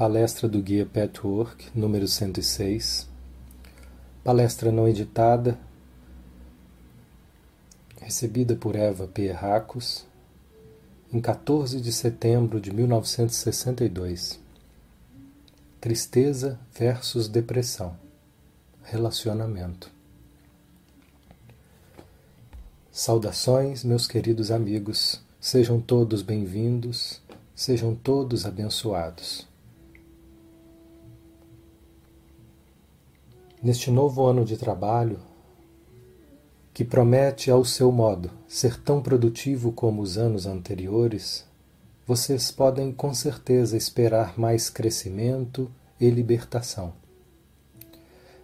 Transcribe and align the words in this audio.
Palestra 0.00 0.48
do 0.48 0.62
Guia 0.62 0.86
Petwork, 0.86 1.68
número 1.74 2.08
106. 2.08 3.06
Palestra 4.24 4.72
não 4.72 4.88
editada, 4.88 5.58
recebida 8.00 8.56
por 8.56 8.76
Eva 8.76 9.06
Pierracos, 9.06 10.06
em 11.12 11.20
14 11.20 11.82
de 11.82 11.92
setembro 11.92 12.58
de 12.58 12.72
1962. 12.72 14.40
Tristeza 15.78 16.58
versus 16.72 17.28
depressão. 17.28 17.94
Relacionamento. 18.82 19.90
Saudações, 22.90 23.84
meus 23.84 24.06
queridos 24.06 24.50
amigos. 24.50 25.20
Sejam 25.38 25.78
todos 25.78 26.22
bem-vindos, 26.22 27.20
sejam 27.54 27.94
todos 27.94 28.46
abençoados. 28.46 29.49
Neste 33.62 33.90
novo 33.90 34.24
ano 34.26 34.44
de 34.44 34.56
trabalho, 34.56 35.18
que 36.72 36.84
promete, 36.84 37.50
ao 37.50 37.64
seu 37.64 37.92
modo, 37.92 38.30
ser 38.48 38.80
tão 38.80 39.02
produtivo 39.02 39.70
como 39.72 40.00
os 40.00 40.16
anos 40.16 40.46
anteriores, 40.46 41.44
vocês 42.06 42.50
podem 42.50 42.90
com 42.90 43.12
certeza 43.12 43.76
esperar 43.76 44.38
mais 44.38 44.70
crescimento 44.70 45.70
e 46.00 46.08
libertação. 46.08 46.92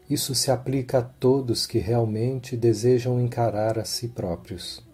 Isso 0.09 0.35
se 0.35 0.51
aplica 0.51 0.99
a 0.99 1.03
todos 1.03 1.67
que 1.67 1.79
realmente 1.79 2.57
desejam 2.57 3.21
encarar 3.21 3.79
a 3.79 3.85
si 3.85 4.09
próprios. 4.09 4.85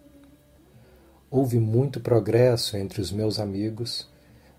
Houve 1.29 1.59
muito 1.59 1.99
progresso 1.99 2.77
entre 2.77 3.01
os 3.01 3.11
meus 3.11 3.39
amigos, 3.39 4.07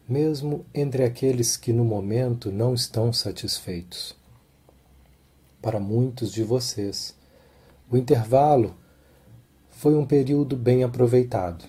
mesmo 0.06 0.66
entre 0.74 1.04
aqueles 1.04 1.56
que 1.56 1.72
no 1.72 1.84
momento 1.84 2.52
não 2.52 2.74
estão 2.74 3.12
satisfeitos 3.12 4.14
para 5.64 5.80
muitos 5.80 6.30
de 6.30 6.44
vocês. 6.44 7.16
O 7.90 7.96
intervalo 7.96 8.76
foi 9.70 9.96
um 9.96 10.04
período 10.04 10.58
bem 10.58 10.84
aproveitado. 10.84 11.64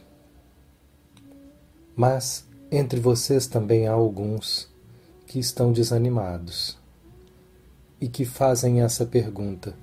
Mas 1.96 2.46
entre 2.70 3.00
vocês 3.00 3.48
também 3.48 3.88
há 3.88 3.94
alguns 3.94 4.70
que 5.26 5.40
estão 5.40 5.72
desanimados 5.72 6.78
e 8.02 8.10
que 8.10 8.26
fazem 8.26 8.82
essa 8.82 9.06
pergunta: 9.06 9.74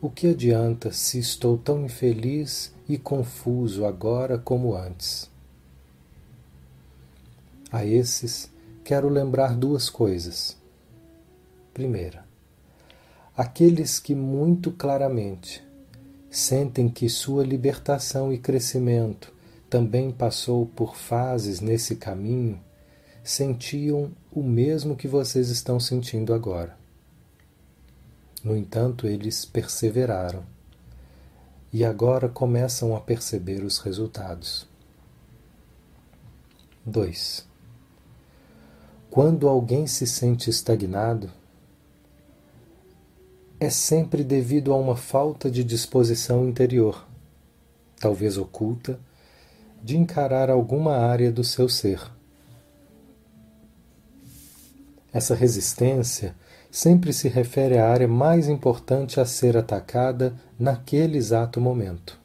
O 0.00 0.08
que 0.08 0.28
adianta 0.28 0.90
se 0.90 1.18
estou 1.18 1.58
tão 1.58 1.84
infeliz 1.84 2.72
e 2.88 2.96
confuso 2.96 3.84
agora 3.84 4.38
como 4.38 4.74
antes? 4.74 5.30
A 7.70 7.84
esses 7.84 8.50
quero 8.82 9.10
lembrar 9.10 9.54
duas 9.54 9.90
coisas. 9.90 10.56
Primeira, 11.74 12.27
aqueles 13.38 14.00
que 14.00 14.16
muito 14.16 14.72
claramente 14.72 15.64
sentem 16.28 16.88
que 16.88 17.08
sua 17.08 17.44
libertação 17.44 18.32
e 18.32 18.38
crescimento 18.38 19.32
também 19.70 20.10
passou 20.10 20.66
por 20.66 20.96
fases 20.96 21.60
nesse 21.60 21.94
caminho, 21.94 22.60
sentiam 23.22 24.10
o 24.32 24.42
mesmo 24.42 24.96
que 24.96 25.06
vocês 25.06 25.50
estão 25.50 25.78
sentindo 25.78 26.34
agora. 26.34 26.76
No 28.42 28.56
entanto, 28.56 29.06
eles 29.06 29.44
perseveraram 29.44 30.42
e 31.72 31.84
agora 31.84 32.28
começam 32.28 32.96
a 32.96 33.00
perceber 33.00 33.62
os 33.62 33.78
resultados. 33.78 34.66
2. 36.84 37.46
Quando 39.08 39.48
alguém 39.48 39.86
se 39.86 40.08
sente 40.08 40.50
estagnado, 40.50 41.37
é 43.60 43.68
sempre 43.68 44.22
devido 44.22 44.72
a 44.72 44.76
uma 44.76 44.96
falta 44.96 45.50
de 45.50 45.64
disposição 45.64 46.48
interior, 46.48 47.06
talvez 47.98 48.38
oculta, 48.38 49.00
de 49.82 49.96
encarar 49.96 50.50
alguma 50.50 50.96
área 50.96 51.32
do 51.32 51.42
seu 51.42 51.68
ser. 51.68 52.00
Essa 55.12 55.34
resistência 55.34 56.34
sempre 56.70 57.12
se 57.12 57.28
refere 57.28 57.78
à 57.78 57.88
área 57.88 58.06
mais 58.06 58.48
importante 58.48 59.20
a 59.20 59.24
ser 59.24 59.56
atacada 59.56 60.34
naquele 60.58 61.16
exato 61.16 61.60
momento. 61.60 62.18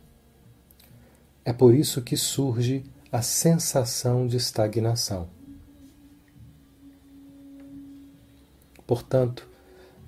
É 1.46 1.52
por 1.52 1.74
isso 1.74 2.02
que 2.02 2.16
surge 2.16 2.84
a 3.12 3.22
sensação 3.22 4.28
de 4.28 4.38
estagnação. 4.38 5.28
Portanto, 8.86 9.48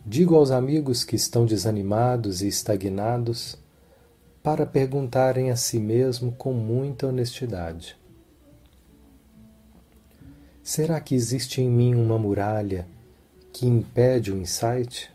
Digo 0.07 0.35
aos 0.35 0.51
amigos 0.51 1.03
que 1.03 1.15
estão 1.15 1.47
desanimados 1.47 2.43
e 2.43 2.47
estagnados 2.47 3.57
para 4.43 4.63
perguntarem 4.63 5.49
a 5.49 5.55
si 5.55 5.79
mesmo 5.79 6.31
com 6.31 6.53
muita 6.53 7.07
honestidade: 7.07 7.97
Será 10.61 11.01
que 11.01 11.15
existe 11.15 11.59
em 11.59 11.67
mim 11.67 11.95
uma 11.95 12.19
muralha 12.19 12.87
que 13.51 13.65
impede 13.65 14.31
o 14.31 14.37
insight? 14.37 15.11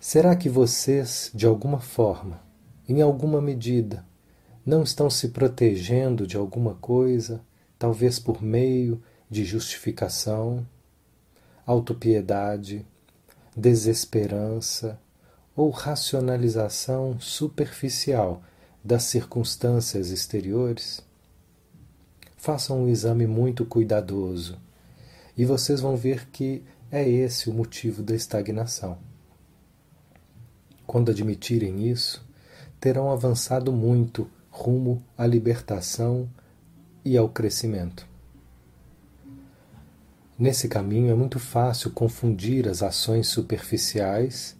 Será 0.00 0.34
que 0.34 0.48
vocês, 0.48 1.30
de 1.32 1.46
alguma 1.46 1.78
forma, 1.78 2.42
em 2.88 3.00
alguma 3.00 3.40
medida, 3.40 4.04
não 4.66 4.82
estão 4.82 5.08
se 5.08 5.28
protegendo 5.28 6.26
de 6.26 6.36
alguma 6.36 6.74
coisa, 6.74 7.40
talvez 7.78 8.18
por 8.18 8.42
meio 8.42 9.00
de 9.30 9.44
justificação, 9.44 10.66
autopiedade, 11.66 12.84
desesperança 13.56 14.98
ou 15.56 15.70
racionalização 15.70 17.18
superficial 17.20 18.42
das 18.82 19.04
circunstâncias 19.04 20.10
exteriores? 20.10 21.02
Façam 22.36 22.84
um 22.84 22.88
exame 22.88 23.26
muito 23.26 23.64
cuidadoso 23.64 24.58
e 25.36 25.44
vocês 25.44 25.80
vão 25.80 25.96
ver 25.96 26.28
que 26.30 26.62
é 26.90 27.08
esse 27.08 27.48
o 27.48 27.54
motivo 27.54 28.02
da 28.02 28.14
estagnação. 28.14 28.98
Quando 30.86 31.10
admitirem 31.10 31.88
isso, 31.88 32.24
terão 32.78 33.10
avançado 33.10 33.72
muito 33.72 34.30
rumo 34.50 35.02
à 35.16 35.26
libertação 35.26 36.28
e 37.04 37.16
ao 37.16 37.28
crescimento. 37.28 38.13
Nesse 40.38 40.68
caminho 40.68 41.10
é 41.10 41.14
muito 41.14 41.38
fácil 41.38 41.92
confundir 41.92 42.68
as 42.68 42.82
ações 42.82 43.28
superficiais 43.28 44.56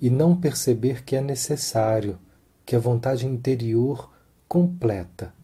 e 0.00 0.08
não 0.08 0.34
perceber 0.34 1.04
que 1.04 1.14
é 1.14 1.20
necessário 1.20 2.18
que 2.64 2.74
a 2.74 2.78
vontade 2.78 3.26
interior 3.26 4.10
completa 4.48 5.34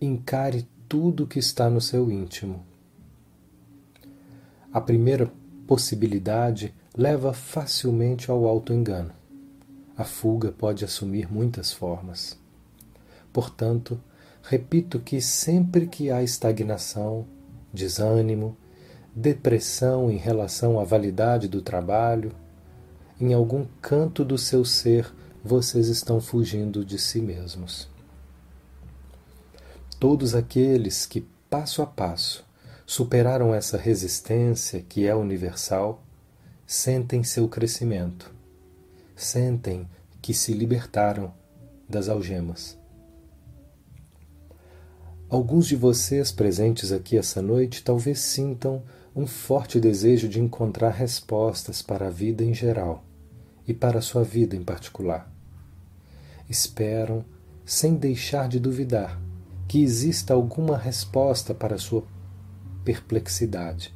encare 0.00 0.68
tudo 0.88 1.26
que 1.26 1.38
está 1.38 1.70
no 1.70 1.80
seu 1.80 2.10
íntimo. 2.10 2.66
A 4.72 4.80
primeira 4.80 5.30
possibilidade 5.66 6.74
leva 6.96 7.32
facilmente 7.32 8.30
ao 8.30 8.46
auto-engano. 8.46 9.12
A 9.96 10.02
fuga 10.02 10.50
pode 10.50 10.84
assumir 10.84 11.30
muitas 11.30 11.72
formas. 11.72 12.36
Portanto, 13.32 14.00
repito 14.42 14.98
que 14.98 15.20
sempre 15.20 15.86
que 15.86 16.10
há 16.10 16.22
estagnação, 16.22 17.24
desânimo, 17.72 18.56
depressão 19.14 20.10
em 20.10 20.16
relação 20.16 20.80
à 20.80 20.84
validade 20.84 21.48
do 21.48 21.60
trabalho, 21.60 22.32
em 23.20 23.34
algum 23.34 23.66
canto 23.80 24.24
do 24.24 24.38
seu 24.38 24.64
ser 24.64 25.12
vocês 25.44 25.88
estão 25.88 26.20
fugindo 26.20 26.84
de 26.84 26.98
si 26.98 27.20
mesmos. 27.20 27.88
Todos 29.98 30.34
aqueles 30.34 31.04
que, 31.04 31.26
passo 31.50 31.82
a 31.82 31.86
passo, 31.86 32.44
superaram 32.86 33.54
essa 33.54 33.76
resistência 33.76 34.80
que 34.80 35.06
é 35.06 35.14
universal, 35.14 36.02
sentem 36.66 37.22
seu 37.22 37.48
crescimento, 37.48 38.32
sentem 39.14 39.88
que 40.20 40.32
se 40.32 40.52
libertaram 40.52 41.32
das 41.88 42.08
algemas. 42.08 42.78
Alguns 45.28 45.66
de 45.66 45.76
vocês 45.76 46.30
presentes 46.30 46.92
aqui 46.92 47.16
essa 47.16 47.40
noite 47.40 47.82
talvez 47.82 48.20
sintam 48.20 48.82
um 49.14 49.26
forte 49.26 49.78
desejo 49.78 50.26
de 50.26 50.40
encontrar 50.40 50.90
respostas 50.90 51.82
para 51.82 52.06
a 52.06 52.10
vida 52.10 52.42
em 52.42 52.54
geral 52.54 53.04
e 53.66 53.74
para 53.74 53.98
a 53.98 54.02
sua 54.02 54.24
vida 54.24 54.56
em 54.56 54.64
particular. 54.64 55.30
Esperam, 56.48 57.24
sem 57.64 57.94
deixar 57.94 58.48
de 58.48 58.58
duvidar, 58.58 59.20
que 59.68 59.82
exista 59.82 60.32
alguma 60.32 60.76
resposta 60.76 61.54
para 61.54 61.76
a 61.76 61.78
sua 61.78 62.04
perplexidade. 62.84 63.94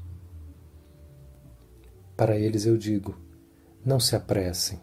Para 2.17 2.37
eles 2.37 2.67
eu 2.67 2.77
digo: 2.77 3.19
não 3.85 3.99
se 3.99 4.15
apressem, 4.15 4.79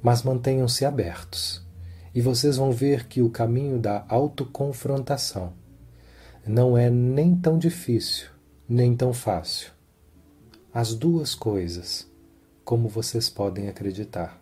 mas 0.00 0.22
mantenham-se 0.22 0.84
abertos, 0.84 1.66
e 2.14 2.20
vocês 2.20 2.56
vão 2.56 2.70
ver 2.70 3.08
que 3.08 3.20
o 3.20 3.30
caminho 3.30 3.78
da 3.78 4.04
autoconfrontação 4.08 5.52
não 6.46 6.78
é 6.78 6.88
nem 6.88 7.36
tão 7.36 7.58
difícil 7.58 8.39
nem 8.72 8.94
tão 8.94 9.12
fácil. 9.12 9.72
As 10.72 10.94
duas 10.94 11.34
coisas, 11.34 12.08
como 12.64 12.88
vocês 12.88 13.28
podem 13.28 13.68
acreditar. 13.68 14.40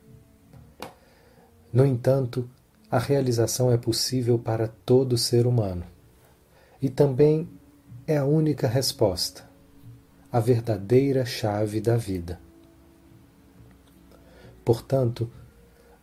No 1.73 1.87
entanto, 1.87 2.47
a 2.91 2.99
realização 2.99 3.73
é 3.73 3.79
possível 3.79 4.39
para 4.39 4.69
todo 4.69 5.17
ser 5.17 5.47
humano. 5.47 5.83
E 6.83 6.91
também 6.91 7.49
é 8.07 8.19
a 8.19 8.27
única 8.27 8.69
resposta, 8.69 9.49
a 10.31 10.39
verdadeira 10.41 11.25
chave 11.25 11.81
da 11.81 11.97
vida. 11.97 12.39
Portanto, 14.63 15.31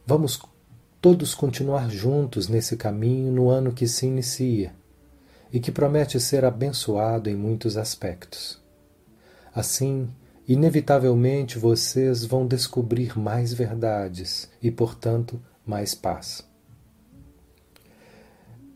vamos 0.04 0.42
todos 1.00 1.36
continuar 1.36 1.92
juntos 1.92 2.48
nesse 2.48 2.75
caminho 2.75 3.31
no 3.31 3.50
ano 3.50 3.71
que 3.71 3.88
se 3.88 4.07
inicia 4.07 4.74
e 5.56 5.60
que 5.62 5.72
promete 5.72 6.19
ser 6.19 6.44
abençoado 6.44 7.30
em 7.30 7.36
muitos 7.36 7.78
aspectos. 7.78 8.62
Assim, 9.54 10.10
inevitavelmente 10.46 11.57
vocês 11.57 12.25
vão 12.25 12.46
descobrir 12.46 13.18
mais 13.18 13.54
verdades 13.54 14.50
e, 14.62 14.69
portanto, 14.69 15.42
mais 15.66 15.96
paz. 15.96 16.46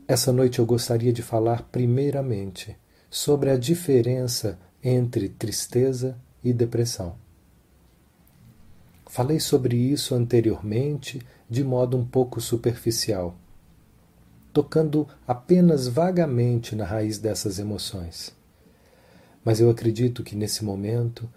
Essa 0.08 0.32
noite 0.32 0.58
eu 0.58 0.64
gostaria 0.64 1.12
de 1.12 1.20
falar 1.20 1.64
primeiramente 1.64 2.74
sobre 3.10 3.50
a 3.50 3.58
diferença 3.58 4.58
entre 4.82 5.28
tristeza 5.28 6.18
e 6.42 6.50
depressão. 6.50 7.14
Falei 9.06 9.38
sobre 9.38 9.76
isso 9.76 10.14
anteriormente 10.14 11.20
de 11.46 11.62
modo 11.62 11.98
um 11.98 12.06
pouco 12.06 12.40
superficial, 12.40 13.36
tocando 14.52 15.06
apenas 15.26 15.86
vagamente 15.86 16.74
na 16.74 16.84
raiz 16.84 17.18
dessas 17.18 17.58
emoções. 17.58 18.34
Mas 19.44 19.60
eu 19.60 19.70
acredito 19.70 20.22
que 20.22 20.36
nesse 20.36 20.64
momento 20.64 21.28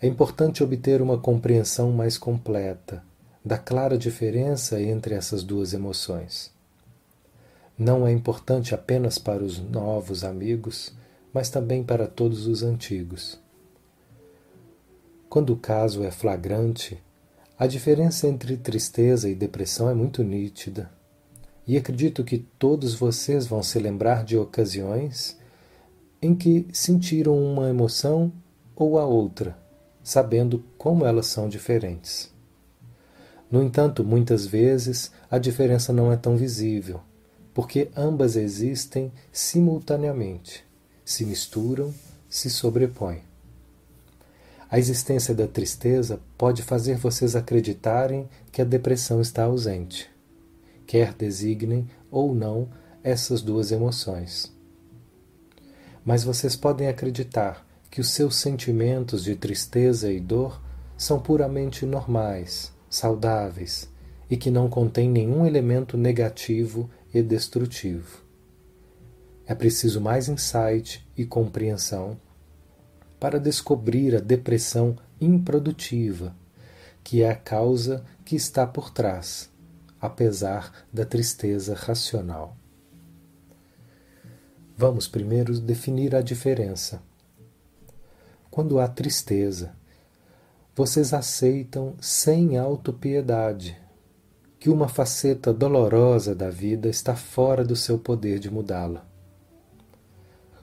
é 0.00 0.06
importante 0.06 0.62
obter 0.62 1.02
uma 1.02 1.18
compreensão 1.18 1.90
mais 1.90 2.16
completa 2.16 3.02
da 3.44 3.58
clara 3.58 3.96
diferença 3.96 4.80
entre 4.80 5.14
essas 5.14 5.42
duas 5.42 5.72
emoções. 5.72 6.52
Não 7.76 8.06
é 8.06 8.12
importante 8.12 8.74
apenas 8.74 9.18
para 9.18 9.42
os 9.42 9.58
novos 9.58 10.24
amigos, 10.24 10.92
mas 11.32 11.48
também 11.48 11.82
para 11.82 12.06
todos 12.06 12.46
os 12.46 12.62
antigos. 12.62 13.40
Quando 15.28 15.52
o 15.52 15.56
caso 15.56 16.02
é 16.02 16.10
flagrante, 16.10 17.02
a 17.58 17.66
diferença 17.66 18.26
entre 18.26 18.56
tristeza 18.56 19.28
e 19.28 19.34
depressão 19.34 19.88
é 19.88 19.94
muito 19.94 20.22
nítida. 20.22 20.90
E 21.68 21.76
acredito 21.76 22.24
que 22.24 22.38
todos 22.58 22.94
vocês 22.94 23.46
vão 23.46 23.62
se 23.62 23.78
lembrar 23.78 24.24
de 24.24 24.38
ocasiões 24.38 25.36
em 26.22 26.34
que 26.34 26.66
sentiram 26.72 27.38
uma 27.38 27.68
emoção 27.68 28.32
ou 28.74 28.98
a 28.98 29.04
outra, 29.04 29.54
sabendo 30.02 30.64
como 30.78 31.04
elas 31.04 31.26
são 31.26 31.46
diferentes. 31.46 32.32
No 33.50 33.62
entanto, 33.62 34.02
muitas 34.02 34.46
vezes 34.46 35.12
a 35.30 35.36
diferença 35.36 35.92
não 35.92 36.10
é 36.10 36.16
tão 36.16 36.38
visível, 36.38 37.02
porque 37.52 37.90
ambas 37.94 38.34
existem 38.34 39.12
simultaneamente, 39.30 40.64
se 41.04 41.22
misturam, 41.26 41.92
se 42.30 42.48
sobrepõem. 42.48 43.20
A 44.70 44.78
existência 44.78 45.34
da 45.34 45.46
tristeza 45.46 46.18
pode 46.38 46.62
fazer 46.62 46.96
vocês 46.96 47.36
acreditarem 47.36 48.26
que 48.50 48.62
a 48.62 48.64
depressão 48.64 49.20
está 49.20 49.44
ausente, 49.44 50.10
quer 50.88 51.12
designem 51.12 51.86
ou 52.10 52.34
não 52.34 52.70
essas 53.04 53.42
duas 53.42 53.70
emoções. 53.70 54.50
Mas 56.02 56.24
vocês 56.24 56.56
podem 56.56 56.88
acreditar 56.88 57.64
que 57.90 58.00
os 58.00 58.08
seus 58.08 58.36
sentimentos 58.36 59.22
de 59.22 59.36
tristeza 59.36 60.10
e 60.10 60.18
dor 60.18 60.60
são 60.96 61.20
puramente 61.20 61.84
normais, 61.84 62.72
saudáveis 62.88 63.88
e 64.30 64.36
que 64.36 64.50
não 64.50 64.70
contêm 64.70 65.10
nenhum 65.10 65.46
elemento 65.46 65.98
negativo 65.98 66.88
e 67.12 67.22
destrutivo. 67.22 68.22
É 69.46 69.54
preciso 69.54 70.00
mais 70.00 70.26
insight 70.26 71.06
e 71.14 71.26
compreensão 71.26 72.18
para 73.20 73.38
descobrir 73.38 74.16
a 74.16 74.20
depressão 74.20 74.96
improdutiva, 75.20 76.34
que 77.04 77.22
é 77.22 77.30
a 77.30 77.36
causa 77.36 78.04
que 78.24 78.36
está 78.36 78.66
por 78.66 78.90
trás, 78.90 79.50
apesar 80.00 80.86
da 80.92 81.04
tristeza 81.04 81.74
racional. 81.74 82.56
Vamos 84.76 85.08
primeiro 85.08 85.58
definir 85.60 86.14
a 86.14 86.22
diferença. 86.22 87.02
Quando 88.50 88.78
há 88.78 88.86
tristeza, 88.86 89.74
vocês 90.74 91.12
aceitam 91.12 91.96
sem 92.00 92.56
autopiedade 92.56 93.76
que 94.58 94.70
uma 94.70 94.88
faceta 94.88 95.52
dolorosa 95.52 96.34
da 96.34 96.50
vida 96.50 96.88
está 96.88 97.14
fora 97.14 97.64
do 97.64 97.76
seu 97.76 97.98
poder 97.98 98.38
de 98.38 98.50
mudá-la. 98.50 99.04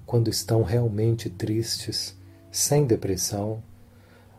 Quando 0.06 0.30
estão 0.30 0.64
realmente 0.64 1.30
tristes, 1.30 2.18
sem 2.52 2.86
depressão, 2.86 3.64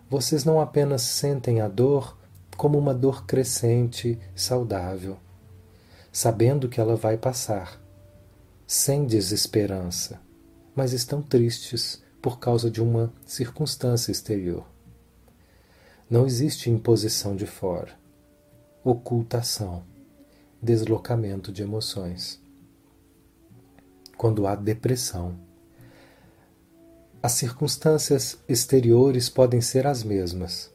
vocês 0.09 0.45
não 0.45 0.61
apenas 0.61 1.03
sentem 1.03 1.61
a 1.61 1.69
dor 1.69 2.17
como 2.57 2.79
uma 2.79 2.95
dor 2.95 3.27
crescente, 3.27 4.19
saudável, 4.35 5.19
sabendo 6.11 6.69
que 6.69 6.81
ela 6.81 6.97
vai 6.97 7.17
passar, 7.17 7.81
sem 8.67 9.07
desesperança, 9.07 10.21
mas 10.75 10.93
estão 10.93 11.23
tristes 11.23 12.03
por 12.21 12.39
causa 12.39 12.71
de 12.71 12.83
uma 12.83 13.13
circunstância 13.27 14.11
exterior. 14.11 14.67
Não 16.09 16.27
existe 16.27 16.71
imposição 16.71 17.37
de 17.37 17.47
fora, 17.47 17.93
ocultação, 18.83 19.85
deslocamento 20.63 21.53
de 21.53 21.63
emoções. 21.63 22.41
Quando 24.17 24.47
há 24.47 24.55
depressão, 24.55 25.39
as 27.23 27.33
circunstâncias 27.33 28.39
exteriores 28.49 29.29
podem 29.29 29.61
ser 29.61 29.87
as 29.87 30.05
mesmas, 30.05 30.73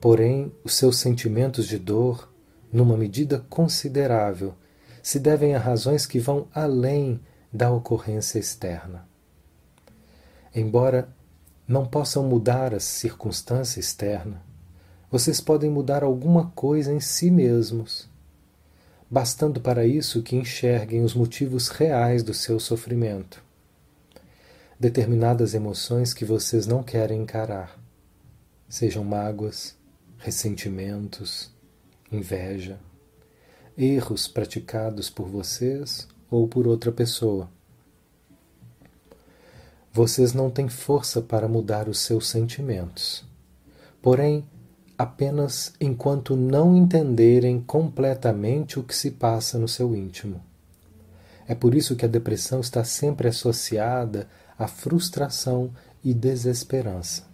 porém 0.00 0.52
os 0.64 0.74
seus 0.74 0.98
sentimentos 0.98 1.66
de 1.66 1.78
dor, 1.78 2.32
numa 2.72 2.96
medida 2.96 3.44
considerável, 3.48 4.54
se 5.02 5.18
devem 5.18 5.54
a 5.54 5.58
razões 5.58 6.06
que 6.06 6.18
vão 6.18 6.46
além 6.54 7.20
da 7.52 7.70
ocorrência 7.70 8.38
externa. 8.38 9.08
Embora 10.54 11.08
não 11.66 11.86
possam 11.86 12.22
mudar 12.22 12.74
a 12.74 12.80
circunstância 12.80 13.80
externa, 13.80 14.42
vocês 15.10 15.40
podem 15.40 15.70
mudar 15.70 16.02
alguma 16.02 16.50
coisa 16.54 16.92
em 16.92 17.00
si 17.00 17.30
mesmos, 17.30 18.08
bastando 19.10 19.60
para 19.60 19.86
isso 19.86 20.22
que 20.22 20.36
enxerguem 20.36 21.02
os 21.02 21.14
motivos 21.14 21.68
reais 21.68 22.22
do 22.22 22.34
seu 22.34 22.60
sofrimento. 22.60 23.42
Determinadas 24.78 25.54
emoções 25.54 26.12
que 26.12 26.24
vocês 26.24 26.66
não 26.66 26.82
querem 26.82 27.22
encarar, 27.22 27.78
sejam 28.68 29.02
mágoas, 29.02 29.77
ressentimentos, 30.18 31.50
inveja, 32.12 32.78
erros 33.76 34.28
praticados 34.28 35.08
por 35.08 35.28
vocês 35.28 36.06
ou 36.30 36.46
por 36.46 36.66
outra 36.66 36.92
pessoa 36.92 37.48
vocês 39.98 40.32
não 40.32 40.48
têm 40.48 40.68
força 40.68 41.20
para 41.20 41.48
mudar 41.48 41.88
os 41.88 41.98
seus 41.98 42.28
sentimentos. 42.28 43.24
Porém, 44.00 44.44
apenas 44.96 45.72
enquanto 45.80 46.36
não 46.36 46.76
entenderem 46.76 47.60
completamente 47.60 48.78
o 48.78 48.84
que 48.84 48.94
se 48.94 49.10
passa 49.10 49.58
no 49.58 49.66
seu 49.66 49.96
íntimo. 49.96 50.40
É 51.48 51.54
por 51.54 51.74
isso 51.74 51.96
que 51.96 52.04
a 52.04 52.08
depressão 52.08 52.60
está 52.60 52.84
sempre 52.84 53.26
associada 53.26 54.28
à 54.56 54.68
frustração 54.68 55.72
e 56.04 56.14
desesperança. 56.14 57.27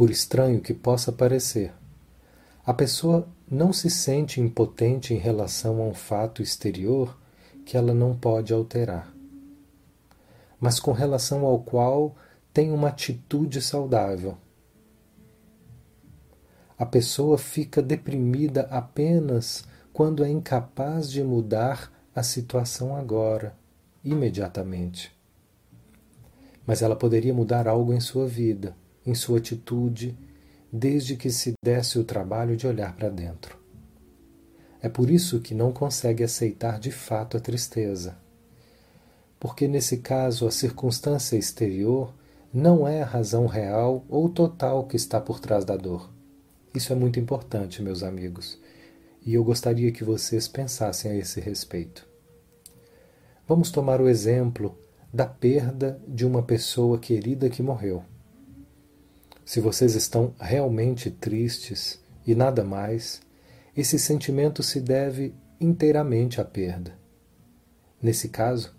Por 0.00 0.10
estranho 0.10 0.62
que 0.62 0.72
possa 0.72 1.12
parecer, 1.12 1.74
a 2.64 2.72
pessoa 2.72 3.28
não 3.46 3.70
se 3.70 3.90
sente 3.90 4.40
impotente 4.40 5.12
em 5.12 5.18
relação 5.18 5.82
a 5.82 5.84
um 5.84 5.92
fato 5.92 6.40
exterior 6.40 7.20
que 7.66 7.76
ela 7.76 7.92
não 7.92 8.16
pode 8.16 8.50
alterar 8.50 9.12
mas 10.60 10.78
com 10.78 10.92
relação 10.92 11.46
ao 11.46 11.60
qual 11.60 12.14
tem 12.52 12.70
uma 12.70 12.88
atitude 12.88 13.62
saudável. 13.62 14.36
A 16.78 16.84
pessoa 16.84 17.38
fica 17.38 17.80
deprimida 17.80 18.62
apenas 18.70 19.64
quando 19.92 20.22
é 20.22 20.28
incapaz 20.28 21.10
de 21.10 21.22
mudar 21.22 21.90
a 22.14 22.22
situação 22.22 22.94
agora, 22.94 23.56
imediatamente. 24.04 25.10
Mas 26.66 26.82
ela 26.82 26.94
poderia 26.94 27.32
mudar 27.32 27.66
algo 27.66 27.92
em 27.92 28.00
sua 28.00 28.26
vida, 28.26 28.76
em 29.10 29.14
sua 29.14 29.38
atitude, 29.38 30.16
desde 30.72 31.16
que 31.16 31.30
se 31.30 31.52
desse 31.62 31.98
o 31.98 32.04
trabalho 32.04 32.56
de 32.56 32.66
olhar 32.66 32.94
para 32.94 33.08
dentro. 33.08 33.58
É 34.80 34.88
por 34.88 35.10
isso 35.10 35.40
que 35.40 35.54
não 35.54 35.72
consegue 35.72 36.22
aceitar 36.22 36.78
de 36.78 36.90
fato 36.90 37.36
a 37.36 37.40
tristeza 37.40 38.16
porque 39.40 39.66
nesse 39.66 39.96
caso 39.96 40.46
a 40.46 40.50
circunstância 40.50 41.34
exterior 41.34 42.12
não 42.52 42.86
é 42.86 43.00
a 43.00 43.06
razão 43.06 43.46
real 43.46 44.04
ou 44.06 44.28
total 44.28 44.86
que 44.86 44.96
está 44.96 45.18
por 45.18 45.40
trás 45.40 45.64
da 45.64 45.76
dor. 45.76 46.10
Isso 46.74 46.92
é 46.92 46.96
muito 46.96 47.18
importante, 47.18 47.82
meus 47.82 48.02
amigos, 48.02 48.60
e 49.24 49.32
eu 49.34 49.42
gostaria 49.42 49.90
que 49.90 50.04
vocês 50.04 50.46
pensassem 50.46 51.10
a 51.10 51.16
esse 51.16 51.40
respeito. 51.40 52.06
Vamos 53.48 53.70
tomar 53.70 54.00
o 54.00 54.08
exemplo 54.08 54.78
da 55.12 55.26
perda 55.26 56.00
de 56.06 56.26
uma 56.26 56.42
pessoa 56.42 56.98
querida 56.98 57.48
que 57.48 57.62
morreu. 57.62 58.04
Se 59.50 59.60
vocês 59.60 59.96
estão 59.96 60.32
realmente 60.38 61.10
tristes 61.10 62.00
e 62.24 62.36
nada 62.36 62.62
mais, 62.62 63.20
esse 63.76 63.98
sentimento 63.98 64.62
se 64.62 64.80
deve 64.80 65.34
inteiramente 65.60 66.40
à 66.40 66.44
perda. 66.44 66.96
Nesse 68.00 68.28
caso, 68.28 68.72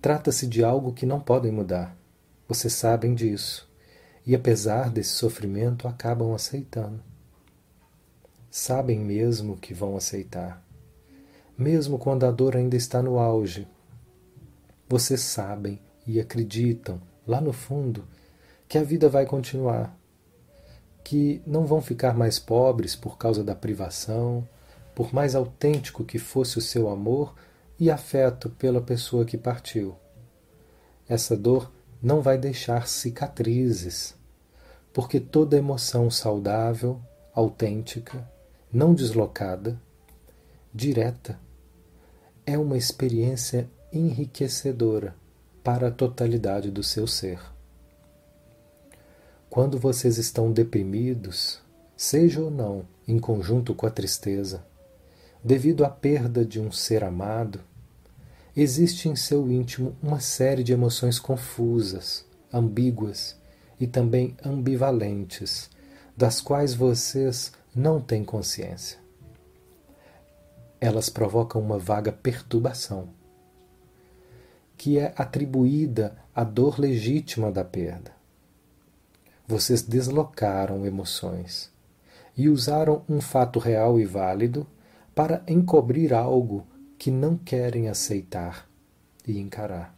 trata-se 0.00 0.46
de 0.46 0.62
algo 0.62 0.92
que 0.92 1.04
não 1.04 1.18
podem 1.18 1.50
mudar. 1.50 1.98
Vocês 2.46 2.74
sabem 2.74 3.12
disso 3.12 3.68
e, 4.24 4.36
apesar 4.36 4.88
desse 4.88 5.10
sofrimento, 5.14 5.88
acabam 5.88 6.32
aceitando. 6.32 7.02
Sabem 8.48 9.00
mesmo 9.00 9.56
que 9.56 9.74
vão 9.74 9.96
aceitar, 9.96 10.64
mesmo 11.58 11.98
quando 11.98 12.22
a 12.22 12.30
dor 12.30 12.56
ainda 12.56 12.76
está 12.76 13.02
no 13.02 13.18
auge. 13.18 13.66
Vocês 14.88 15.22
sabem 15.22 15.80
e 16.06 16.20
acreditam, 16.20 17.02
lá 17.26 17.40
no 17.40 17.52
fundo, 17.52 18.06
que 18.68 18.78
a 18.78 18.84
vida 18.84 19.08
vai 19.08 19.26
continuar, 19.26 20.03
que 21.04 21.42
não 21.46 21.66
vão 21.66 21.82
ficar 21.82 22.16
mais 22.16 22.38
pobres 22.38 22.96
por 22.96 23.18
causa 23.18 23.44
da 23.44 23.54
privação, 23.54 24.48
por 24.94 25.12
mais 25.12 25.34
autêntico 25.34 26.02
que 26.02 26.18
fosse 26.18 26.56
o 26.56 26.62
seu 26.62 26.88
amor 26.88 27.34
e 27.78 27.90
afeto 27.90 28.48
pela 28.48 28.80
pessoa 28.80 29.26
que 29.26 29.36
partiu. 29.36 29.94
Essa 31.06 31.36
dor 31.36 31.70
não 32.02 32.22
vai 32.22 32.38
deixar 32.38 32.88
cicatrizes, 32.88 34.14
porque 34.92 35.20
toda 35.20 35.58
emoção 35.58 36.10
saudável, 36.10 37.00
autêntica, 37.34 38.26
não 38.72 38.94
deslocada, 38.94 39.78
direta, 40.72 41.38
é 42.46 42.56
uma 42.58 42.76
experiência 42.76 43.68
enriquecedora 43.92 45.14
para 45.62 45.88
a 45.88 45.90
totalidade 45.90 46.70
do 46.70 46.82
seu 46.82 47.06
ser. 47.06 47.53
Quando 49.54 49.78
vocês 49.78 50.18
estão 50.18 50.50
deprimidos, 50.50 51.60
seja 51.96 52.40
ou 52.40 52.50
não 52.50 52.84
em 53.06 53.20
conjunto 53.20 53.72
com 53.72 53.86
a 53.86 53.90
tristeza, 53.90 54.66
devido 55.44 55.84
à 55.84 55.88
perda 55.88 56.44
de 56.44 56.58
um 56.58 56.72
ser 56.72 57.04
amado, 57.04 57.60
existe 58.56 59.08
em 59.08 59.14
seu 59.14 59.48
íntimo 59.48 59.94
uma 60.02 60.18
série 60.18 60.64
de 60.64 60.72
emoções 60.72 61.20
confusas, 61.20 62.26
ambíguas 62.52 63.38
e 63.78 63.86
também 63.86 64.36
ambivalentes, 64.44 65.70
das 66.16 66.40
quais 66.40 66.74
vocês 66.74 67.52
não 67.72 68.00
têm 68.00 68.24
consciência. 68.24 68.98
Elas 70.80 71.08
provocam 71.08 71.62
uma 71.62 71.78
vaga 71.78 72.10
perturbação 72.10 73.08
que 74.76 74.98
é 74.98 75.14
atribuída 75.16 76.16
à 76.34 76.42
dor 76.42 76.80
legítima 76.80 77.52
da 77.52 77.64
perda. 77.64 78.13
Vocês 79.46 79.82
deslocaram 79.82 80.86
emoções 80.86 81.70
e 82.36 82.48
usaram 82.48 83.02
um 83.08 83.20
fato 83.20 83.58
real 83.58 84.00
e 84.00 84.04
válido 84.04 84.66
para 85.14 85.42
encobrir 85.46 86.12
algo 86.12 86.66
que 86.98 87.10
não 87.10 87.36
querem 87.36 87.88
aceitar 87.88 88.68
e 89.26 89.38
encarar. 89.38 89.96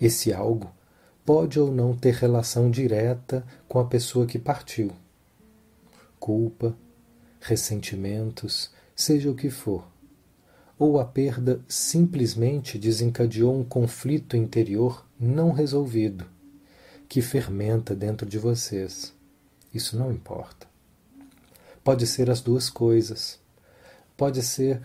Esse 0.00 0.32
algo 0.32 0.72
pode 1.24 1.60
ou 1.60 1.70
não 1.70 1.94
ter 1.94 2.14
relação 2.14 2.70
direta 2.70 3.44
com 3.68 3.78
a 3.78 3.84
pessoa 3.84 4.26
que 4.26 4.38
partiu. 4.38 4.90
Culpa, 6.18 6.74
ressentimentos, 7.40 8.70
seja 8.96 9.30
o 9.30 9.34
que 9.34 9.50
for 9.50 9.84
ou 10.78 11.00
a 11.00 11.04
perda 11.04 11.60
simplesmente 11.66 12.78
desencadeou 12.78 13.58
um 13.58 13.64
conflito 13.64 14.36
interior 14.36 15.04
não 15.18 15.50
resolvido, 15.50 16.24
que 17.08 17.22
fermenta 17.22 17.94
dentro 17.94 18.26
de 18.26 18.38
vocês. 18.38 19.14
Isso 19.72 19.98
não 19.98 20.12
importa. 20.12 20.66
Pode 21.82 22.06
ser 22.06 22.30
as 22.30 22.40
duas 22.40 22.68
coisas. 22.68 23.38
Pode 24.16 24.42
ser 24.42 24.80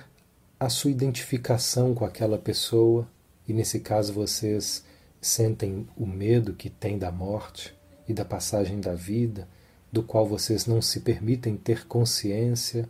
a 0.59 0.69
sua 0.69 0.91
identificação 0.91 1.93
com 1.93 2.05
aquela 2.05 2.37
pessoa, 2.37 3.07
e 3.47 3.53
nesse 3.53 3.79
caso 3.79 4.13
vocês 4.13 4.85
sentem 5.19 5.87
o 5.97 6.05
medo 6.05 6.53
que 6.53 6.69
tem 6.69 6.97
da 6.97 7.11
morte 7.11 7.75
e 8.07 8.13
da 8.13 8.23
passagem 8.23 8.79
da 8.79 8.93
vida, 8.93 9.47
do 9.91 10.01
qual 10.01 10.25
vocês 10.25 10.65
não 10.65 10.81
se 10.81 11.01
permitem 11.01 11.57
ter 11.57 11.85
consciência, 11.85 12.87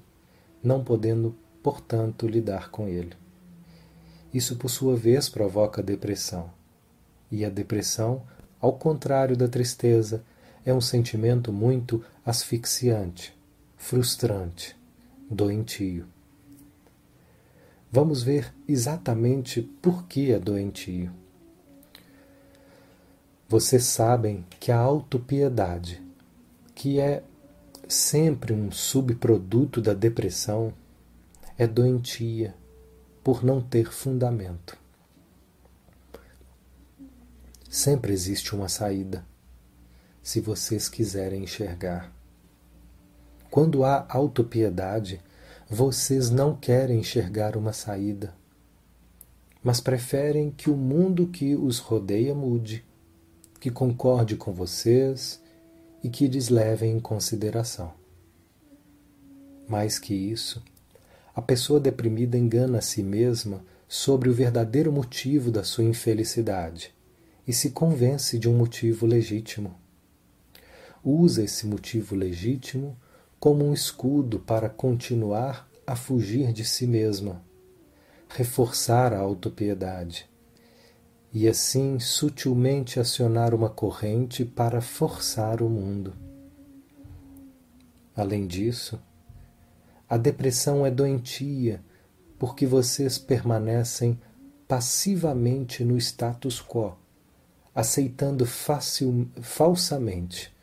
não 0.62 0.84
podendo 0.84 1.36
portanto, 1.64 2.28
lidar 2.28 2.70
com 2.70 2.90
ele. 2.90 3.14
Isso, 4.34 4.58
por 4.58 4.70
sua 4.70 4.96
vez, 4.96 5.30
provoca 5.30 5.82
depressão. 5.82 6.52
E 7.32 7.46
a 7.46 7.50
depressão, 7.50 8.24
ao 8.64 8.72
contrário 8.72 9.36
da 9.36 9.46
tristeza, 9.46 10.24
é 10.66 10.74
um 10.74 10.80
sentimento 10.80 11.52
muito 11.52 12.02
asfixiante, 12.26 13.38
frustrante, 13.76 14.74
doentio. 15.30 16.06
Vamos 17.92 18.24
ver 18.24 18.54
exatamente 18.66 19.62
por 19.82 20.06
que 20.06 20.32
é 20.32 20.40
doentio. 20.40 21.12
Vocês 23.50 23.84
sabem 23.84 24.46
que 24.62 24.72
a 24.72 24.78
autopiedade, 24.78 26.02
que 26.74 27.02
é 27.02 27.22
sempre 27.86 28.54
um 28.54 28.72
subproduto 28.72 29.82
da 29.82 29.94
depressão, 29.94 30.74
é 31.58 31.68
doentia 31.68 32.56
por 33.22 33.44
não 33.44 33.60
ter 33.60 33.92
fundamento. 33.92 34.83
Sempre 37.74 38.14
existe 38.14 38.56
uma 38.56 38.70
saída, 38.70 39.26
se 40.22 40.40
vocês 40.40 40.88
quiserem 40.88 41.42
enxergar. 41.42 42.14
Quando 43.50 43.84
há 43.84 44.06
autopiedade, 44.10 45.20
vocês 45.68 46.30
não 46.30 46.56
querem 46.56 47.00
enxergar 47.00 47.58
uma 47.58 47.74
saída, 47.74 48.36
mas 49.64 49.82
preferem 49.82 50.52
que 50.52 50.70
o 50.70 50.78
mundo 50.78 51.26
que 51.26 51.56
os 51.56 51.80
rodeia 51.80 52.36
mude, 52.36 52.86
que 53.60 53.72
concorde 53.72 54.36
com 54.36 54.54
vocês 54.54 55.42
e 56.04 56.10
que 56.10 56.28
lhes 56.28 56.50
levem 56.50 56.98
em 56.98 57.00
consideração. 57.00 57.92
Mais 59.68 59.98
que 59.98 60.14
isso, 60.14 60.64
a 61.34 61.42
pessoa 61.42 61.80
deprimida 61.80 62.38
engana 62.38 62.78
a 62.78 62.82
si 62.84 63.02
mesma 63.02 63.66
sobre 63.88 64.30
o 64.30 64.34
verdadeiro 64.34 64.92
motivo 64.92 65.50
da 65.50 65.64
sua 65.64 65.86
infelicidade 65.86 66.94
e 67.48 67.54
se 67.54 67.72
convence 67.72 68.40
de 68.40 68.50
um 68.50 68.56
motivo 68.56 69.06
legítimo. 69.06 69.76
Usa 71.04 71.44
esse 71.44 71.68
motivo 71.68 72.16
legítimo 72.16 72.98
como 73.40 73.66
um 73.66 73.74
escudo 73.74 74.40
para 74.40 74.70
continuar 74.70 75.70
a 75.86 75.96
fugir 75.96 76.54
de 76.54 76.64
si 76.64 76.88
mesma, 76.88 77.44
reforçar 78.30 79.14
a 79.14 79.20
autopiedade 79.20 80.30
e 81.34 81.48
assim 81.48 82.00
sutilmente 82.00 83.00
acionar 83.00 83.54
uma 83.54 83.70
corrente 83.70 84.46
para 84.46 84.80
forçar 84.80 85.62
o 85.62 85.70
mundo. 85.70 86.14
Além 88.16 88.46
disso, 88.46 89.02
a 90.08 90.16
depressão 90.16 90.86
é 90.86 90.92
doentia 90.92 91.84
porque 92.38 92.66
vocês 92.66 93.18
permanecem 93.18 94.20
passivamente 94.68 95.84
no 95.84 95.98
status 95.98 96.62
quo, 96.62 96.96
aceitando 97.74 98.46
facil, 98.46 99.28
falsamente 99.42 100.54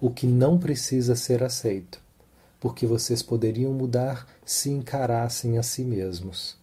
o 0.00 0.10
que 0.10 0.26
não 0.26 0.58
precisa 0.58 1.14
ser 1.14 1.42
aceito, 1.42 2.00
porque 2.60 2.86
vocês 2.86 3.22
poderiam 3.22 3.72
mudar 3.72 4.26
se 4.44 4.70
encarassem 4.70 5.58
a 5.58 5.62
si 5.62 5.84
mesmos, 5.84 6.56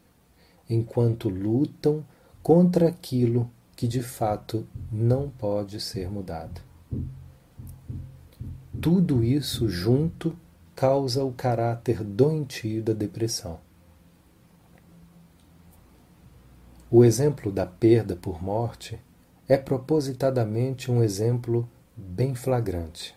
enquanto 0.70 1.30
lutam 1.30 2.06
contra 2.44 2.88
aquilo 2.88 3.50
que 3.76 3.88
de 3.88 4.02
fato 4.02 4.68
não 4.92 5.30
pode 5.30 5.80
ser 5.80 6.10
mudado. 6.10 6.62
Tudo 8.80 9.24
isso 9.24 9.70
junto 9.70 10.36
causa 10.76 11.24
o 11.24 11.32
caráter 11.32 12.04
doentio 12.04 12.84
da 12.84 12.94
depressão. 12.94 13.60
O 16.90 17.06
exemplo 17.06 17.52
da 17.52 17.66
perda 17.66 18.16
por 18.16 18.44
morte 18.44 19.00
é 19.52 19.58
propositadamente 19.58 20.90
um 20.90 21.04
exemplo 21.04 21.68
bem 21.94 22.34
flagrante. 22.34 23.14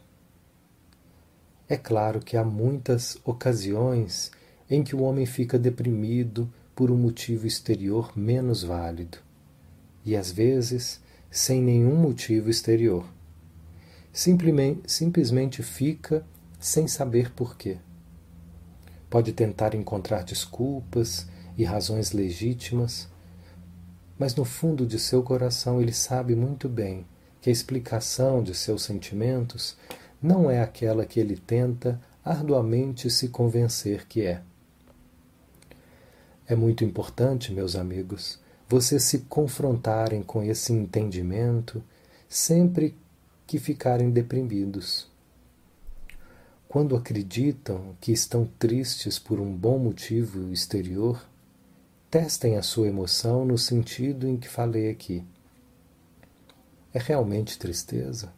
É 1.69 1.77
claro 1.77 2.19
que 2.19 2.37
há 2.37 2.43
muitas 2.43 3.17
ocasiões 3.25 4.33
em 4.69 4.83
que 4.83 4.97
o 4.97 5.03
homem 5.03 5.27
fica 5.27 5.57
deprimido 5.57 6.53
por 6.75 6.91
um 6.91 6.97
motivo 6.97 7.47
exterior 7.47 8.11
menos 8.19 8.65
válido, 8.65 9.19
e 10.05 10.17
às 10.17 10.33
vezes 10.33 11.01
sem 11.31 11.63
nenhum 11.63 11.95
motivo 11.95 12.51
exterior. 12.51 13.07
Simplesmente, 14.13 15.63
fica 15.63 16.27
sem 16.59 16.89
saber 16.89 17.31
porquê. 17.31 17.77
Pode 19.09 19.33
tentar 19.33 19.73
encontrar 19.73 20.25
desculpas 20.25 21.29
e 21.57 21.63
razões 21.63 22.11
legítimas, 22.11 23.09
mas 24.25 24.35
no 24.35 24.47
fundo 24.47 24.87
de 24.87 24.99
seu 24.99 25.23
coração 25.23 25.83
ele 25.83 25.93
sabe 25.93 26.35
muito 26.35 26.67
bem 26.67 27.05
que 27.43 27.51
a 27.51 27.53
explicação 27.53 28.43
de 28.43 28.55
seus 28.55 28.83
sentimentos 28.83 29.77
não 30.23 30.51
é 30.51 30.63
aquela 30.63 31.05
que 31.05 31.21
ele 31.21 31.37
tenta 31.37 32.01
arduamente 32.25 33.11
se 33.11 33.29
convencer 33.29 34.07
que 34.07 34.23
é. 34.23 34.41
É 36.49 36.57
muito 36.57 36.83
importante, 36.83 37.53
meus 37.53 37.77
amigos, 37.77 38.41
vocês 38.67 39.03
se 39.03 39.19
confrontarem 39.29 40.23
com 40.23 40.43
esse 40.43 40.73
entendimento 40.73 41.85
sempre 42.27 42.97
que 43.47 43.59
ficarem 43.59 44.11
deprimidos. 44.11 45.07
Quando 46.67 46.97
acreditam 46.97 47.95
que 48.01 48.11
estão 48.11 48.49
tristes 48.59 49.19
por 49.19 49.39
um 49.39 49.55
bom 49.55 49.79
motivo 49.79 50.51
exterior, 50.51 51.23
testem 52.15 52.57
a 52.57 52.63
sua 52.63 52.87
emoção 52.87 53.45
no 53.45 53.59
sentido 53.59 54.29
em 54.29 54.37
que 54.37 54.49
falei 54.49 54.89
aqui. 54.89 55.27
É 56.93 56.99
realmente 57.01 57.59
tristeza? 57.59 58.33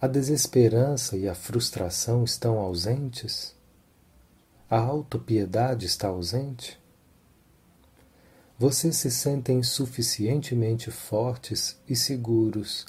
A 0.00 0.08
desesperança 0.08 1.16
e 1.16 1.28
a 1.28 1.34
frustração 1.36 2.24
estão 2.24 2.58
ausentes? 2.58 3.54
A 4.68 4.80
autopiedade 4.80 5.86
está 5.86 6.08
ausente? 6.08 6.76
Vocês 8.58 8.96
se 8.96 9.08
sentem 9.12 9.62
suficientemente 9.62 10.90
fortes 10.90 11.80
e 11.88 11.94
seguros 11.94 12.84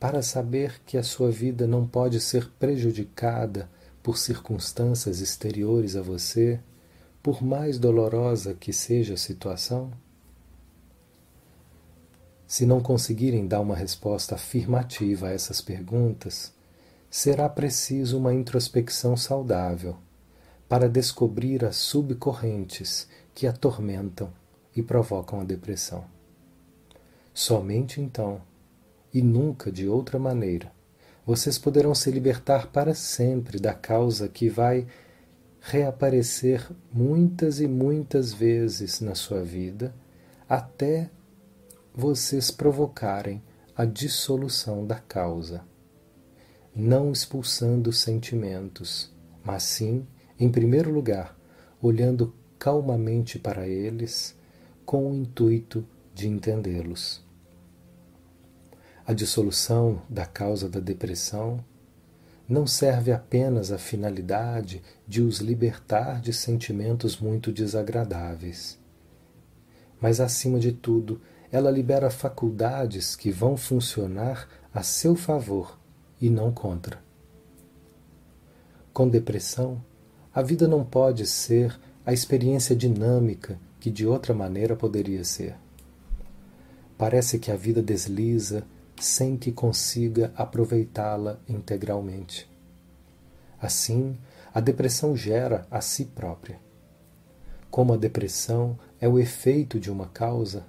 para 0.00 0.22
saber 0.22 0.80
que 0.84 0.98
a 0.98 1.04
sua 1.04 1.30
vida 1.30 1.68
não 1.68 1.86
pode 1.86 2.18
ser 2.18 2.50
prejudicada 2.58 3.70
por 4.02 4.18
circunstâncias 4.18 5.20
exteriores 5.20 5.94
a 5.94 6.02
você, 6.02 6.58
por 7.22 7.42
mais 7.42 7.78
dolorosa 7.78 8.54
que 8.54 8.72
seja 8.72 9.14
a 9.14 9.16
situação? 9.18 9.90
Se 12.46 12.64
não 12.64 12.80
conseguirem 12.80 13.46
dar 13.46 13.60
uma 13.60 13.76
resposta 13.76 14.34
afirmativa 14.34 15.28
a 15.28 15.32
essas 15.32 15.60
perguntas, 15.60 16.54
será 17.10 17.48
preciso 17.48 18.18
uma 18.18 18.32
introspecção 18.32 19.16
saudável 19.16 19.96
para 20.68 20.88
descobrir 20.88 21.64
as 21.64 21.76
subcorrentes 21.76 23.08
que 23.34 23.46
atormentam 23.46 24.32
e 24.74 24.82
provocam 24.82 25.40
a 25.40 25.44
depressão. 25.44 26.04
Somente 27.34 28.00
então 28.00 28.40
e 29.12 29.22
nunca 29.22 29.72
de 29.72 29.88
outra 29.88 30.18
maneira, 30.18 30.70
vocês 31.24 31.58
poderão 31.58 31.94
se 31.94 32.10
libertar 32.10 32.68
para 32.68 32.94
sempre 32.94 33.58
da 33.58 33.74
causa 33.74 34.28
que 34.28 34.48
vai 34.48 34.86
reaparecer 35.70 36.66
muitas 36.90 37.60
e 37.60 37.68
muitas 37.68 38.32
vezes 38.32 39.02
na 39.02 39.14
sua 39.14 39.42
vida 39.42 39.94
até 40.48 41.10
vocês 41.94 42.50
provocarem 42.50 43.42
a 43.76 43.84
dissolução 43.84 44.86
da 44.86 44.98
causa, 44.98 45.62
não 46.74 47.12
expulsando 47.12 47.92
sentimentos, 47.92 49.14
mas 49.44 49.62
sim, 49.62 50.06
em 50.40 50.50
primeiro 50.50 50.90
lugar, 50.90 51.38
olhando 51.82 52.34
calmamente 52.58 53.38
para 53.38 53.68
eles 53.68 54.34
com 54.86 55.10
o 55.10 55.14
intuito 55.14 55.86
de 56.14 56.28
entendê-los. 56.28 57.22
A 59.06 59.12
dissolução 59.12 60.00
da 60.08 60.24
causa 60.24 60.66
da 60.66 60.80
depressão 60.80 61.62
não 62.48 62.66
serve 62.66 63.12
apenas 63.12 63.70
à 63.70 63.78
finalidade 63.78 64.82
de 65.06 65.20
os 65.20 65.38
libertar 65.38 66.20
de 66.20 66.32
sentimentos 66.32 67.18
muito 67.18 67.52
desagradáveis, 67.52 68.78
mas, 70.00 70.20
acima 70.20 70.58
de 70.58 70.72
tudo, 70.72 71.20
ela 71.50 71.70
libera 71.70 72.10
faculdades 72.10 73.16
que 73.16 73.30
vão 73.30 73.56
funcionar 73.56 74.48
a 74.72 74.82
seu 74.82 75.16
favor 75.16 75.78
e 76.20 76.30
não 76.30 76.52
contra. 76.52 77.02
Com 78.92 79.08
depressão, 79.08 79.82
a 80.34 80.42
vida 80.42 80.68
não 80.68 80.84
pode 80.84 81.26
ser 81.26 81.78
a 82.04 82.12
experiência 82.12 82.76
dinâmica 82.76 83.58
que 83.80 83.90
de 83.90 84.06
outra 84.06 84.34
maneira 84.34 84.76
poderia 84.76 85.24
ser. 85.24 85.56
Parece 86.96 87.38
que 87.38 87.50
a 87.50 87.56
vida 87.56 87.82
desliza 87.82 88.64
sem 89.00 89.36
que 89.36 89.52
consiga 89.52 90.32
aproveitá-la 90.36 91.38
integralmente. 91.48 92.48
Assim, 93.60 94.16
a 94.52 94.60
depressão 94.60 95.16
gera 95.16 95.66
a 95.70 95.80
si 95.80 96.04
própria. 96.04 96.58
Como 97.70 97.92
a 97.92 97.96
depressão 97.96 98.78
é 99.00 99.08
o 99.08 99.18
efeito 99.18 99.78
de 99.78 99.90
uma 99.90 100.06
causa, 100.06 100.66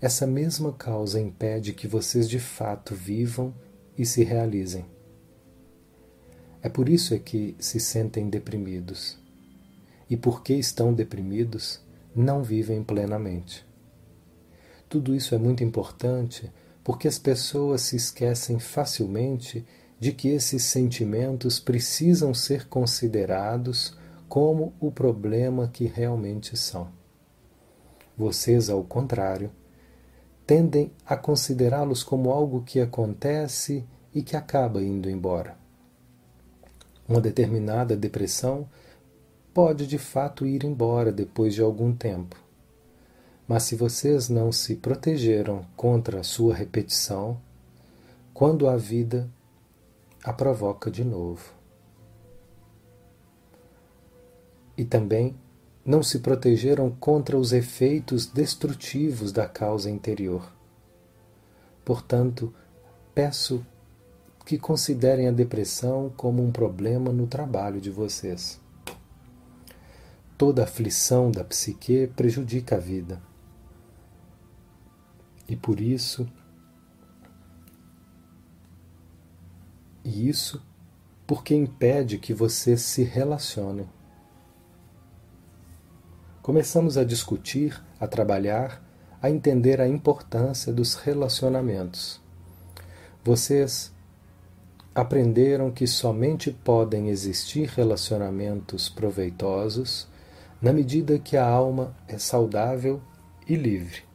essa 0.00 0.26
mesma 0.26 0.72
causa 0.72 1.20
impede 1.20 1.72
que 1.72 1.88
vocês 1.88 2.28
de 2.28 2.38
fato 2.38 2.94
vivam 2.94 3.52
e 3.96 4.06
se 4.06 4.22
realizem. 4.22 4.86
É 6.62 6.68
por 6.68 6.88
isso 6.88 7.14
é 7.14 7.18
que 7.18 7.56
se 7.58 7.80
sentem 7.80 8.28
deprimidos. 8.28 9.18
E 10.10 10.16
porque 10.16 10.54
estão 10.54 10.92
deprimidos, 10.92 11.80
não 12.14 12.42
vivem 12.42 12.82
plenamente. 12.82 13.66
Tudo 14.88 15.14
isso 15.14 15.34
é 15.34 15.38
muito 15.38 15.62
importante 15.62 16.50
porque 16.88 17.06
as 17.06 17.18
pessoas 17.18 17.82
se 17.82 17.96
esquecem 17.96 18.58
facilmente 18.58 19.62
de 20.00 20.10
que 20.10 20.28
esses 20.28 20.62
sentimentos 20.62 21.60
precisam 21.60 22.32
ser 22.32 22.66
considerados 22.66 23.94
como 24.26 24.72
o 24.80 24.90
problema 24.90 25.68
que 25.68 25.84
realmente 25.84 26.56
são. 26.56 26.88
Vocês, 28.16 28.70
ao 28.70 28.82
contrário, 28.82 29.50
tendem 30.46 30.90
a 31.04 31.14
considerá-los 31.14 32.02
como 32.02 32.30
algo 32.30 32.62
que 32.62 32.80
acontece 32.80 33.84
e 34.14 34.22
que 34.22 34.34
acaba 34.34 34.82
indo 34.82 35.10
embora. 35.10 35.58
Uma 37.06 37.20
determinada 37.20 37.94
depressão 37.94 38.66
pode 39.52 39.86
de 39.86 39.98
fato 39.98 40.46
ir 40.46 40.64
embora 40.64 41.12
depois 41.12 41.52
de 41.52 41.60
algum 41.60 41.94
tempo 41.94 42.47
mas 43.48 43.62
se 43.62 43.74
vocês 43.74 44.28
não 44.28 44.52
se 44.52 44.76
protegeram 44.76 45.64
contra 45.74 46.20
a 46.20 46.22
sua 46.22 46.54
repetição, 46.54 47.40
quando 48.34 48.68
a 48.68 48.76
vida 48.76 49.28
a 50.22 50.32
provoca 50.32 50.90
de 50.90 51.02
novo. 51.02 51.54
E 54.76 54.84
também 54.84 55.34
não 55.84 56.02
se 56.02 56.18
protegeram 56.18 56.90
contra 56.90 57.38
os 57.38 57.52
efeitos 57.52 58.26
destrutivos 58.26 59.32
da 59.32 59.48
causa 59.48 59.90
interior. 59.90 60.52
Portanto, 61.84 62.54
peço 63.14 63.64
que 64.44 64.58
considerem 64.58 65.26
a 65.26 65.32
depressão 65.32 66.12
como 66.14 66.44
um 66.44 66.52
problema 66.52 67.10
no 67.10 67.26
trabalho 67.26 67.80
de 67.80 67.90
vocês. 67.90 68.60
Toda 70.36 70.64
aflição 70.64 71.30
da 71.30 71.42
psique 71.42 72.06
prejudica 72.14 72.76
a 72.76 72.78
vida. 72.78 73.27
E 75.48 75.56
por 75.56 75.80
isso, 75.80 76.28
e 80.04 80.28
isso 80.28 80.62
porque 81.26 81.54
impede 81.54 82.18
que 82.18 82.34
vocês 82.34 82.82
se 82.82 83.02
relacionem. 83.02 83.88
Começamos 86.42 86.98
a 86.98 87.04
discutir, 87.04 87.82
a 87.98 88.06
trabalhar, 88.06 88.82
a 89.20 89.30
entender 89.30 89.80
a 89.80 89.88
importância 89.88 90.72
dos 90.72 90.94
relacionamentos. 90.94 92.20
Vocês 93.24 93.92
aprenderam 94.94 95.70
que 95.70 95.86
somente 95.86 96.50
podem 96.50 97.08
existir 97.08 97.68
relacionamentos 97.68 98.88
proveitosos 98.88 100.08
na 100.60 100.72
medida 100.72 101.18
que 101.18 101.36
a 101.36 101.46
alma 101.46 101.94
é 102.06 102.18
saudável 102.18 103.00
e 103.46 103.54
livre 103.54 104.07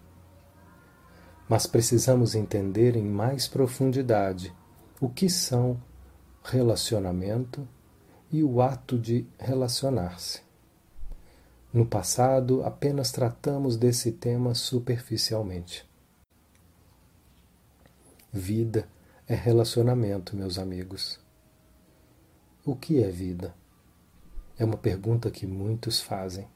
mas 1.48 1.68
precisamos 1.68 2.36
entender 2.36 2.96
em 2.96 3.06
mais 3.06 3.48
profundidade 3.48 4.54
o 5.00 5.10
que 5.10 5.30
são 5.30 5.82
relacionamento 6.44 7.68
e 8.32 8.44
o 8.44 8.62
ato 8.62 8.98
de 8.98 9.26
relacionar-se. 9.38 10.42
No 11.72 11.86
passado, 11.86 12.64
apenas 12.64 13.12
tratamos 13.12 13.78
desse 13.78 14.12
tema 14.12 14.54
superficialmente. 14.54 15.88
Vida 18.32 18.88
é 19.28 19.36
relacionamento, 19.36 20.36
meus 20.36 20.58
amigos. 20.58 21.20
O 22.66 22.76
que 22.76 23.04
é 23.04 23.10
vida? 23.10 23.54
É 24.58 24.64
uma 24.64 24.78
pergunta 24.78 25.30
que 25.30 25.46
muitos 25.46 26.00
fazem. 26.00 26.48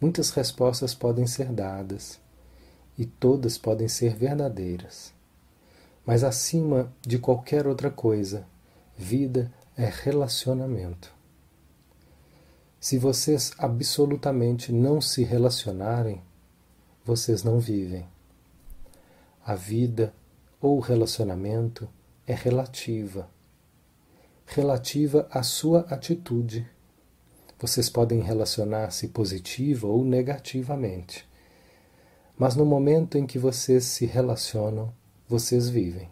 Muitas 0.00 0.30
respostas 0.30 0.94
podem 0.94 1.26
ser 1.26 1.52
dadas 1.52 2.20
e 2.96 3.06
todas 3.06 3.56
podem 3.56 3.88
ser 3.88 4.14
verdadeiras. 4.14 5.12
Mas 6.04 6.24
acima 6.24 6.92
de 7.02 7.18
qualquer 7.18 7.66
outra 7.66 7.90
coisa, 7.90 8.46
vida 8.96 9.52
é 9.76 9.86
relacionamento. 9.86 11.12
Se 12.80 12.98
vocês 12.98 13.52
absolutamente 13.58 14.72
não 14.72 15.00
se 15.00 15.22
relacionarem, 15.22 16.22
vocês 17.04 17.42
não 17.42 17.58
vivem. 17.58 18.06
A 19.44 19.54
vida 19.54 20.14
ou 20.60 20.78
relacionamento 20.80 21.88
é 22.26 22.34
relativa. 22.34 23.28
Relativa 24.46 25.28
à 25.30 25.42
sua 25.42 25.80
atitude. 25.90 26.68
Vocês 27.58 27.88
podem 27.88 28.20
relacionar-se 28.20 29.08
positiva 29.08 29.86
ou 29.86 30.04
negativamente. 30.04 31.28
Mas 32.40 32.56
no 32.56 32.64
momento 32.64 33.18
em 33.18 33.26
que 33.26 33.38
vocês 33.38 33.84
se 33.84 34.06
relacionam, 34.06 34.90
vocês 35.28 35.68
vivem. 35.68 36.08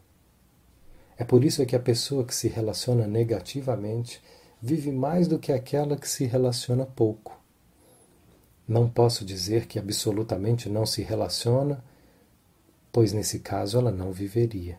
É 1.16 1.24
por 1.24 1.42
isso 1.42 1.64
que 1.64 1.74
a 1.74 1.80
pessoa 1.80 2.22
que 2.22 2.34
se 2.34 2.48
relaciona 2.48 3.06
negativamente 3.06 4.22
vive 4.60 4.92
mais 4.92 5.26
do 5.26 5.38
que 5.38 5.50
aquela 5.50 5.96
que 5.96 6.06
se 6.06 6.26
relaciona 6.26 6.84
pouco. 6.84 7.40
Não 8.68 8.90
posso 8.90 9.24
dizer 9.24 9.64
que 9.64 9.78
absolutamente 9.78 10.68
não 10.68 10.84
se 10.84 11.00
relaciona, 11.00 11.82
pois 12.92 13.14
nesse 13.14 13.38
caso 13.38 13.78
ela 13.78 13.90
não 13.90 14.12
viveria. 14.12 14.78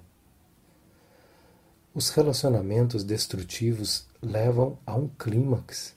Os 1.95 2.12
relacionamentos 2.12 3.03
destrutivos 3.03 4.05
levam 4.21 4.77
a 4.85 4.93
um 4.93 5.07
clímax 5.07 5.95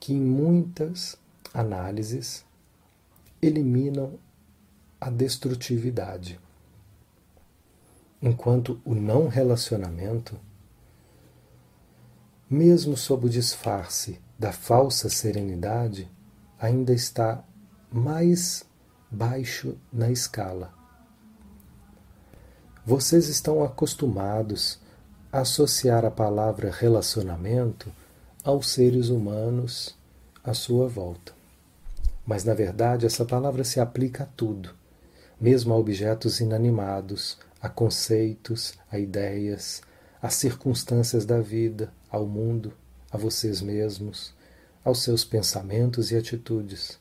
que, 0.00 0.12
em 0.12 0.20
muitas 0.20 1.16
análises, 1.54 2.44
eliminam 3.40 4.18
a 5.06 5.10
destrutividade. 5.10 6.40
Enquanto 8.20 8.80
o 8.84 8.92
não 8.92 9.28
relacionamento, 9.28 10.36
mesmo 12.50 12.96
sob 12.96 13.26
o 13.26 13.30
disfarce 13.30 14.18
da 14.36 14.50
falsa 14.50 15.08
serenidade, 15.08 16.10
ainda 16.58 16.92
está 16.92 17.44
mais 17.88 18.64
baixo 19.08 19.78
na 19.92 20.10
escala. 20.10 20.74
Vocês 22.84 23.28
estão 23.28 23.62
acostumados 23.62 24.80
a 25.30 25.42
associar 25.42 26.04
a 26.04 26.10
palavra 26.10 26.68
relacionamento 26.68 27.92
aos 28.42 28.70
seres 28.70 29.08
humanos 29.08 29.96
à 30.42 30.52
sua 30.52 30.88
volta. 30.88 31.32
Mas, 32.26 32.42
na 32.42 32.54
verdade, 32.54 33.06
essa 33.06 33.24
palavra 33.24 33.62
se 33.62 33.78
aplica 33.78 34.24
a 34.24 34.26
tudo 34.26 34.75
mesmo 35.40 35.74
a 35.74 35.76
objetos 35.76 36.40
inanimados, 36.40 37.38
a 37.60 37.68
conceitos, 37.68 38.74
a 38.90 38.98
ideias, 38.98 39.82
às 40.20 40.34
circunstâncias 40.34 41.24
da 41.24 41.40
vida, 41.40 41.92
ao 42.10 42.26
mundo, 42.26 42.72
a 43.10 43.18
vocês 43.18 43.60
mesmos, 43.60 44.34
aos 44.84 45.02
seus 45.02 45.24
pensamentos 45.24 46.10
e 46.10 46.16
atitudes. 46.16 46.98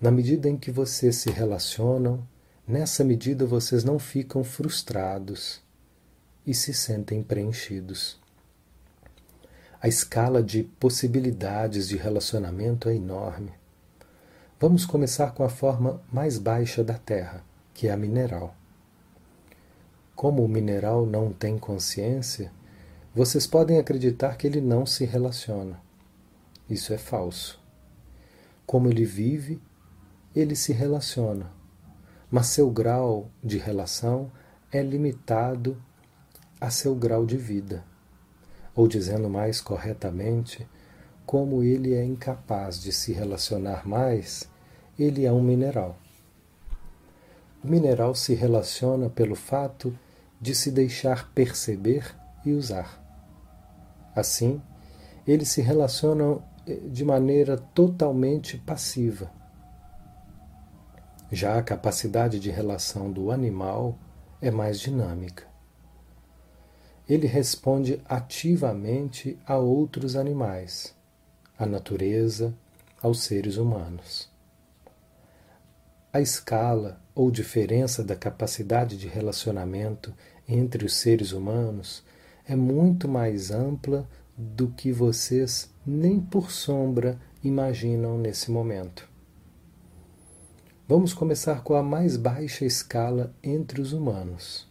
Na 0.00 0.10
medida 0.10 0.48
em 0.48 0.56
que 0.56 0.70
vocês 0.70 1.16
se 1.16 1.30
relacionam, 1.30 2.26
nessa 2.66 3.04
medida 3.04 3.46
vocês 3.46 3.84
não 3.84 3.98
ficam 3.98 4.42
frustrados 4.42 5.62
e 6.46 6.54
se 6.54 6.74
sentem 6.74 7.22
preenchidos. 7.22 8.18
A 9.80 9.88
escala 9.88 10.42
de 10.42 10.62
possibilidades 10.62 11.88
de 11.88 11.96
relacionamento 11.96 12.88
é 12.88 12.96
enorme. 12.96 13.52
Vamos 14.66 14.86
começar 14.86 15.32
com 15.32 15.44
a 15.44 15.48
forma 15.50 16.00
mais 16.10 16.38
baixa 16.38 16.82
da 16.82 16.94
Terra, 16.94 17.44
que 17.74 17.86
é 17.86 17.92
a 17.92 17.98
mineral. 17.98 18.56
Como 20.16 20.42
o 20.42 20.48
mineral 20.48 21.04
não 21.04 21.34
tem 21.34 21.58
consciência, 21.58 22.50
vocês 23.14 23.46
podem 23.46 23.76
acreditar 23.76 24.38
que 24.38 24.46
ele 24.46 24.62
não 24.62 24.86
se 24.86 25.04
relaciona. 25.04 25.78
Isso 26.66 26.94
é 26.94 26.96
falso. 26.96 27.60
Como 28.64 28.88
ele 28.88 29.04
vive, 29.04 29.60
ele 30.34 30.56
se 30.56 30.72
relaciona, 30.72 31.52
mas 32.30 32.46
seu 32.46 32.70
grau 32.70 33.28
de 33.42 33.58
relação 33.58 34.32
é 34.72 34.80
limitado 34.82 35.76
a 36.58 36.70
seu 36.70 36.94
grau 36.94 37.26
de 37.26 37.36
vida. 37.36 37.84
Ou 38.74 38.88
dizendo 38.88 39.28
mais 39.28 39.60
corretamente, 39.60 40.66
como 41.26 41.62
ele 41.62 41.92
é 41.92 42.02
incapaz 42.02 42.80
de 42.80 42.92
se 42.92 43.12
relacionar 43.12 43.86
mais 43.86 44.53
ele 44.98 45.24
é 45.24 45.32
um 45.32 45.42
mineral. 45.42 45.96
O 47.62 47.68
mineral 47.68 48.14
se 48.14 48.34
relaciona 48.34 49.08
pelo 49.08 49.34
fato 49.34 49.96
de 50.40 50.54
se 50.54 50.70
deixar 50.70 51.32
perceber 51.32 52.14
e 52.44 52.52
usar. 52.52 53.02
Assim, 54.14 54.60
eles 55.26 55.48
se 55.48 55.62
relacionam 55.62 56.42
eh, 56.66 56.74
de 56.74 57.04
maneira 57.04 57.56
totalmente 57.56 58.58
passiva. 58.58 59.30
Já 61.32 61.58
a 61.58 61.62
capacidade 61.62 62.38
de 62.38 62.50
relação 62.50 63.10
do 63.10 63.30
animal 63.30 63.98
é 64.40 64.50
mais 64.50 64.78
dinâmica. 64.78 65.44
Ele 67.08 67.26
responde 67.26 68.00
ativamente 68.04 69.38
a 69.46 69.56
outros 69.56 70.16
animais, 70.16 70.94
à 71.58 71.66
natureza, 71.66 72.54
aos 73.02 73.22
seres 73.22 73.56
humanos. 73.56 74.33
A 76.14 76.20
escala 76.20 77.02
ou 77.12 77.28
diferença 77.28 78.04
da 78.04 78.14
capacidade 78.14 78.96
de 78.96 79.08
relacionamento 79.08 80.14
entre 80.48 80.84
os 80.86 80.94
seres 80.94 81.32
humanos 81.32 82.04
é 82.46 82.54
muito 82.54 83.08
mais 83.08 83.50
ampla 83.50 84.08
do 84.38 84.68
que 84.68 84.92
vocês 84.92 85.68
nem 85.84 86.20
por 86.20 86.52
sombra 86.52 87.18
imaginam 87.42 88.16
nesse 88.16 88.52
momento. 88.52 89.10
Vamos 90.86 91.12
começar 91.12 91.64
com 91.64 91.74
a 91.74 91.82
mais 91.82 92.16
baixa 92.16 92.64
escala 92.64 93.34
entre 93.42 93.80
os 93.80 93.92
humanos. 93.92 94.68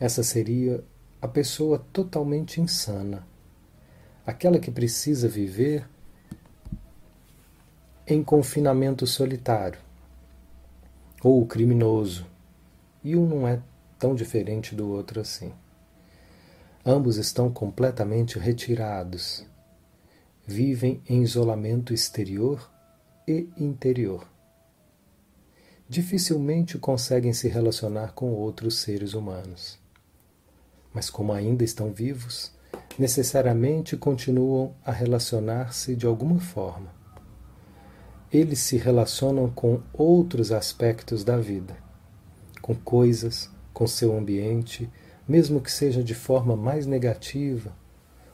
Essa 0.00 0.22
seria 0.22 0.82
a 1.20 1.28
pessoa 1.28 1.78
totalmente 1.92 2.58
insana, 2.58 3.26
aquela 4.26 4.58
que 4.58 4.70
precisa 4.70 5.28
viver 5.28 5.86
em 8.06 8.24
confinamento 8.24 9.06
solitário 9.06 9.83
ou 11.24 11.40
o 11.40 11.46
criminoso, 11.46 12.26
e 13.02 13.16
um 13.16 13.26
não 13.26 13.48
é 13.48 13.58
tão 13.98 14.14
diferente 14.14 14.74
do 14.74 14.90
outro 14.90 15.22
assim. 15.22 15.54
Ambos 16.84 17.16
estão 17.16 17.50
completamente 17.50 18.38
retirados, 18.38 19.42
vivem 20.46 21.02
em 21.08 21.22
isolamento 21.22 21.94
exterior 21.94 22.70
e 23.26 23.48
interior. 23.56 24.28
Dificilmente 25.88 26.76
conseguem 26.76 27.32
se 27.32 27.48
relacionar 27.48 28.12
com 28.12 28.30
outros 28.30 28.80
seres 28.80 29.14
humanos. 29.14 29.78
Mas, 30.92 31.08
como 31.08 31.32
ainda 31.32 31.64
estão 31.64 31.90
vivos, 31.90 32.52
necessariamente 32.98 33.96
continuam 33.96 34.76
a 34.84 34.92
relacionar-se 34.92 35.96
de 35.96 36.04
alguma 36.04 36.38
forma 36.38 36.93
eles 38.36 38.58
se 38.58 38.76
relacionam 38.76 39.48
com 39.48 39.80
outros 39.92 40.50
aspectos 40.50 41.22
da 41.22 41.36
vida, 41.36 41.76
com 42.60 42.74
coisas, 42.74 43.48
com 43.72 43.86
seu 43.86 44.16
ambiente, 44.16 44.90
mesmo 45.26 45.60
que 45.60 45.70
seja 45.70 46.02
de 46.02 46.16
forma 46.16 46.56
mais 46.56 46.84
negativa, 46.84 47.72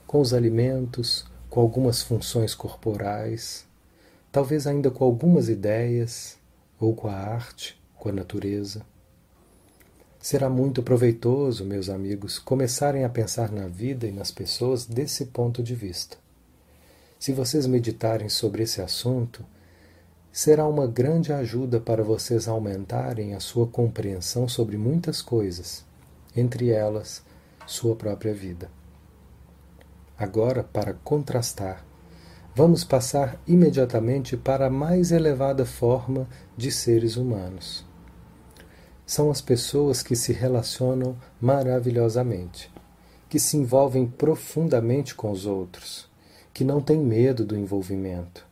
com 0.07 0.19
os 0.19 0.33
alimentos, 0.33 1.25
com 1.47 1.59
algumas 1.59 2.01
funções 2.01 2.55
corporais, 2.55 3.67
talvez 4.31 4.65
ainda 4.65 4.89
com 4.89 5.05
algumas 5.05 5.49
ideias, 5.49 6.35
ou 6.79 6.95
com 6.95 7.07
a 7.07 7.13
arte, 7.13 7.79
com 7.95 8.09
a 8.09 8.11
natureza. 8.11 8.83
Será 10.19 10.49
muito 10.49 10.81
proveitoso, 10.81 11.63
meus 11.63 11.89
amigos, 11.89 12.39
começarem 12.39 13.03
a 13.03 13.09
pensar 13.09 13.51
na 13.51 13.67
vida 13.67 14.07
e 14.07 14.11
nas 14.11 14.31
pessoas 14.31 14.83
desse 14.83 15.27
ponto 15.27 15.61
de 15.61 15.75
vista. 15.75 16.17
Se 17.19 17.31
vocês 17.31 17.67
meditarem 17.67 18.29
sobre 18.29 18.63
esse 18.63 18.81
assunto, 18.81 19.45
será 20.31 20.65
uma 20.65 20.87
grande 20.87 21.33
ajuda 21.33 21.79
para 21.79 22.03
vocês 22.03 22.47
aumentarem 22.47 23.33
a 23.35 23.39
sua 23.39 23.67
compreensão 23.67 24.47
sobre 24.47 24.77
muitas 24.77 25.21
coisas, 25.21 25.83
entre 26.35 26.69
elas 26.69 27.21
sua 27.67 27.95
própria 27.95 28.33
vida. 28.33 28.69
Agora, 30.17 30.63
para 30.63 30.93
contrastar, 30.93 31.85
vamos 32.55 32.83
passar 32.83 33.41
imediatamente 33.47 34.37
para 34.37 34.67
a 34.67 34.69
mais 34.69 35.11
elevada 35.11 35.65
forma 35.65 36.27
de 36.55 36.71
seres 36.71 37.17
humanos. 37.17 37.85
São 39.05 39.29
as 39.29 39.41
pessoas 39.41 40.01
que 40.01 40.15
se 40.15 40.31
relacionam 40.31 41.17
maravilhosamente, 41.41 42.71
que 43.27 43.39
se 43.39 43.57
envolvem 43.57 44.07
profundamente 44.07 45.13
com 45.15 45.31
os 45.31 45.45
outros, 45.45 46.09
que 46.53 46.63
não 46.63 46.79
têm 46.81 46.99
medo 46.99 47.45
do 47.45 47.57
envolvimento, 47.57 48.45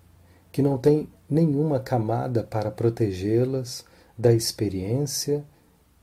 que 0.51 0.61
não 0.61 0.77
têm 0.77 1.07
nenhuma 1.29 1.79
camada 1.79 2.43
para 2.43 2.71
protegê-las 2.71 3.85
da 4.17 4.33
experiência 4.33 5.45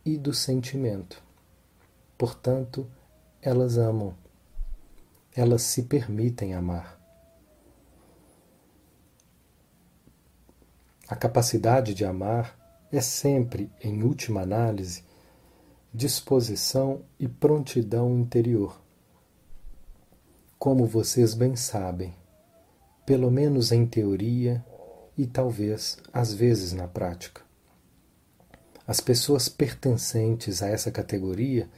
e 0.05 0.17
do 0.17 0.33
sentimento. 0.33 1.23
Portanto, 2.17 2.87
elas 3.43 3.77
amam, 3.77 4.15
elas 5.35 5.63
se 5.63 5.83
permitem 5.83 6.55
amar. 6.55 6.97
A 11.09 11.15
capacidade 11.15 11.95
de 11.95 12.05
amar 12.05 12.57
é 12.91 13.01
sempre, 13.01 13.71
em 13.81 14.03
última 14.03 14.43
análise, 14.43 15.05
disposição 15.93 17.03
e 17.19 17.29
prontidão 17.29 18.19
interior. 18.19 18.81
Como 20.59 20.87
vocês 20.87 21.35
bem 21.35 21.55
sabem, 21.55 22.15
pelo 23.05 23.31
menos 23.31 23.71
em 23.71 23.87
teoria 23.87 24.65
e 25.17 25.27
talvez 25.27 25.99
às 26.13 26.33
vezes 26.33 26.73
na 26.73 26.87
prática. 26.87 27.43
As 28.87 29.01
pessoas 29.01 29.49
pertencentes 29.49 30.63
a 30.63 30.69
essa 30.69 30.91
categoria 30.91 31.69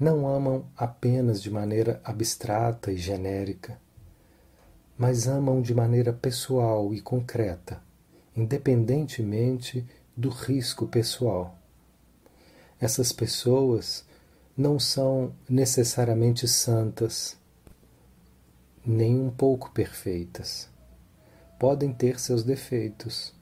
não 0.00 0.26
amam 0.26 0.66
apenas 0.76 1.42
de 1.42 1.50
maneira 1.50 2.00
abstrata 2.04 2.92
e 2.92 2.96
genérica, 2.96 3.78
mas 4.96 5.28
amam 5.28 5.60
de 5.60 5.74
maneira 5.74 6.12
pessoal 6.12 6.94
e 6.94 7.00
concreta, 7.00 7.82
independentemente 8.36 9.86
do 10.16 10.28
risco 10.28 10.86
pessoal. 10.86 11.58
Essas 12.80 13.12
pessoas 13.12 14.04
não 14.56 14.78
são 14.78 15.32
necessariamente 15.48 16.48
santas, 16.48 17.36
nem 18.84 19.20
um 19.20 19.30
pouco 19.30 19.70
perfeitas. 19.70 20.68
Podem 21.58 21.92
ter 21.92 22.20
seus 22.20 22.44
defeitos, 22.44 23.34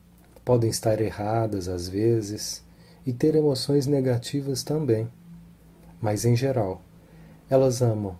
podem 0.44 0.70
estar 0.70 1.00
erradas 1.00 1.68
às 1.68 1.88
vezes 1.88 2.64
e 3.04 3.12
ter 3.12 3.34
emoções 3.34 3.86
negativas 3.86 4.62
também. 4.62 5.08
Mas, 6.00 6.24
em 6.24 6.34
geral, 6.34 6.82
elas 7.48 7.82
amam, 7.82 8.16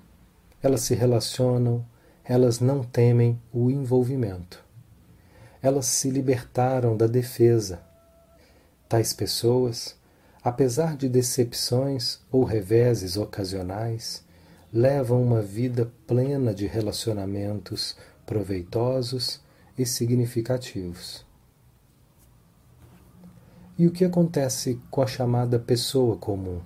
elas 0.62 0.82
se 0.82 0.94
relacionam, 0.94 1.84
elas 2.24 2.60
não 2.60 2.82
temem 2.82 3.40
o 3.52 3.70
envolvimento. 3.70 4.64
Elas 5.62 5.86
se 5.86 6.10
libertaram 6.10 6.96
da 6.96 7.06
defesa, 7.06 7.80
Tais 8.88 9.12
pessoas, 9.12 9.96
apesar 10.44 10.96
de 10.96 11.08
decepções 11.08 12.20
ou 12.30 12.44
reveses 12.44 13.16
ocasionais, 13.16 14.24
levam 14.72 15.20
uma 15.20 15.42
vida 15.42 15.90
plena 16.06 16.54
de 16.54 16.68
relacionamentos 16.68 17.96
proveitosos 18.24 19.40
e 19.76 19.84
significativos. 19.84 21.24
E 23.78 23.86
o 23.86 23.90
que 23.90 24.04
acontece 24.04 24.80
com 24.90 25.02
a 25.02 25.06
chamada 25.06 25.58
pessoa 25.58 26.16
comum? 26.16 26.60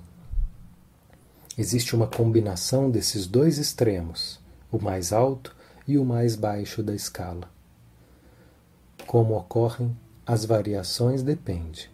Existe 1.58 1.94
uma 1.96 2.06
combinação 2.06 2.90
desses 2.90 3.26
dois 3.26 3.58
extremos, 3.58 4.38
o 4.70 4.78
mais 4.78 5.12
alto 5.12 5.54
e 5.86 5.98
o 5.98 6.04
mais 6.04 6.36
baixo 6.36 6.82
da 6.82 6.94
escala. 6.94 7.50
Como 9.06 9.36
ocorrem 9.36 9.96
as 10.24 10.44
variações 10.44 11.24
depende. 11.24 11.90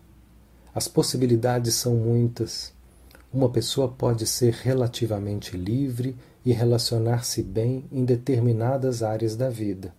As 0.75 0.87
possibilidades 0.87 1.75
são 1.75 1.95
muitas. 1.95 2.75
Uma 3.33 3.49
pessoa 3.49 3.89
pode 3.89 4.27
ser 4.27 4.53
relativamente 4.53 5.57
livre 5.57 6.15
e 6.45 6.53
relacionar-se 6.53 7.43
bem 7.43 7.87
em 7.91 8.05
determinadas 8.05 9.03
áreas 9.03 9.35
da 9.35 9.49
vida, 9.49 9.95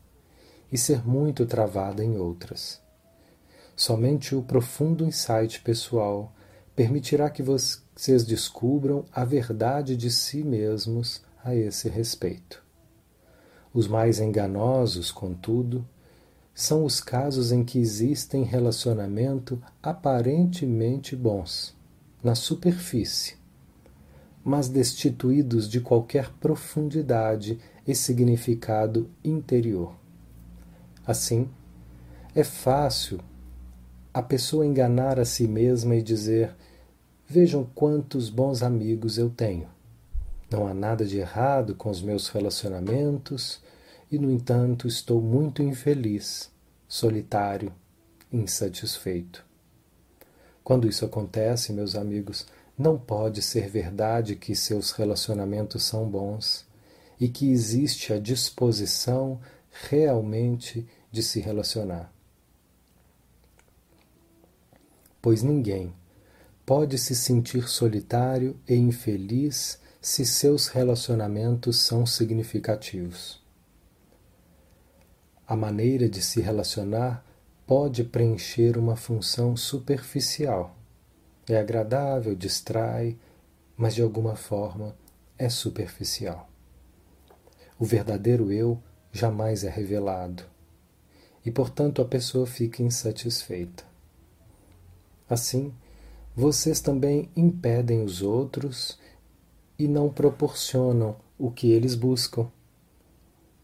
e 0.71 0.77
ser 0.77 1.07
muito 1.07 1.45
travada 1.45 2.03
em 2.03 2.17
outras. 2.17 2.81
Somente 3.75 4.35
o 4.35 4.41
profundo 4.41 5.05
insight 5.05 5.61
pessoal 5.61 6.33
permitirá 6.75 7.29
que 7.29 7.43
vocês 7.43 8.23
descubram 8.25 9.05
a 9.11 9.23
verdade 9.23 9.95
de 9.95 10.09
si 10.11 10.43
mesmos 10.43 11.21
a 11.43 11.55
esse 11.55 11.89
respeito. 11.89 12.63
Os 13.73 13.87
mais 13.87 14.19
enganosos, 14.19 15.11
contudo, 15.11 15.87
são 16.53 16.83
os 16.83 16.99
casos 16.99 17.51
em 17.51 17.63
que 17.63 17.77
existem 17.77 18.43
relacionamento 18.43 19.61
aparentemente 19.81 21.15
bons, 21.15 21.75
na 22.23 22.33
superfície, 22.33 23.35
mas 24.43 24.67
destituídos 24.67 25.69
de 25.69 25.79
qualquer 25.79 26.31
profundidade 26.39 27.59
e 27.85 27.93
significado 27.93 29.07
interior. 29.23 29.93
Assim, 31.07 31.49
é 32.35 32.43
fácil 32.43 33.21
a 34.13 34.21
pessoa 34.21 34.65
enganar 34.65 35.17
a 35.17 35.23
si 35.23 35.47
mesma 35.47 35.95
e 35.95 36.01
dizer: 36.01 36.53
Vejam 37.25 37.65
quantos 37.73 38.29
bons 38.29 38.61
amigos 38.61 39.17
eu 39.17 39.29
tenho. 39.29 39.69
Não 40.51 40.67
há 40.67 40.73
nada 40.73 41.05
de 41.05 41.17
errado 41.17 41.75
com 41.75 41.89
os 41.89 42.01
meus 42.01 42.27
relacionamentos 42.27 43.61
e, 44.11 44.19
no 44.19 44.29
entanto, 44.29 44.85
estou 44.85 45.21
muito 45.21 45.63
infeliz, 45.63 46.51
solitário, 46.89 47.71
insatisfeito. 48.31 49.45
Quando 50.61 50.89
isso 50.89 51.05
acontece, 51.05 51.71
meus 51.71 51.95
amigos, 51.95 52.45
não 52.77 52.97
pode 52.97 53.41
ser 53.41 53.69
verdade 53.69 54.35
que 54.35 54.53
seus 54.53 54.91
relacionamentos 54.91 55.83
são 55.83 56.05
bons 56.05 56.65
e 57.17 57.29
que 57.29 57.49
existe 57.49 58.11
a 58.11 58.19
disposição 58.19 59.39
realmente 59.89 60.85
de 61.11 61.23
se 61.23 61.39
relacionar. 61.39 62.11
Pois 65.21 65.41
ninguém 65.41 65.93
pode 66.65 66.97
se 66.97 67.15
sentir 67.15 67.67
solitário 67.67 68.59
e 68.67 68.75
infeliz 68.75 69.79
se 70.01 70.25
seus 70.25 70.67
relacionamentos 70.67 71.79
são 71.79 72.05
significativos. 72.05 73.41
A 75.45 75.55
maneira 75.55 76.09
de 76.09 76.21
se 76.21 76.41
relacionar 76.41 77.25
pode 77.65 78.03
preencher 78.03 78.77
uma 78.77 78.95
função 78.95 79.55
superficial. 79.55 80.75
É 81.49 81.57
agradável, 81.57 82.35
distrai, 82.35 83.17
mas 83.75 83.95
de 83.95 84.01
alguma 84.01 84.35
forma 84.35 84.95
é 85.37 85.49
superficial. 85.49 86.49
O 87.79 87.85
verdadeiro 87.85 88.51
eu 88.51 88.81
jamais 89.11 89.63
é 89.63 89.69
revelado 89.69 90.56
e, 91.47 91.51
portanto, 91.51 92.01
a 92.01 92.05
pessoa 92.05 92.45
fica 92.45 92.83
insatisfeita. 92.83 93.85
Assim, 95.29 95.73
vocês 96.35 96.81
também 96.81 97.29
impedem 97.37 98.03
os 98.03 98.21
outros 98.21 98.99
e 99.79 99.87
não 99.87 100.09
proporcionam 100.09 101.15
o 101.39 101.49
que 101.49 101.71
eles 101.71 101.95
buscam, 101.95 102.51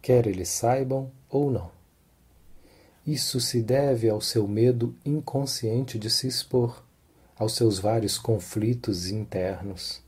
quer 0.02 0.26
eles 0.26 0.48
saibam 0.48 1.12
ou 1.30 1.52
não. 1.52 1.72
Isso 3.06 3.42
se 3.42 3.62
deve 3.62 4.08
ao 4.08 4.22
seu 4.22 4.48
medo 4.48 4.96
inconsciente 5.04 6.00
de 6.00 6.10
se 6.10 6.26
expor, 6.26 6.86
aos 7.36 7.54
seus 7.54 7.80
vários 7.80 8.18
conflitos 8.18 9.10
internos. 9.10 10.02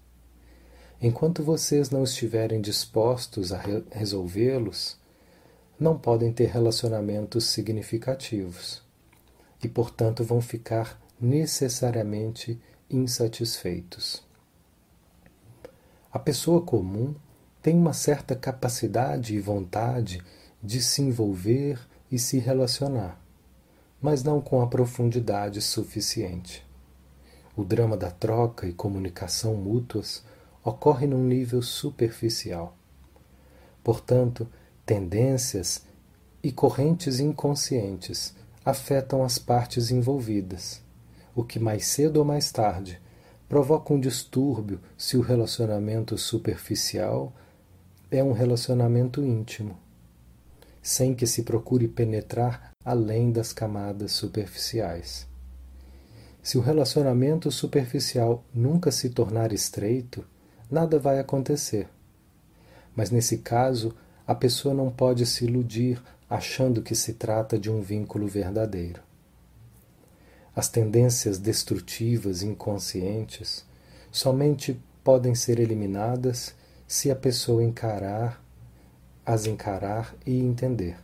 Enquanto 1.01 1.43
vocês 1.43 1.89
não 1.89 2.05
estiverem 2.05 2.61
dispostos 2.61 3.51
a 3.51 3.57
re 3.57 3.83
resolvê-los, 3.91 4.97
não 5.79 5.97
podem 5.97 6.31
ter 6.31 6.45
relacionamentos 6.45 7.45
significativos 7.45 8.81
e, 9.63 9.67
portanto, 9.67 10.23
vão 10.23 10.41
ficar 10.41 10.99
necessariamente 11.19 12.59
insatisfeitos. 12.89 14.23
A 16.11 16.19
pessoa 16.19 16.61
comum 16.61 17.13
tem 17.61 17.75
uma 17.75 17.93
certa 17.93 18.35
capacidade 18.35 19.35
e 19.35 19.39
vontade 19.39 20.21
de 20.61 20.81
se 20.81 21.01
envolver 21.01 21.79
e 22.11 22.17
se 22.17 22.39
relacionar, 22.39 23.19
mas 24.01 24.23
não 24.23 24.39
com 24.39 24.61
a 24.61 24.67
profundidade 24.67 25.61
suficiente. 25.61 26.65
O 27.55 27.63
drama 27.63 27.97
da 27.97 28.11
troca 28.11 28.67
e 28.67 28.73
comunicação 28.73 29.55
mútuas 29.55 30.23
ocorre 30.63 31.07
num 31.07 31.23
nível 31.23 31.61
superficial. 31.61 32.77
Portanto, 33.83 34.47
tendências 34.85 35.83
e 36.43 36.51
correntes 36.51 37.19
inconscientes 37.19 38.35
afetam 38.63 39.23
as 39.23 39.39
partes 39.39 39.91
envolvidas, 39.91 40.81
o 41.33 41.43
que 41.43 41.59
mais 41.59 41.85
cedo 41.85 42.17
ou 42.17 42.25
mais 42.25 42.51
tarde 42.51 43.01
provoca 43.47 43.93
um 43.93 43.99
distúrbio 43.99 44.79
se 44.97 45.17
o 45.17 45.21
relacionamento 45.21 46.17
superficial 46.17 47.33
é 48.11 48.23
um 48.23 48.31
relacionamento 48.31 49.23
íntimo 49.23 49.77
sem 50.85 51.15
que 51.15 51.25
se 51.25 51.41
procure 51.41 51.87
penetrar 51.87 52.71
além 52.85 53.31
das 53.31 53.51
camadas 53.51 54.11
superficiais. 54.11 55.27
Se 56.43 56.59
o 56.59 56.61
relacionamento 56.61 57.49
superficial 57.49 58.45
nunca 58.53 58.91
se 58.91 59.09
tornar 59.09 59.51
estreito, 59.51 60.23
nada 60.69 60.99
vai 60.99 61.17
acontecer. 61.17 61.89
Mas 62.95 63.09
nesse 63.09 63.39
caso, 63.39 63.95
a 64.27 64.33
pessoa 64.33 64.73
não 64.73 64.89
pode 64.89 65.25
se 65.25 65.45
iludir 65.45 66.01
achando 66.29 66.81
que 66.81 66.95
se 66.95 67.13
trata 67.13 67.57
de 67.59 67.69
um 67.69 67.81
vínculo 67.81 68.27
verdadeiro. 68.27 69.01
as 70.55 70.69
tendências 70.69 71.37
destrutivas 71.37 72.41
inconscientes 72.41 73.65
somente 74.09 74.81
podem 75.03 75.35
ser 75.35 75.59
eliminadas 75.59 76.55
se 76.87 77.11
a 77.11 77.15
pessoa 77.15 77.61
encarar, 77.61 78.41
as 79.25 79.45
encarar 79.45 80.15
e 80.25 80.39
entender. 80.39 80.97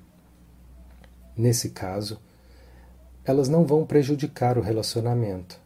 Nesse 1.36 1.72
caso, 1.72 2.18
elas 3.26 3.50
não 3.50 3.66
vão 3.66 3.86
prejudicar 3.86 4.58
o 4.58 4.62
relacionamento, 4.62 5.60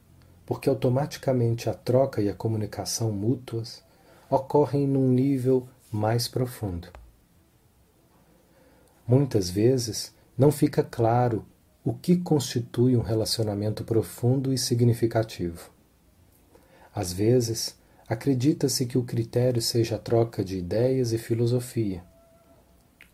porque 0.45 0.67
automaticamente 0.67 1.69
a 1.69 1.73
troca 1.73 2.21
e 2.21 2.29
a 2.29 2.33
comunicação 2.33 3.11
mútuas 3.11 3.83
ocorrem 4.29 4.87
num 4.87 5.09
nível 5.09 5.67
mais 5.91 6.27
profundo. 6.27 6.87
Muitas 9.07 9.49
vezes 9.49 10.13
não 10.37 10.51
fica 10.51 10.83
claro 10.83 11.45
o 11.83 11.93
que 11.93 12.17
constitui 12.17 12.97
um 12.97 13.01
relacionamento 13.01 13.83
profundo 13.83 14.51
e 14.51 14.57
significativo. 14.57 15.69
Às 16.93 17.13
vezes, 17.13 17.77
acredita-se 18.07 18.87
que 18.87 18.97
o 18.97 19.03
critério 19.03 19.61
seja 19.61 19.95
a 19.95 19.99
troca 19.99 20.43
de 20.43 20.57
ideias 20.57 21.13
e 21.13 21.19
filosofia. 21.19 22.03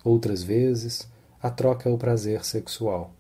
Outras 0.04 0.42
vezes, 0.42 1.10
a 1.42 1.50
troca 1.50 1.90
é 1.90 1.92
o 1.92 1.98
prazer 1.98 2.46
sexual. 2.46 3.14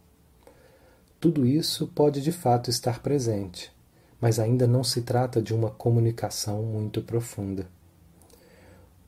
Tudo 1.19 1.45
isso 1.45 1.87
pode 1.87 2.21
de 2.21 2.31
fato 2.31 2.69
estar 2.69 3.01
presente, 3.01 3.71
mas 4.19 4.39
ainda 4.39 4.65
não 4.65 4.83
se 4.83 5.01
trata 5.01 5.41
de 5.41 5.53
uma 5.53 5.69
comunicação 5.69 6.63
muito 6.63 7.01
profunda. 7.01 7.67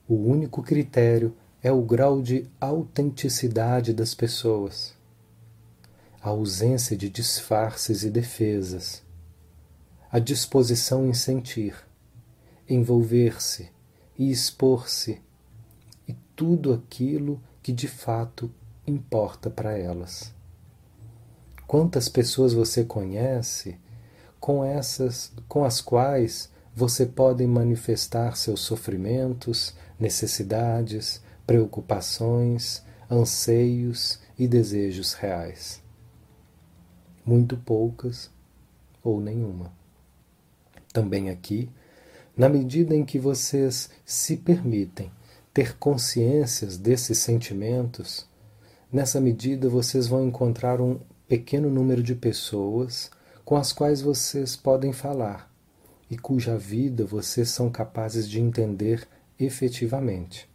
O 0.07 0.15
único 0.15 0.61
critério 0.61 1.33
é 1.63 1.71
o 1.71 1.81
grau 1.81 2.21
de 2.21 2.45
autenticidade 2.59 3.93
das 3.93 4.13
pessoas 4.13 4.93
a 6.23 6.29
ausência 6.29 6.95
de 6.95 7.09
disfarces 7.09 8.03
e 8.03 8.09
defesas, 8.09 9.03
a 10.09 10.19
disposição 10.19 11.05
em 11.05 11.13
sentir, 11.13 11.75
envolver-se 12.67 13.69
e 14.17 14.31
expor-se, 14.31 15.21
e 16.07 16.13
tudo 16.33 16.71
aquilo 16.71 17.41
que 17.61 17.73
de 17.73 17.89
fato 17.89 18.49
importa 18.87 19.49
para 19.49 19.77
elas. 19.77 20.33
Quantas 21.67 22.07
pessoas 22.07 22.53
você 22.53 22.85
conhece 22.85 23.77
com 24.39 24.63
essas 24.63 25.31
com 25.47 25.65
as 25.65 25.81
quais 25.81 26.49
você 26.75 27.05
pode 27.05 27.45
manifestar 27.45 28.37
seus 28.37 28.61
sofrimentos, 28.61 29.73
necessidades, 29.99 31.21
preocupações, 31.45 32.83
anseios 33.09 34.19
e 34.37 34.47
desejos 34.47 35.13
reais? 35.13 35.83
muito 37.25 37.57
poucas 37.57 38.29
ou 39.03 39.19
nenhuma. 39.19 39.71
Também 40.91 41.29
aqui, 41.29 41.69
na 42.35 42.49
medida 42.49 42.95
em 42.95 43.05
que 43.05 43.19
vocês 43.19 43.89
se 44.05 44.37
permitem 44.37 45.11
ter 45.53 45.77
consciências 45.77 46.77
desses 46.77 47.19
sentimentos, 47.19 48.27
nessa 48.91 49.19
medida 49.21 49.69
vocês 49.69 50.07
vão 50.07 50.25
encontrar 50.27 50.81
um 50.81 50.99
pequeno 51.27 51.69
número 51.69 52.03
de 52.03 52.15
pessoas 52.15 53.09
com 53.45 53.55
as 53.55 53.71
quais 53.71 54.01
vocês 54.01 54.55
podem 54.55 54.91
falar 54.91 55.51
e 56.09 56.17
cuja 56.17 56.57
vida 56.57 57.05
vocês 57.05 57.49
são 57.49 57.69
capazes 57.69 58.29
de 58.29 58.39
entender 58.39 59.07
efetivamente. 59.39 60.52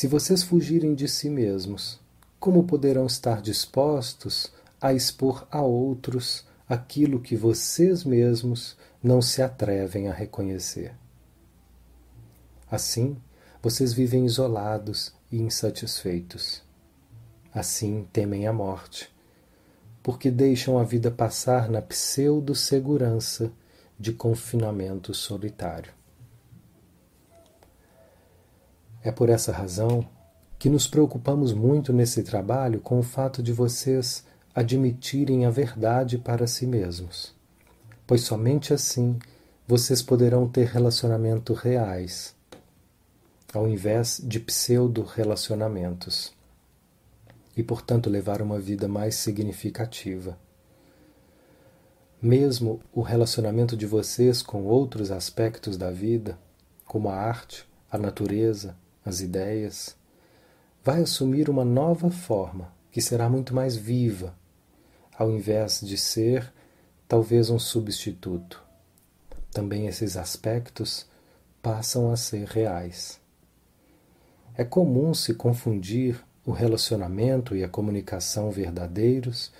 Se 0.00 0.06
vocês 0.06 0.42
fugirem 0.42 0.94
de 0.94 1.06
si 1.06 1.28
mesmos, 1.28 2.00
como 2.38 2.64
poderão 2.64 3.04
estar 3.04 3.42
dispostos 3.42 4.50
a 4.80 4.94
expor 4.94 5.46
a 5.50 5.60
outros 5.60 6.42
aquilo 6.66 7.20
que 7.20 7.36
vocês 7.36 8.02
mesmos 8.02 8.78
não 9.02 9.20
se 9.20 9.42
atrevem 9.42 10.08
a 10.08 10.12
reconhecer. 10.14 10.94
Assim, 12.70 13.14
vocês 13.62 13.92
vivem 13.92 14.24
isolados 14.24 15.12
e 15.30 15.36
insatisfeitos. 15.36 16.62
Assim 17.52 18.08
temem 18.10 18.46
a 18.46 18.54
morte, 18.54 19.14
porque 20.02 20.30
deixam 20.30 20.78
a 20.78 20.82
vida 20.82 21.10
passar 21.10 21.68
na 21.68 21.82
pseudo-segurança 21.82 23.52
de 23.98 24.14
confinamento 24.14 25.12
solitário. 25.12 25.99
É 29.02 29.10
por 29.10 29.30
essa 29.30 29.52
razão 29.52 30.06
que 30.58 30.68
nos 30.68 30.86
preocupamos 30.86 31.54
muito 31.54 31.90
nesse 31.90 32.22
trabalho 32.22 32.80
com 32.80 32.98
o 32.98 33.02
fato 33.02 33.42
de 33.42 33.52
vocês 33.52 34.24
admitirem 34.54 35.46
a 35.46 35.50
verdade 35.50 36.18
para 36.18 36.46
si 36.46 36.66
mesmos, 36.66 37.34
pois 38.06 38.20
somente 38.22 38.74
assim 38.74 39.18
vocês 39.66 40.02
poderão 40.02 40.46
ter 40.46 40.66
relacionamentos 40.66 41.58
reais, 41.58 42.34
ao 43.54 43.66
invés 43.66 44.20
de 44.22 44.38
pseudo-relacionamentos, 44.38 46.32
e 47.56 47.62
portanto 47.62 48.10
levar 48.10 48.42
uma 48.42 48.58
vida 48.58 48.86
mais 48.86 49.14
significativa. 49.14 50.36
Mesmo 52.20 52.80
o 52.92 53.00
relacionamento 53.00 53.74
de 53.74 53.86
vocês 53.86 54.42
com 54.42 54.64
outros 54.64 55.10
aspectos 55.10 55.78
da 55.78 55.90
vida, 55.90 56.38
como 56.84 57.08
a 57.08 57.14
arte, 57.14 57.66
a 57.90 57.96
natureza, 57.96 58.76
as 59.04 59.20
ideias, 59.20 59.96
vai 60.84 61.02
assumir 61.02 61.48
uma 61.48 61.64
nova 61.64 62.10
forma 62.10 62.72
que 62.90 63.00
será 63.00 63.28
muito 63.28 63.54
mais 63.54 63.76
viva, 63.76 64.34
ao 65.16 65.30
invés 65.30 65.80
de 65.80 65.96
ser 65.96 66.52
talvez 67.06 67.50
um 67.50 67.58
substituto. 67.58 68.62
Também 69.52 69.86
esses 69.86 70.16
aspectos 70.16 71.06
passam 71.62 72.10
a 72.10 72.16
ser 72.16 72.46
reais. 72.46 73.20
É 74.56 74.64
comum 74.64 75.12
se 75.14 75.34
confundir 75.34 76.22
o 76.44 76.52
relacionamento 76.52 77.54
e 77.54 77.62
a 77.62 77.68
comunicação 77.68 78.50
verdadeiros 78.50 79.52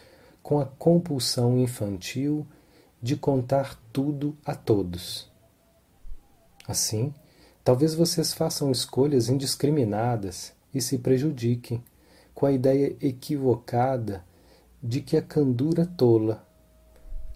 com 0.42 0.60
a 0.60 0.66
compulsão 0.66 1.58
infantil 1.58 2.46
de 3.02 3.16
contar 3.16 3.78
tudo 3.92 4.36
a 4.44 4.54
todos. 4.54 5.30
Assim, 6.66 7.14
talvez 7.70 7.94
vocês 7.94 8.34
façam 8.34 8.72
escolhas 8.72 9.28
indiscriminadas 9.28 10.52
e 10.74 10.80
se 10.80 10.98
prejudiquem 10.98 11.80
com 12.34 12.44
a 12.44 12.50
ideia 12.50 12.96
equivocada 13.00 14.24
de 14.82 15.00
que 15.00 15.16
a 15.16 15.22
candura 15.22 15.86
tola, 15.86 16.44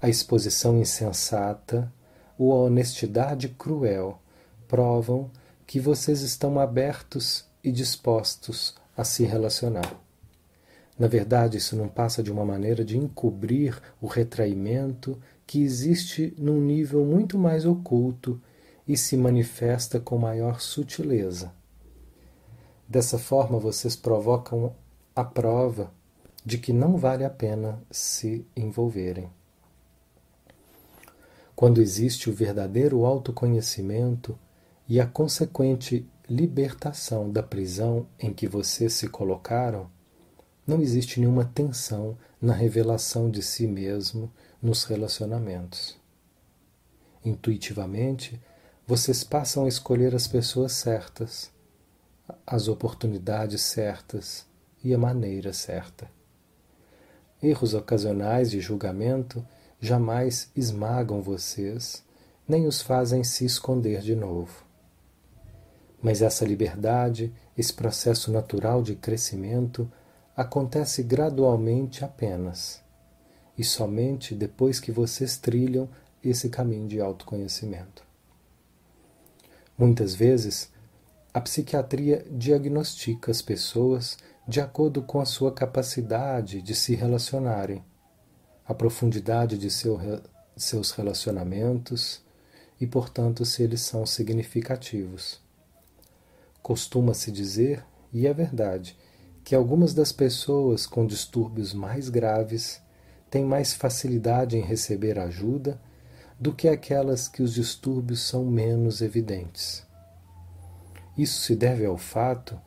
a 0.02 0.08
exposição 0.08 0.76
insensata 0.76 1.88
ou 2.36 2.52
a 2.52 2.56
honestidade 2.56 3.48
cruel 3.48 4.20
provam 4.66 5.30
que 5.64 5.78
vocês 5.78 6.22
estão 6.22 6.58
abertos 6.58 7.44
e 7.62 7.70
dispostos 7.70 8.74
a 8.96 9.04
se 9.04 9.22
relacionar. 9.22 9.96
Na 10.98 11.06
verdade, 11.06 11.58
isso 11.58 11.76
não 11.76 11.86
passa 11.86 12.24
de 12.24 12.32
uma 12.32 12.44
maneira 12.44 12.84
de 12.84 12.98
encobrir 12.98 13.80
o 14.02 14.08
retraimento 14.08 15.16
que 15.46 15.62
existe 15.62 16.34
num 16.36 16.60
nível 16.60 17.04
muito 17.04 17.38
mais 17.38 17.64
oculto 17.64 18.42
e 18.86 18.96
se 18.96 19.16
manifesta 19.16 19.98
com 19.98 20.18
maior 20.18 20.60
sutileza. 20.60 21.52
Dessa 22.88 23.18
forma, 23.18 23.58
vocês 23.58 23.96
provocam 23.96 24.74
a 25.16 25.24
prova 25.24 25.92
de 26.44 26.58
que 26.58 26.72
não 26.72 26.98
vale 26.98 27.24
a 27.24 27.30
pena 27.30 27.82
se 27.90 28.46
envolverem. 28.54 29.30
Quando 31.56 31.80
existe 31.80 32.28
o 32.28 32.34
verdadeiro 32.34 33.06
autoconhecimento 33.06 34.38
e 34.88 35.00
a 35.00 35.06
consequente 35.06 36.06
libertação 36.28 37.30
da 37.30 37.42
prisão 37.42 38.06
em 38.18 38.32
que 38.32 38.46
vocês 38.46 38.92
se 38.92 39.08
colocaram, 39.08 39.88
não 40.66 40.80
existe 40.80 41.20
nenhuma 41.20 41.44
tensão 41.44 42.18
na 42.40 42.52
revelação 42.52 43.30
de 43.30 43.42
si 43.42 43.66
mesmo 43.66 44.30
nos 44.60 44.84
relacionamentos. 44.84 45.96
Intuitivamente, 47.24 48.40
vocês 48.86 49.24
passam 49.24 49.64
a 49.64 49.68
escolher 49.68 50.14
as 50.14 50.28
pessoas 50.28 50.72
certas, 50.72 51.50
as 52.46 52.68
oportunidades 52.68 53.62
certas 53.62 54.46
e 54.82 54.92
a 54.92 54.98
maneira 54.98 55.54
certa. 55.54 56.06
Erros 57.42 57.72
ocasionais 57.72 58.50
de 58.50 58.60
julgamento 58.60 59.46
jamais 59.80 60.50
esmagam 60.54 61.22
vocês, 61.22 62.04
nem 62.46 62.66
os 62.66 62.82
fazem 62.82 63.24
se 63.24 63.46
esconder 63.46 64.02
de 64.02 64.14
novo. 64.14 64.64
Mas 66.02 66.20
essa 66.20 66.44
liberdade, 66.44 67.32
esse 67.56 67.72
processo 67.72 68.30
natural 68.30 68.82
de 68.82 68.94
crescimento, 68.94 69.90
acontece 70.36 71.02
gradualmente 71.02 72.04
apenas, 72.04 72.82
e 73.56 73.64
somente 73.64 74.34
depois 74.34 74.78
que 74.78 74.92
vocês 74.92 75.38
trilham 75.38 75.88
esse 76.22 76.50
caminho 76.50 76.86
de 76.86 77.00
autoconhecimento. 77.00 78.03
Muitas 79.76 80.14
vezes, 80.14 80.70
a 81.32 81.40
psiquiatria 81.40 82.24
diagnostica 82.30 83.30
as 83.30 83.42
pessoas 83.42 84.16
de 84.46 84.60
acordo 84.60 85.02
com 85.02 85.20
a 85.20 85.24
sua 85.24 85.52
capacidade 85.52 86.62
de 86.62 86.74
se 86.74 86.94
relacionarem, 86.94 87.84
a 88.64 88.72
profundidade 88.72 89.58
de 89.58 89.70
seu, 89.70 89.98
seus 90.56 90.92
relacionamentos 90.92 92.22
e, 92.80 92.86
portanto, 92.86 93.44
se 93.44 93.62
eles 93.62 93.80
são 93.80 94.06
significativos. 94.06 95.40
Costuma-se 96.62 97.32
dizer, 97.32 97.84
e 98.12 98.26
é 98.26 98.32
verdade, 98.32 98.96
que 99.42 99.54
algumas 99.54 99.92
das 99.92 100.12
pessoas 100.12 100.86
com 100.86 101.04
distúrbios 101.04 101.74
mais 101.74 102.08
graves 102.08 102.80
têm 103.28 103.44
mais 103.44 103.74
facilidade 103.74 104.56
em 104.56 104.62
receber 104.62 105.18
ajuda 105.18 105.80
do 106.38 106.52
que 106.52 106.68
aquelas 106.68 107.28
que 107.28 107.42
os 107.42 107.54
distúrbios 107.54 108.20
são 108.20 108.44
menos 108.44 109.00
evidentes. 109.00 109.86
Isso 111.16 111.40
se 111.40 111.54
deve 111.54 111.84
ao 111.86 111.96
fato 111.96 112.60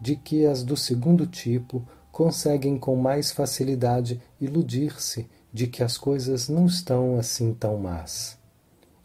de 0.00 0.16
que 0.16 0.44
as 0.44 0.64
do 0.64 0.76
segundo 0.76 1.26
tipo 1.26 1.86
conseguem 2.10 2.76
com 2.76 2.96
mais 2.96 3.30
facilidade 3.30 4.20
iludir-se 4.40 5.28
de 5.52 5.66
que 5.66 5.82
as 5.82 5.96
coisas 5.96 6.48
não 6.48 6.66
estão 6.66 7.16
assim 7.18 7.54
tão 7.54 7.78
más, 7.78 8.38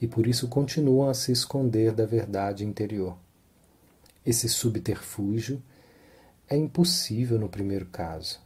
e 0.01 0.07
por 0.07 0.25
isso 0.25 0.47
continuam 0.47 1.09
a 1.09 1.13
se 1.13 1.31
esconder 1.31 1.93
da 1.93 2.05
verdade 2.05 2.65
interior. 2.65 3.17
Esse 4.25 4.49
subterfúgio 4.49 5.61
é 6.49 6.57
impossível 6.57 7.37
no 7.37 7.47
primeiro 7.47 7.85
caso. 7.85 8.39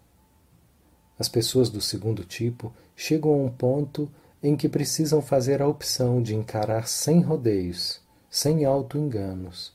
As 1.18 1.30
pessoas 1.30 1.70
do 1.70 1.80
segundo 1.80 2.24
tipo 2.24 2.74
chegam 2.96 3.32
a 3.32 3.38
um 3.38 3.50
ponto 3.50 4.12
em 4.44 4.56
que 4.56 4.68
precisam 4.68 5.22
fazer 5.22 5.62
a 5.62 5.68
opção 5.68 6.22
de 6.22 6.36
encarar 6.36 6.88
sem 6.88 7.22
rodeios, 7.22 8.02
sem 8.30 8.66
auto-enganos, 8.66 9.74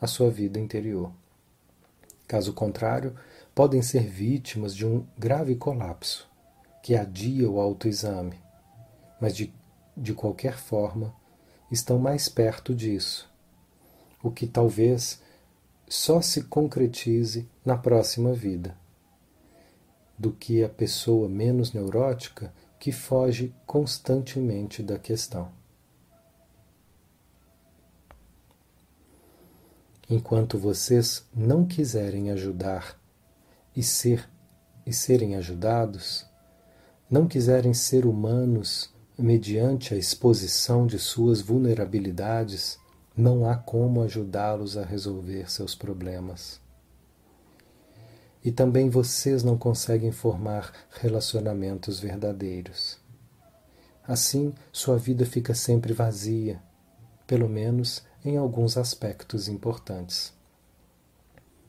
a 0.00 0.06
sua 0.06 0.30
vida 0.30 0.60
interior. 0.60 1.10
Caso 2.28 2.52
contrário, 2.52 3.16
podem 3.54 3.82
ser 3.82 4.06
vítimas 4.06 4.74
de 4.74 4.86
um 4.86 5.06
grave 5.18 5.56
colapso 5.56 6.28
que 6.82 6.94
adia 6.94 7.50
o 7.50 7.60
autoexame, 7.60 8.38
mas 9.20 9.34
de, 9.34 9.52
de 9.96 10.14
qualquer 10.14 10.56
forma 10.56 11.12
estão 11.70 11.98
mais 11.98 12.28
perto 12.28 12.74
disso, 12.74 13.28
o 14.22 14.30
que 14.30 14.46
talvez 14.46 15.20
só 15.88 16.20
se 16.20 16.44
concretize 16.44 17.48
na 17.64 17.76
próxima 17.76 18.32
vida, 18.32 18.76
do 20.18 20.32
que 20.32 20.62
a 20.62 20.68
pessoa 20.68 21.28
menos 21.28 21.72
neurótica 21.72 22.52
que 22.86 22.92
foge 22.92 23.52
constantemente 23.66 24.80
da 24.80 24.96
questão. 24.96 25.50
Enquanto 30.08 30.56
vocês 30.56 31.26
não 31.34 31.66
quiserem 31.66 32.30
ajudar 32.30 32.96
e 33.74 33.82
ser 33.82 34.30
e 34.86 34.92
serem 34.92 35.34
ajudados, 35.34 36.24
não 37.10 37.26
quiserem 37.26 37.74
ser 37.74 38.06
humanos 38.06 38.94
mediante 39.18 39.92
a 39.92 39.96
exposição 39.96 40.86
de 40.86 40.96
suas 40.96 41.40
vulnerabilidades, 41.40 42.78
não 43.16 43.50
há 43.50 43.56
como 43.56 44.00
ajudá-los 44.02 44.76
a 44.76 44.84
resolver 44.84 45.50
seus 45.50 45.74
problemas. 45.74 46.60
E 48.46 48.52
também 48.52 48.88
vocês 48.88 49.42
não 49.42 49.58
conseguem 49.58 50.12
formar 50.12 50.72
relacionamentos 51.00 51.98
verdadeiros. 51.98 52.96
Assim, 54.06 54.54
sua 54.70 54.96
vida 54.96 55.26
fica 55.26 55.52
sempre 55.52 55.92
vazia, 55.92 56.62
pelo 57.26 57.48
menos 57.48 58.04
em 58.24 58.36
alguns 58.36 58.76
aspectos 58.76 59.48
importantes. 59.48 60.32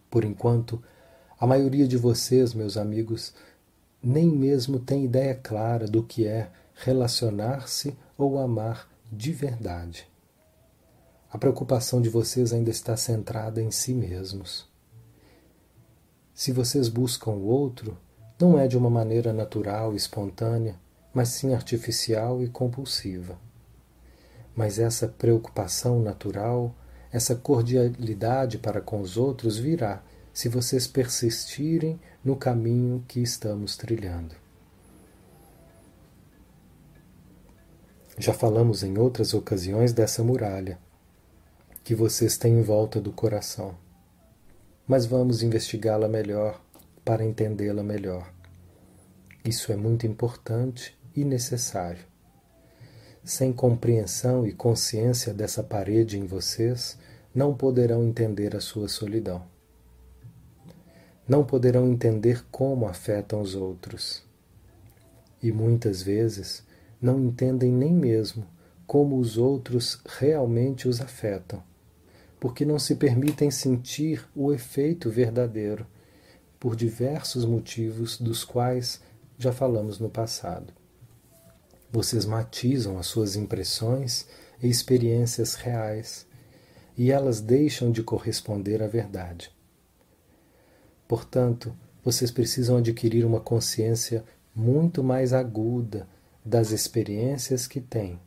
Por 0.08 0.24
enquanto, 0.24 0.80
a 1.40 1.48
maioria 1.48 1.88
de 1.88 1.98
vocês, 1.98 2.54
meus 2.54 2.78
amigos, 2.78 3.34
nem 4.00 4.28
mesmo 4.28 4.78
tem 4.78 5.04
ideia 5.04 5.34
clara 5.34 5.88
do 5.88 6.04
que 6.04 6.28
é 6.28 6.52
relacionar-se 6.76 7.98
ou 8.16 8.38
amar 8.38 8.88
de 9.12 9.32
verdade. 9.32 10.08
A 11.32 11.40
preocupação 11.40 12.00
de 12.00 12.10
vocês 12.10 12.54
ainda 12.54 12.70
está 12.70 12.96
centrada 12.96 13.60
em 13.60 13.72
si 13.72 13.96
mesmos. 13.96 14.77
Se 16.38 16.52
vocês 16.52 16.88
buscam 16.88 17.32
o 17.32 17.48
outro, 17.48 17.98
não 18.40 18.60
é 18.60 18.68
de 18.68 18.78
uma 18.78 18.92
maneira 18.92 19.34
natural 19.34 19.94
e 19.94 19.98
espontânea, 19.98 20.76
mas 21.12 21.30
sim 21.30 21.56
artificial 21.56 22.44
e 22.44 22.48
compulsiva. 22.48 23.40
Mas 24.56 24.78
essa 24.78 25.08
preocupação 25.08 26.00
natural, 26.00 26.76
essa 27.12 27.36
cordialidade 27.36 28.60
para 28.60 28.80
com 28.80 29.02
os 29.02 29.18
outros 29.18 29.58
virá 29.58 30.04
se 30.32 30.48
vocês 30.48 30.86
persistirem 30.86 32.00
no 32.24 32.36
caminho 32.36 33.04
que 33.08 33.20
estamos 33.20 33.76
trilhando. 33.76 34.36
Já 38.16 38.32
falamos 38.32 38.84
em 38.84 38.96
outras 39.00 39.34
ocasiões 39.34 39.92
dessa 39.92 40.24
muralha 40.24 40.78
que 41.84 41.96
vocês 41.96 42.38
têm 42.38 42.60
em 42.60 42.62
volta 42.62 43.02
do 43.02 43.12
coração. 43.12 43.87
Mas 44.88 45.06
vamos 45.06 45.44
investigá-la 45.44 46.08
melhor 46.08 46.62
para 47.04 47.22
entendê-la 47.22 47.84
melhor. 47.84 48.32
Isso 49.44 49.74
é 49.74 49.76
muito 49.76 50.08
importante 50.08 50.98
e 51.14 51.26
necessário. 51.26 52.06
Sem 53.22 53.52
compreensão 53.52 54.48
e 54.48 54.54
consciência 54.54 55.34
dessa 55.34 55.62
parede 55.62 56.18
em 56.18 56.26
vocês, 56.26 56.98
não 57.36 57.54
poderão 57.54 58.02
entender 58.02 58.56
a 58.56 58.62
sua 58.62 58.88
solidão. 58.88 59.44
Não 61.28 61.44
poderão 61.44 61.92
entender 61.92 62.46
como 62.50 62.88
afetam 62.88 63.42
os 63.42 63.56
outros. 63.56 64.24
E 65.44 65.52
muitas 65.52 66.02
vezes 66.02 66.64
não 67.02 67.20
entendem 67.20 67.74
nem 67.74 67.92
mesmo 67.92 68.48
como 68.86 69.20
os 69.20 69.38
outros 69.38 70.00
realmente 70.18 70.88
os 70.88 71.02
afetam 71.02 71.62
porque 72.40 72.66
não 72.66 72.78
se 72.78 72.96
permitem 72.96 73.50
sentir 73.50 74.28
o 74.36 74.54
efeito 74.54 75.10
verdadeiro, 75.10 75.86
por 76.60 76.76
diversos 76.76 77.46
motivos 77.46 78.20
dos 78.20 78.44
quais 78.44 79.00
já 79.38 79.52
falamos 79.52 80.00
no 80.00 80.10
passado. 80.10 80.74
Vocês 81.92 82.26
matizam 82.26 82.98
as 82.98 83.08
suas 83.08 83.36
impressões 83.36 84.28
e 84.62 84.68
experiências 84.68 85.56
reais, 85.56 86.26
e 86.98 87.12
elas 87.12 87.42
deixam 87.42 87.92
de 87.92 88.02
corresponder 88.02 88.82
à 88.82 88.88
verdade. 88.88 89.52
Portanto, 91.08 91.76
vocês 92.04 92.32
precisam 92.32 92.78
adquirir 92.78 93.24
uma 93.24 93.40
consciência 93.40 94.26
muito 94.56 95.04
mais 95.04 95.32
aguda 95.32 96.08
das 96.44 96.72
experiências 96.72 97.68
que 97.68 97.80
têm 97.80 98.20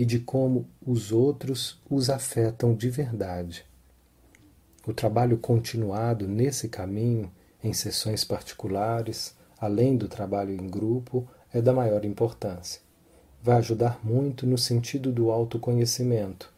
e 0.00 0.04
de 0.06 0.18
como 0.18 0.66
os 0.80 1.12
outros 1.12 1.78
os 1.90 2.08
afetam 2.08 2.74
de 2.74 2.88
verdade. 2.88 3.66
O 4.86 4.94
trabalho 4.94 5.36
continuado 5.36 6.26
nesse 6.26 6.70
caminho, 6.70 7.30
em 7.62 7.74
sessões 7.74 8.24
particulares, 8.24 9.36
além 9.58 9.98
do 9.98 10.08
trabalho 10.08 10.54
em 10.54 10.70
grupo, 10.70 11.28
é 11.52 11.60
da 11.60 11.74
maior 11.74 12.02
importância. 12.06 12.80
Vai 13.42 13.58
ajudar 13.58 14.00
muito 14.02 14.46
no 14.46 14.56
sentido 14.56 15.12
do 15.12 15.30
autoconhecimento, 15.30 16.50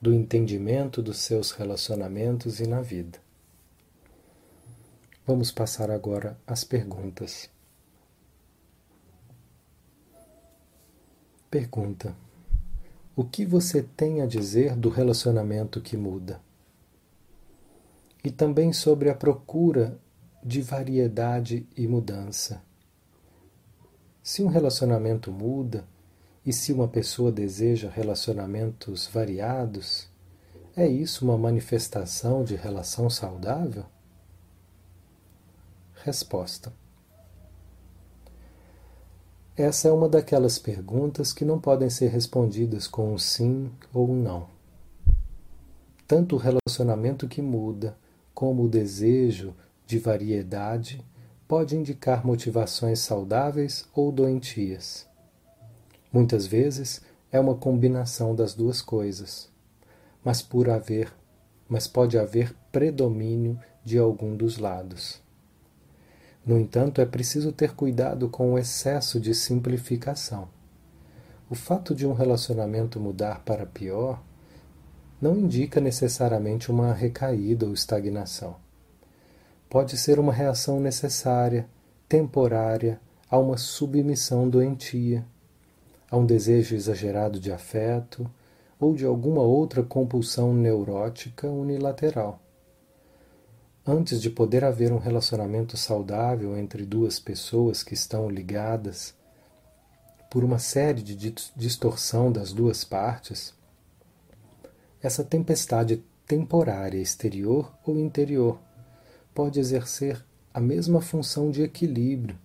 do 0.00 0.14
entendimento 0.14 1.02
dos 1.02 1.18
seus 1.18 1.50
relacionamentos 1.50 2.60
e 2.60 2.68
na 2.68 2.82
vida. 2.82 3.18
Vamos 5.26 5.50
passar 5.50 5.90
agora 5.90 6.38
às 6.46 6.62
perguntas. 6.62 7.50
Pergunta: 11.50 12.14
o 13.16 13.24
que 13.24 13.46
você 13.46 13.82
tem 13.82 14.20
a 14.20 14.26
dizer 14.26 14.76
do 14.76 14.90
relacionamento 14.90 15.80
que 15.80 15.96
muda. 15.96 16.38
E 18.22 18.30
também 18.30 18.74
sobre 18.74 19.08
a 19.08 19.14
procura 19.14 19.98
de 20.44 20.60
variedade 20.60 21.66
e 21.74 21.88
mudança. 21.88 22.62
Se 24.22 24.42
um 24.42 24.48
relacionamento 24.48 25.32
muda 25.32 25.88
e 26.44 26.52
se 26.52 26.74
uma 26.74 26.86
pessoa 26.86 27.32
deseja 27.32 27.88
relacionamentos 27.88 29.06
variados, 29.06 30.08
é 30.76 30.86
isso 30.86 31.24
uma 31.24 31.38
manifestação 31.38 32.44
de 32.44 32.54
relação 32.54 33.08
saudável? 33.08 33.86
Resposta. 36.04 36.70
Essa 39.58 39.88
é 39.88 39.90
uma 39.92 40.06
daquelas 40.06 40.58
perguntas 40.58 41.32
que 41.32 41.42
não 41.42 41.58
podem 41.58 41.88
ser 41.88 42.08
respondidas 42.08 42.86
com 42.86 43.14
um 43.14 43.16
sim 43.16 43.70
ou 43.90 44.10
um 44.10 44.14
não. 44.14 44.48
Tanto 46.06 46.36
o 46.36 46.38
relacionamento 46.38 47.26
que 47.26 47.40
muda, 47.40 47.96
como 48.34 48.64
o 48.64 48.68
desejo 48.68 49.54
de 49.86 49.98
variedade, 49.98 51.02
pode 51.48 51.74
indicar 51.74 52.26
motivações 52.26 52.98
saudáveis 52.98 53.88
ou 53.94 54.12
doentias. 54.12 55.08
Muitas 56.12 56.46
vezes 56.46 57.00
é 57.32 57.40
uma 57.40 57.54
combinação 57.54 58.34
das 58.34 58.52
duas 58.52 58.82
coisas, 58.82 59.48
mas 60.22 60.42
por 60.42 60.68
haver, 60.68 61.10
mas 61.66 61.88
pode 61.88 62.18
haver 62.18 62.54
predomínio 62.70 63.58
de 63.82 63.96
algum 63.96 64.36
dos 64.36 64.58
lados. 64.58 65.24
No 66.46 66.56
entanto, 66.56 67.00
é 67.00 67.04
preciso 67.04 67.50
ter 67.50 67.74
cuidado 67.74 68.28
com 68.28 68.52
o 68.52 68.58
excesso 68.58 69.18
de 69.18 69.34
simplificação. 69.34 70.48
O 71.50 71.56
fato 71.56 71.92
de 71.92 72.06
um 72.06 72.12
relacionamento 72.12 73.00
mudar 73.00 73.40
para 73.44 73.66
pior 73.66 74.22
não 75.20 75.36
indica 75.36 75.80
necessariamente 75.80 76.70
uma 76.70 76.92
recaída 76.92 77.66
ou 77.66 77.74
estagnação. 77.74 78.54
Pode 79.68 79.96
ser 79.96 80.20
uma 80.20 80.32
reação 80.32 80.78
necessária, 80.78 81.68
temporária, 82.08 83.00
a 83.28 83.38
uma 83.38 83.56
submissão 83.56 84.48
doentia, 84.48 85.26
a 86.08 86.16
um 86.16 86.24
desejo 86.24 86.76
exagerado 86.76 87.40
de 87.40 87.50
afeto 87.50 88.30
ou 88.78 88.94
de 88.94 89.04
alguma 89.04 89.42
outra 89.42 89.82
compulsão 89.82 90.54
neurótica 90.54 91.48
unilateral. 91.48 92.40
Antes 93.88 94.20
de 94.20 94.28
poder 94.28 94.64
haver 94.64 94.92
um 94.92 94.98
relacionamento 94.98 95.76
saudável 95.76 96.58
entre 96.58 96.84
duas 96.84 97.20
pessoas 97.20 97.84
que 97.84 97.94
estão 97.94 98.28
ligadas 98.28 99.14
por 100.28 100.42
uma 100.42 100.58
série 100.58 101.02
de 101.02 101.14
distorção 101.54 102.32
das 102.32 102.52
duas 102.52 102.82
partes, 102.82 103.54
essa 105.00 105.22
tempestade 105.22 106.02
temporária 106.26 106.98
exterior 106.98 107.72
ou 107.86 107.96
interior 107.96 108.58
pode 109.32 109.60
exercer 109.60 110.20
a 110.52 110.58
mesma 110.60 111.00
função 111.00 111.52
de 111.52 111.62
equilíbrio 111.62 112.36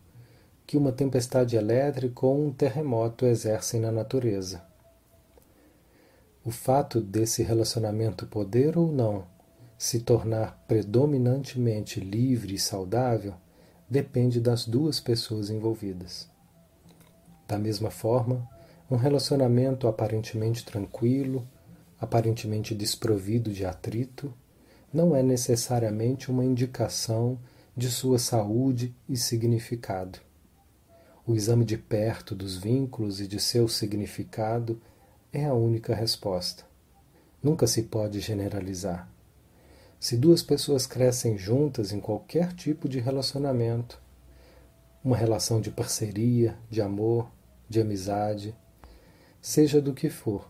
que 0.68 0.78
uma 0.78 0.92
tempestade 0.92 1.56
elétrica 1.56 2.24
ou 2.24 2.50
um 2.50 2.54
terremoto 2.54 3.26
exercem 3.26 3.82
na 3.82 3.92
natureza. 3.92 4.64
O 6.46 6.52
fato 6.52 7.02
desse 7.02 7.42
relacionamento 7.42 8.28
poder 8.28 8.78
ou 8.78 8.92
não 8.92 9.41
se 9.82 10.00
tornar 10.00 10.64
predominantemente 10.68 12.00
livre 12.00 12.54
e 12.54 12.60
saudável 12.60 13.34
depende 13.90 14.40
das 14.40 14.64
duas 14.64 15.00
pessoas 15.00 15.50
envolvidas. 15.50 16.30
Da 17.48 17.58
mesma 17.58 17.90
forma, 17.90 18.48
um 18.92 18.96
relacionamento 18.96 19.88
aparentemente 19.88 20.64
tranquilo, 20.64 21.48
aparentemente 22.00 22.76
desprovido 22.76 23.52
de 23.52 23.66
atrito, 23.66 24.32
não 24.94 25.16
é 25.16 25.24
necessariamente 25.24 26.30
uma 26.30 26.46
indicação 26.46 27.40
de 27.76 27.90
sua 27.90 28.20
saúde 28.20 28.96
e 29.10 29.18
significado. 29.18 30.20
O 31.26 31.34
exame 31.34 31.66
de 31.66 31.76
perto 31.76 32.36
dos 32.36 32.56
vínculos 32.56 33.20
e 33.20 33.26
de 33.26 33.40
seu 33.40 33.68
significado 33.68 34.80
é 35.34 35.46
a 35.46 35.56
única 35.56 35.96
resposta. 35.96 36.66
Nunca 37.42 37.66
se 37.66 37.82
pode 37.82 38.20
generalizar. 38.20 39.11
Se 40.02 40.18
duas 40.18 40.41
pessoas 40.41 40.88
crescem 40.88 41.38
juntas 41.38 41.91
em 41.91 41.99
qualquer 41.99 42.54
tipo 42.54 42.89
de 42.89 42.99
relacionamento, 42.99 44.02
uma 45.04 45.16
relação 45.16 45.62
de 45.62 45.70
parceria, 45.70 46.58
de 46.72 46.82
amor, 46.82 47.30
de 47.70 47.80
amizade, 47.80 48.56
seja 49.39 49.80
do 49.80 49.93
que 49.93 50.10
for, 50.10 50.49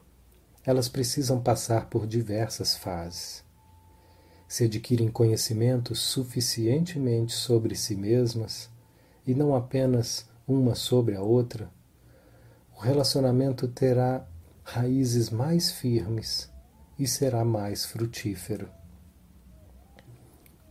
elas 0.66 0.88
precisam 0.88 1.42
passar 1.42 1.90
por 1.90 2.08
diversas 2.08 2.78
fases. 2.78 3.44
Se 4.48 4.64
adquirem 4.64 5.10
conhecimento 5.10 5.96
suficientemente 5.96 7.34
sobre 7.34 7.76
si 7.76 7.94
mesmas 7.94 8.70
e 9.28 9.36
não 9.36 9.54
apenas 9.54 10.26
uma 10.48 10.76
sobre 10.76 11.18
a 11.18 11.22
outra, 11.22 11.70
o 12.74 12.80
relacionamento 12.80 13.68
terá 13.68 14.26
raízes 14.64 15.30
mais 15.30 15.74
firmes 15.74 16.50
e 16.98 17.06
será 17.06 17.44
mais 17.44 17.84
frutífero. 17.84 18.80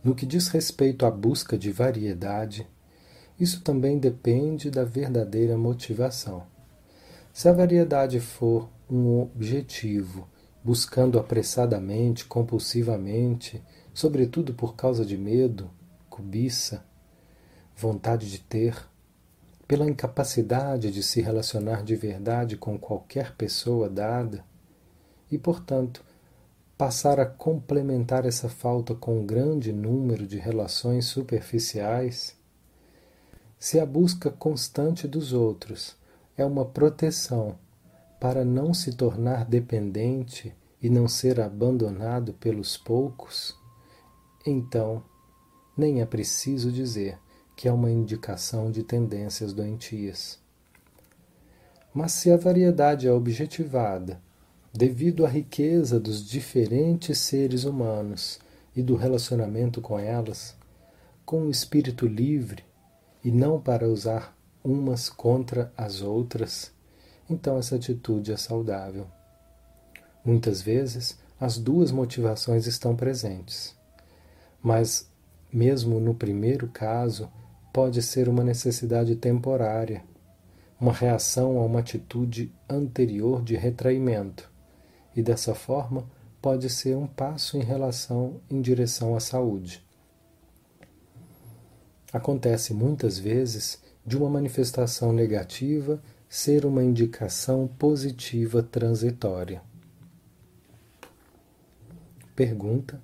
No 0.03 0.15
que 0.15 0.25
diz 0.25 0.47
respeito 0.47 1.05
à 1.05 1.11
busca 1.11 1.57
de 1.57 1.71
variedade, 1.71 2.67
isso 3.39 3.61
também 3.61 3.99
depende 3.99 4.71
da 4.71 4.83
verdadeira 4.83 5.57
motivação. 5.57 6.43
Se 7.31 7.47
a 7.47 7.53
variedade 7.53 8.19
for 8.19 8.69
um 8.89 9.21
objetivo, 9.21 10.27
buscando 10.63 11.19
apressadamente, 11.19 12.25
compulsivamente, 12.25 13.63
sobretudo 13.93 14.53
por 14.53 14.75
causa 14.75 15.05
de 15.05 15.17
medo, 15.17 15.69
cobiça, 16.09 16.83
vontade 17.75 18.29
de 18.29 18.39
ter, 18.39 18.75
pela 19.67 19.89
incapacidade 19.89 20.91
de 20.91 21.01
se 21.01 21.21
relacionar 21.21 21.83
de 21.83 21.95
verdade 21.95 22.57
com 22.57 22.77
qualquer 22.77 23.35
pessoa 23.35 23.89
dada, 23.89 24.43
e, 25.31 25.37
portanto, 25.37 26.03
passar 26.81 27.19
a 27.19 27.27
complementar 27.27 28.25
essa 28.25 28.49
falta 28.49 28.95
com 28.95 29.19
um 29.19 29.23
grande 29.23 29.71
número 29.71 30.25
de 30.25 30.39
relações 30.39 31.05
superficiais, 31.05 32.35
se 33.59 33.79
a 33.79 33.85
busca 33.85 34.31
constante 34.31 35.07
dos 35.07 35.31
outros 35.31 35.95
é 36.35 36.43
uma 36.43 36.65
proteção 36.65 37.55
para 38.19 38.43
não 38.43 38.73
se 38.73 38.93
tornar 38.93 39.45
dependente 39.45 40.55
e 40.81 40.89
não 40.89 41.07
ser 41.07 41.39
abandonado 41.39 42.33
pelos 42.33 42.77
poucos, 42.77 43.55
então 44.43 45.03
nem 45.77 46.01
é 46.01 46.05
preciso 46.07 46.71
dizer 46.71 47.19
que 47.55 47.67
é 47.67 47.71
uma 47.71 47.91
indicação 47.91 48.71
de 48.71 48.81
tendências 48.81 49.53
doentias. 49.53 50.39
Mas 51.93 52.13
se 52.13 52.31
a 52.31 52.37
variedade 52.37 53.07
é 53.07 53.11
objetivada 53.11 54.19
devido 54.73 55.25
à 55.25 55.29
riqueza 55.29 55.99
dos 55.99 56.25
diferentes 56.25 57.19
seres 57.19 57.65
humanos 57.65 58.39
e 58.75 58.81
do 58.81 58.95
relacionamento 58.95 59.81
com 59.81 59.99
elas, 59.99 60.55
com 61.25 61.43
o 61.43 61.51
espírito 61.51 62.07
livre, 62.07 62.63
e 63.23 63.31
não 63.31 63.59
para 63.59 63.87
usar 63.87 64.35
umas 64.63 65.09
contra 65.09 65.71
as 65.77 66.01
outras, 66.01 66.71
então 67.29 67.57
essa 67.57 67.75
atitude 67.75 68.31
é 68.31 68.37
saudável. 68.37 69.07
Muitas 70.23 70.61
vezes 70.61 71.19
as 71.39 71.57
duas 71.57 71.91
motivações 71.91 72.65
estão 72.65 72.95
presentes, 72.95 73.75
mas, 74.61 75.09
mesmo 75.51 75.99
no 75.99 76.13
primeiro 76.13 76.67
caso, 76.67 77.29
pode 77.73 78.01
ser 78.01 78.29
uma 78.29 78.43
necessidade 78.43 79.15
temporária, 79.15 80.03
uma 80.79 80.93
reação 80.93 81.57
a 81.57 81.65
uma 81.65 81.79
atitude 81.79 82.53
anterior 82.69 83.43
de 83.43 83.55
retraimento, 83.55 84.50
e 85.15 85.21
dessa 85.21 85.53
forma 85.53 86.05
pode 86.41 86.69
ser 86.69 86.95
um 86.95 87.07
passo 87.07 87.57
em 87.57 87.61
relação 87.61 88.41
em 88.49 88.61
direção 88.61 89.15
à 89.15 89.19
saúde 89.19 89.83
acontece 92.11 92.73
muitas 92.73 93.17
vezes 93.17 93.79
de 94.05 94.17
uma 94.17 94.29
manifestação 94.29 95.13
negativa 95.13 96.01
ser 96.27 96.65
uma 96.65 96.83
indicação 96.83 97.67
positiva 97.67 98.61
transitória. 98.61 99.61
Pergunta: 102.35 103.01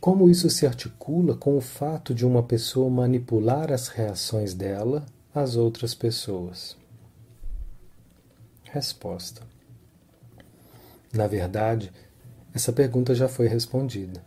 Como 0.00 0.28
isso 0.28 0.48
se 0.48 0.66
articula 0.66 1.36
com 1.36 1.56
o 1.56 1.60
fato 1.60 2.14
de 2.14 2.24
uma 2.24 2.42
pessoa 2.42 2.88
manipular 2.88 3.72
as 3.72 3.88
reações 3.88 4.54
dela 4.54 5.04
às 5.34 5.56
outras 5.56 5.94
pessoas? 5.94 6.76
Resposta: 8.64 9.42
Na 11.16 11.26
verdade, 11.26 11.90
essa 12.54 12.72
pergunta 12.72 13.14
já 13.14 13.26
foi 13.28 13.48
respondida. 13.48 14.24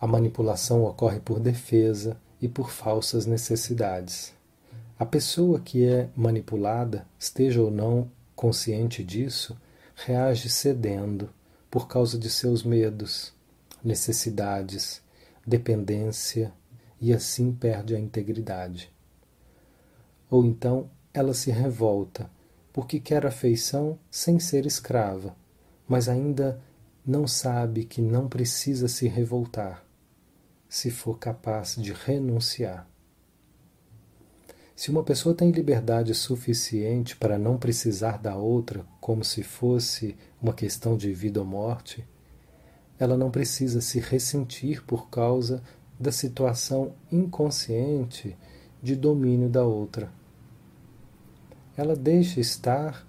A 0.00 0.06
manipulação 0.06 0.84
ocorre 0.84 1.18
por 1.18 1.40
defesa, 1.40 2.16
e 2.44 2.48
por 2.48 2.70
falsas 2.70 3.24
necessidades. 3.24 4.34
A 4.98 5.06
pessoa 5.06 5.58
que 5.58 5.82
é 5.86 6.10
manipulada, 6.14 7.06
esteja 7.18 7.62
ou 7.62 7.70
não 7.70 8.10
consciente 8.36 9.02
disso, 9.02 9.58
reage 9.94 10.50
cedendo 10.50 11.30
por 11.70 11.88
causa 11.88 12.18
de 12.18 12.28
seus 12.28 12.62
medos, 12.62 13.32
necessidades, 13.82 15.00
dependência 15.46 16.52
e 17.00 17.14
assim 17.14 17.50
perde 17.50 17.96
a 17.96 17.98
integridade. 17.98 18.92
Ou 20.30 20.44
então 20.44 20.90
ela 21.14 21.32
se 21.32 21.50
revolta 21.50 22.30
porque 22.74 23.00
quer 23.00 23.24
afeição 23.24 23.98
sem 24.10 24.38
ser 24.38 24.66
escrava, 24.66 25.34
mas 25.88 26.08
ainda 26.08 26.60
não 27.06 27.26
sabe 27.26 27.84
que 27.84 28.00
não 28.00 28.28
precisa 28.28 28.88
se 28.88 29.06
revoltar 29.06 29.84
se 30.68 30.90
for 30.90 31.18
capaz 31.18 31.76
de 31.76 31.92
renunciar. 31.92 32.88
Se 34.74 34.90
uma 34.90 35.04
pessoa 35.04 35.34
tem 35.34 35.52
liberdade 35.52 36.12
suficiente 36.14 37.14
para 37.14 37.38
não 37.38 37.56
precisar 37.56 38.18
da 38.18 38.34
outra 38.34 38.84
como 39.00 39.22
se 39.22 39.44
fosse 39.44 40.16
uma 40.42 40.52
questão 40.52 40.96
de 40.96 41.12
vida 41.12 41.38
ou 41.38 41.46
morte, 41.46 42.04
ela 42.98 43.16
não 43.16 43.30
precisa 43.30 43.80
se 43.80 44.00
ressentir 44.00 44.82
por 44.82 45.08
causa 45.08 45.62
da 45.98 46.10
situação 46.10 46.94
inconsciente 47.10 48.36
de 48.82 48.96
domínio 48.96 49.48
da 49.48 49.64
outra. 49.64 50.12
Ela 51.76 51.94
deixa 51.94 52.40
estar 52.40 53.06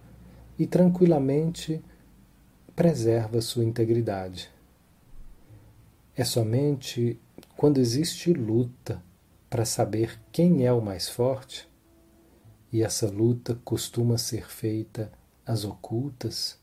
e 0.58 0.68
tranquilamente 0.68 1.84
preserva 2.76 3.40
sua 3.40 3.64
integridade. 3.64 4.52
É 6.14 6.26
somente 6.26 7.18
quando 7.56 7.78
existe 7.78 8.34
luta 8.34 9.02
para 9.50 9.64
saber 9.64 10.20
quem 10.32 10.66
é 10.66 10.74
o 10.74 10.82
mais 10.82 11.08
forte, 11.08 11.70
e 12.74 12.84
essa 12.84 13.10
luta 13.10 13.58
costuma 13.64 14.18
ser 14.18 14.50
feita 14.50 15.10
às 15.46 15.64
ocultas, 15.64 16.60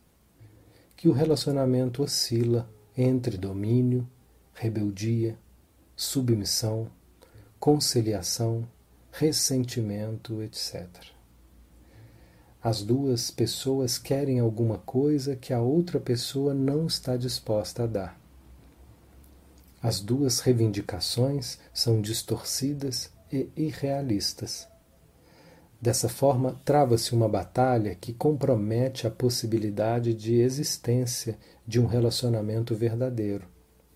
que 0.95 1.09
o 1.09 1.11
relacionamento 1.11 2.03
oscila 2.03 2.69
entre 2.95 3.35
domínio, 3.35 4.07
rebeldia, 4.53 5.35
submissão, 5.95 6.91
conciliação, 7.59 8.67
ressentimento, 9.11 10.43
etc. 10.43 11.12
As 12.63 12.81
duas 12.81 13.29
pessoas 13.29 13.97
querem 13.97 14.39
alguma 14.39 14.77
coisa 14.77 15.35
que 15.35 15.51
a 15.51 15.59
outra 15.59 15.99
pessoa 15.99 16.53
não 16.53 16.87
está 16.87 17.17
disposta 17.17 17.83
a 17.83 17.87
dar. 17.87 18.21
As 19.81 19.99
duas 19.99 20.39
reivindicações 20.39 21.59
são 21.73 21.99
distorcidas 21.99 23.11
e 23.29 23.49
irrealistas. 23.57 24.65
Dessa 25.81 26.07
forma, 26.07 26.57
trava-se 26.63 27.13
uma 27.13 27.27
batalha 27.27 27.95
que 27.95 28.13
compromete 28.13 29.05
a 29.05 29.11
possibilidade 29.11 30.13
de 30.13 30.35
existência 30.35 31.37
de 31.67 31.81
um 31.81 31.85
relacionamento 31.85 32.73
verdadeiro, 32.73 33.45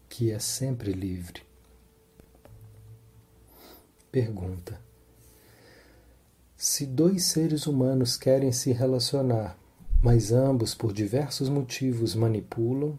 que 0.10 0.30
é 0.30 0.40
sempre 0.40 0.92
livre. 0.92 1.42
Pergunta: 4.12 4.87
Se 6.60 6.88
dois 6.88 7.26
seres 7.26 7.68
humanos 7.68 8.18
querem 8.18 8.52
se 8.52 8.72
relacionar, 8.72 9.56
mas 10.02 10.32
ambos 10.32 10.74
por 10.74 10.92
diversos 10.92 11.50
motivos 11.50 12.16
manipulam, 12.16 12.98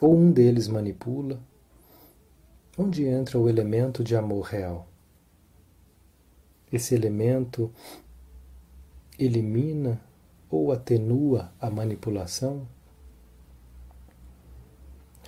ou 0.00 0.16
um 0.16 0.30
deles 0.30 0.68
manipula, 0.68 1.40
onde 2.78 3.04
entra 3.04 3.36
o 3.36 3.48
elemento 3.48 4.04
de 4.04 4.14
amor 4.14 4.42
real? 4.42 4.86
Esse 6.72 6.94
elemento 6.94 7.68
elimina 9.18 10.00
ou 10.48 10.70
atenua 10.70 11.52
a 11.60 11.68
manipulação? 11.68 12.64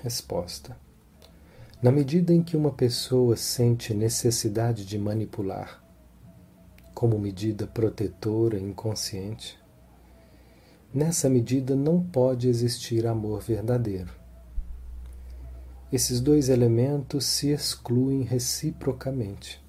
Resposta: 0.05 0.77
Na 1.83 1.91
medida 1.91 2.33
em 2.33 2.45
que 2.45 2.57
uma 2.57 2.71
pessoa 2.71 3.37
sente 3.37 3.93
necessidade 3.93 4.87
de 4.87 4.97
manipular, 4.97 5.80
como 6.95 7.19
medida 7.19 7.67
protetora 7.67 8.59
inconsciente, 8.59 9.59
nessa 10.93 11.29
medida 11.29 11.75
não 11.75 12.03
pode 12.03 12.49
existir 12.49 13.07
amor 13.07 13.41
verdadeiro. 13.41 14.13
Esses 15.93 16.21
dois 16.21 16.49
elementos 16.49 17.25
se 17.25 17.51
excluem 17.51 18.23
reciprocamente. 18.23 19.61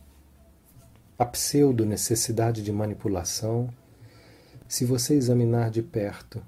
A 1.17 1.25
pseudo-necessidade 1.25 2.63
de 2.63 2.71
manipulação, 2.71 3.73
se 4.67 4.85
você 4.85 5.15
examinar 5.15 5.71
de 5.71 5.81
perto, 5.81 6.41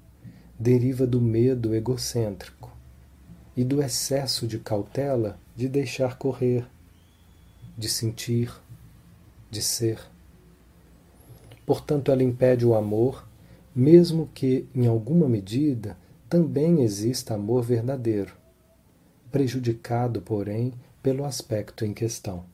deriva 0.58 1.06
do 1.06 1.20
medo 1.20 1.74
egocêntrico 1.74 2.72
e 3.56 3.64
do 3.64 3.82
excesso 3.82 4.46
de 4.46 4.58
cautela 4.58 5.38
de 5.56 5.68
deixar 5.68 6.18
correr, 6.18 6.66
de 7.76 7.88
sentir, 7.88 8.52
de 9.50 9.62
ser. 9.62 10.13
Portanto, 11.66 12.10
ela 12.10 12.22
impede 12.22 12.66
o 12.66 12.74
amor, 12.74 13.26
mesmo 13.74 14.28
que, 14.34 14.68
em 14.74 14.86
alguma 14.86 15.28
medida, 15.28 15.96
também 16.28 16.82
exista 16.82 17.34
amor 17.34 17.62
verdadeiro 17.62 18.44
prejudicado, 19.34 20.22
porém, 20.22 20.72
pelo 21.02 21.24
aspecto 21.24 21.84
em 21.84 21.92
questão. 21.92 22.44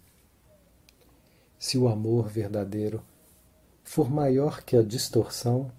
Se 1.58 1.76
o 1.76 1.86
amor 1.86 2.26
verdadeiro 2.26 3.02
for 3.84 4.10
maior 4.10 4.62
que 4.62 4.78
a 4.78 4.82
distorção, 4.82 5.70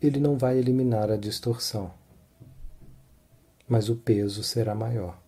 ele 0.00 0.18
não 0.18 0.38
vai 0.38 0.56
eliminar 0.56 1.10
a 1.10 1.18
distorção, 1.18 1.92
mas 3.68 3.90
o 3.90 3.96
peso 3.96 4.42
será 4.42 4.74
maior. 4.74 5.20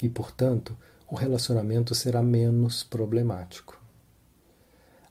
E, 0.00 0.08
portanto, 0.08 0.78
o 1.10 1.16
relacionamento 1.16 1.96
será 1.96 2.22
menos 2.22 2.84
problemático. 2.84 3.81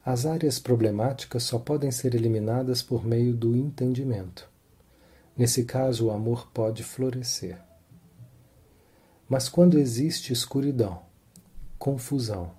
As 0.03 0.25
áreas 0.25 0.57
problemáticas 0.57 1.43
só 1.43 1.59
podem 1.59 1.91
ser 1.91 2.15
eliminadas 2.15 2.81
por 2.81 3.05
meio 3.05 3.35
do 3.35 3.55
entendimento. 3.55 4.49
Nesse 5.37 5.63
caso, 5.63 6.07
o 6.07 6.11
amor 6.11 6.47
pode 6.51 6.83
florescer. 6.83 7.59
Mas 9.29 9.47
quando 9.47 9.77
existe 9.77 10.33
escuridão, 10.33 11.03
confusão, 11.77 12.51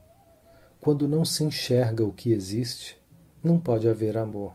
quando 0.81 1.09
não 1.09 1.25
se 1.25 1.43
enxerga 1.43 2.05
o 2.05 2.13
que 2.13 2.33
existe, 2.33 2.97
não 3.43 3.59
pode 3.59 3.89
haver 3.89 4.17
amor. 4.17 4.55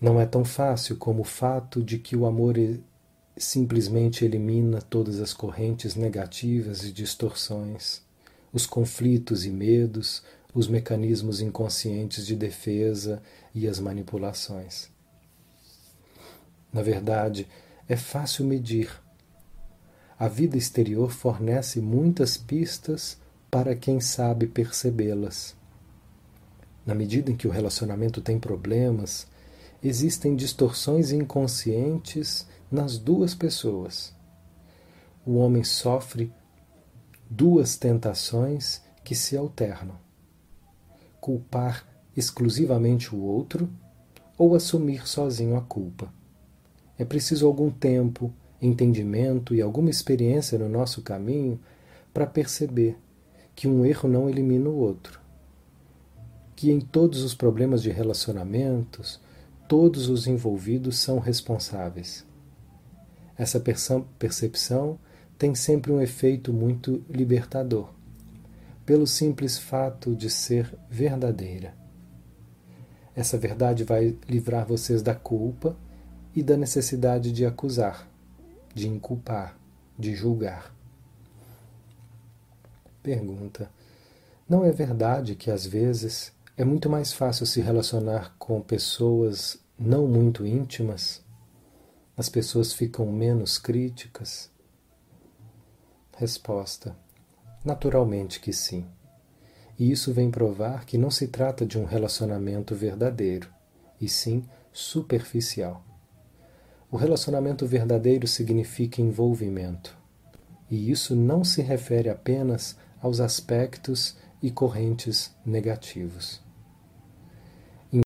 Não 0.00 0.20
é 0.20 0.26
tão 0.26 0.44
fácil 0.44 0.96
como 0.96 1.22
o 1.22 1.24
fato 1.24 1.80
de 1.82 1.98
que 1.98 2.16
o 2.16 2.26
amor 2.26 2.56
simplesmente 3.36 4.24
elimina 4.24 4.82
todas 4.82 5.20
as 5.20 5.32
correntes 5.32 5.94
negativas 5.94 6.84
e 6.84 6.92
distorções, 6.92 8.01
os 8.52 8.66
conflitos 8.66 9.44
e 9.44 9.50
medos, 9.50 10.22
os 10.54 10.68
mecanismos 10.68 11.40
inconscientes 11.40 12.26
de 12.26 12.36
defesa 12.36 13.22
e 13.54 13.66
as 13.66 13.80
manipulações. 13.80 14.90
Na 16.72 16.82
verdade, 16.82 17.46
é 17.88 17.96
fácil 17.96 18.44
medir 18.44 18.90
a 20.22 20.28
vida 20.28 20.56
exterior 20.56 21.10
fornece 21.10 21.80
muitas 21.80 22.36
pistas 22.36 23.18
para 23.50 23.74
quem 23.74 24.00
sabe 24.00 24.46
percebê-las. 24.46 25.52
Na 26.86 26.94
medida 26.94 27.32
em 27.32 27.36
que 27.36 27.48
o 27.48 27.50
relacionamento 27.50 28.20
tem 28.20 28.38
problemas, 28.38 29.26
existem 29.82 30.36
distorções 30.36 31.10
inconscientes 31.10 32.46
nas 32.70 32.98
duas 32.98 33.34
pessoas. 33.34 34.14
O 35.26 35.38
homem 35.38 35.64
sofre 35.64 36.32
duas 37.34 37.78
tentações 37.78 38.82
que 39.02 39.14
se 39.14 39.36
alternam: 39.36 39.96
culpar 41.20 41.86
exclusivamente 42.14 43.14
o 43.14 43.22
outro 43.22 43.70
ou 44.36 44.54
assumir 44.54 45.08
sozinho 45.08 45.56
a 45.56 45.62
culpa. 45.62 46.12
É 46.98 47.04
preciso 47.04 47.46
algum 47.46 47.70
tempo, 47.70 48.32
entendimento 48.60 49.54
e 49.54 49.62
alguma 49.62 49.88
experiência 49.88 50.58
no 50.58 50.68
nosso 50.68 51.00
caminho 51.00 51.58
para 52.12 52.26
perceber 52.26 52.98
que 53.54 53.66
um 53.66 53.84
erro 53.84 54.08
não 54.08 54.28
elimina 54.28 54.68
o 54.68 54.76
outro. 54.76 55.18
Que 56.54 56.70
em 56.70 56.80
todos 56.80 57.22
os 57.22 57.34
problemas 57.34 57.82
de 57.82 57.90
relacionamentos, 57.90 59.18
todos 59.66 60.10
os 60.10 60.26
envolvidos 60.26 60.98
são 60.98 61.18
responsáveis. 61.18 62.26
Essa 63.38 63.58
percepção 64.18 64.98
tem 65.42 65.56
sempre 65.56 65.90
um 65.90 66.00
efeito 66.00 66.52
muito 66.52 67.04
libertador, 67.10 67.92
pelo 68.86 69.08
simples 69.08 69.58
fato 69.58 70.14
de 70.14 70.30
ser 70.30 70.72
verdadeira. 70.88 71.74
Essa 73.12 73.36
verdade 73.36 73.82
vai 73.82 74.16
livrar 74.28 74.64
vocês 74.64 75.02
da 75.02 75.16
culpa 75.16 75.76
e 76.32 76.44
da 76.44 76.56
necessidade 76.56 77.32
de 77.32 77.44
acusar 77.44 78.08
de 78.72 78.86
inculpar, 78.86 79.58
de 79.98 80.14
julgar. 80.14 80.72
Pergunta: 83.02 83.68
Não 84.48 84.64
é 84.64 84.70
verdade 84.70 85.34
que 85.34 85.50
às 85.50 85.66
vezes 85.66 86.32
é 86.56 86.64
muito 86.64 86.88
mais 86.88 87.12
fácil 87.12 87.46
se 87.46 87.60
relacionar 87.60 88.32
com 88.38 88.60
pessoas 88.60 89.58
não 89.76 90.06
muito 90.06 90.46
íntimas? 90.46 91.20
As 92.16 92.28
pessoas 92.28 92.72
ficam 92.72 93.10
menos 93.10 93.58
críticas? 93.58 94.51
Resposta: 96.16 96.96
Naturalmente 97.64 98.40
que 98.40 98.52
sim. 98.52 98.86
E 99.78 99.90
isso 99.90 100.12
vem 100.12 100.30
provar 100.30 100.84
que 100.84 100.98
não 100.98 101.10
se 101.10 101.28
trata 101.28 101.64
de 101.64 101.78
um 101.78 101.84
relacionamento 101.84 102.74
verdadeiro, 102.74 103.48
e 104.00 104.08
sim 104.08 104.44
superficial. 104.72 105.84
O 106.90 106.96
relacionamento 106.96 107.66
verdadeiro 107.66 108.26
significa 108.28 109.00
envolvimento. 109.00 109.96
E 110.70 110.90
isso 110.90 111.16
não 111.16 111.42
se 111.42 111.62
refere 111.62 112.08
apenas 112.08 112.76
aos 113.00 113.18
aspectos 113.18 114.16
e 114.42 114.50
correntes 114.50 115.34
negativos. 115.44 116.40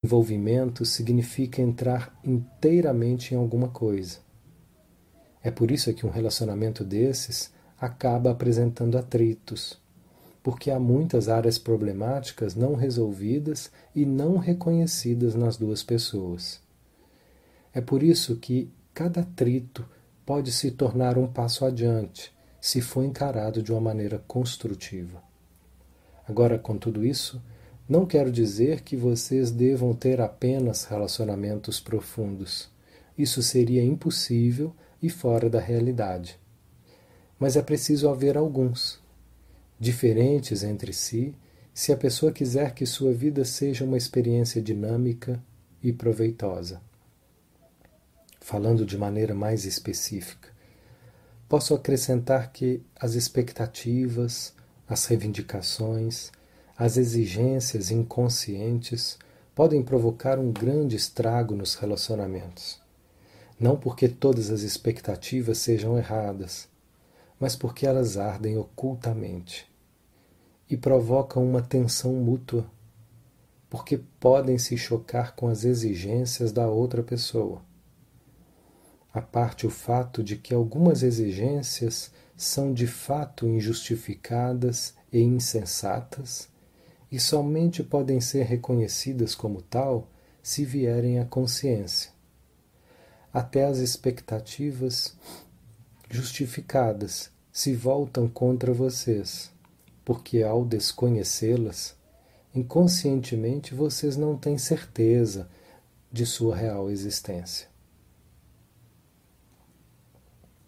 Envolvimento 0.05 0.85
significa 0.85 1.63
entrar 1.63 2.17
inteiramente 2.25 3.35
em 3.35 3.37
alguma 3.37 3.69
coisa. 3.69 4.19
É 5.43 5.51
por 5.51 5.71
isso 5.71 5.93
que 5.95 6.05
um 6.05 6.11
relacionamento 6.11 6.85
desses 6.85 7.53
acaba 7.81 8.31
apresentando 8.31 8.97
atritos, 8.97 9.79
porque 10.43 10.70
há 10.70 10.79
muitas 10.79 11.29
áreas 11.29 11.59
problemáticas 11.59 12.55
não 12.55 12.74
resolvidas 12.74 13.70
e 13.95 14.07
não 14.07 14.37
reconhecidas 14.37 15.35
nas 15.35 15.57
duas 15.57 15.83
pessoas. 15.83 16.61
É 17.74 17.81
por 17.81 18.03
isso 18.03 18.37
que 18.37 18.70
cada 18.95 19.20
atrito 19.20 19.87
pode 20.24 20.51
se 20.51 20.70
tornar 20.70 21.18
um 21.18 21.27
passo 21.27 21.64
adiante, 21.64 22.33
se 22.61 22.81
for 22.81 23.05
encarado 23.05 23.62
de 23.62 23.70
uma 23.70 23.81
maneira 23.81 24.22
construtiva. 24.27 25.22
Agora, 26.29 26.59
com 26.59 26.77
tudo 26.77 27.05
isso, 27.05 27.41
não 27.89 28.05
quero 28.05 28.33
dizer 28.33 28.81
que 28.81 28.97
vocês 28.97 29.51
devam 29.51 29.95
ter 29.95 30.20
apenas 30.20 30.85
relacionamentos 30.85 31.79
profundos. 31.79 32.68
Isso 33.16 33.43
seria 33.43 33.85
impossível 33.85 34.74
e 35.01 35.09
fora 35.09 35.49
da 35.49 35.61
realidade. 35.61 36.39
Mas 37.39 37.57
é 37.57 37.62
preciso 37.62 38.09
haver 38.09 38.37
alguns, 38.37 38.99
diferentes 39.78 40.62
entre 40.62 40.93
si, 40.93 41.34
se 41.74 41.93
a 41.93 41.97
pessoa 41.97 42.32
quiser 42.32 42.72
que 42.72 42.87
sua 42.87 43.12
vida 43.12 43.45
seja 43.45 43.84
uma 43.84 43.99
experiência 43.99 44.62
dinâmica 44.62 45.43
e 45.82 45.93
proveitosa. 45.93 46.80
Falando 48.41 48.87
de 48.87 48.97
maneira 48.97 49.34
mais 49.34 49.66
específica, 49.66 50.49
posso 51.49 51.74
acrescentar 51.74 52.51
que 52.51 52.82
as 52.99 53.14
expectativas, 53.14 54.55
as 54.89 55.05
reivindicações, 55.05 56.30
as 56.78 56.97
exigências 56.97 57.91
inconscientes 57.91 59.18
podem 59.55 59.82
provocar 59.82 60.39
um 60.39 60.53
grande 60.53 60.97
estrago 60.97 61.55
nos 61.55 61.74
relacionamentos. 61.74 62.80
Não 63.59 63.76
porque 63.76 64.09
todas 64.09 64.51
as 64.51 64.61
expectativas 64.61 65.59
sejam 65.59 65.97
erradas, 65.97 66.68
mas 67.39 67.55
porque 67.55 67.87
elas 67.87 68.16
ardem 68.16 68.57
ocultamente 68.57 69.70
e 70.68 70.76
provocam 70.76 71.45
uma 71.45 71.62
tensão 71.62 72.12
mútua, 72.14 72.66
porque 73.68 74.01
podem 74.18 74.59
se 74.59 74.76
chocar 74.76 75.34
com 75.34 75.49
as 75.49 75.64
exigências 75.64 76.53
da 76.53 76.68
outra 76.68 77.03
pessoa. 77.03 77.62
A 79.12 79.20
parte 79.20 79.66
o 79.66 79.70
fato 79.70 80.22
de 80.22 80.37
que 80.37 80.55
algumas 80.55 81.03
exigências 81.03 82.12
são 82.37 82.74
de 82.74 82.87
fato 82.87 83.47
injustificadas 83.47 84.95
e 85.12 85.20
insensatas 85.20 86.49
e 87.11 87.18
somente 87.18 87.82
podem 87.82 88.20
ser 88.20 88.45
reconhecidas 88.45 89.34
como 89.34 89.62
tal 89.62 90.09
se 90.43 90.64
vierem 90.64 91.18
à 91.18 91.24
consciência. 91.24 92.11
Até 93.32 93.64
as 93.64 93.78
expectativas 93.78 95.16
justificadas 96.11 97.31
se 97.53 97.75
voltam 97.75 98.29
contra 98.29 98.73
vocês, 98.73 99.51
porque 100.05 100.43
ao 100.43 100.65
desconhecê-las, 100.65 101.97
inconscientemente 102.55 103.75
vocês 103.75 104.17
não 104.17 104.37
têm 104.37 104.59
certeza 104.59 105.49
de 106.13 106.25
sua 106.25 106.57
real 106.57 106.91
existência. 106.91 107.69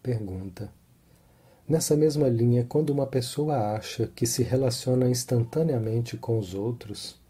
Pergunta: 0.03 0.73
Nessa 1.69 1.95
mesma 1.95 2.29
linha, 2.29 2.65
quando 2.65 2.91
uma 2.91 3.07
pessoa 3.07 3.75
acha 3.75 4.07
que 4.07 4.27
se 4.27 4.43
relaciona 4.43 5.09
instantaneamente 5.11 6.17
com 6.17 6.39
os 6.39 6.55
outros, 6.55 7.21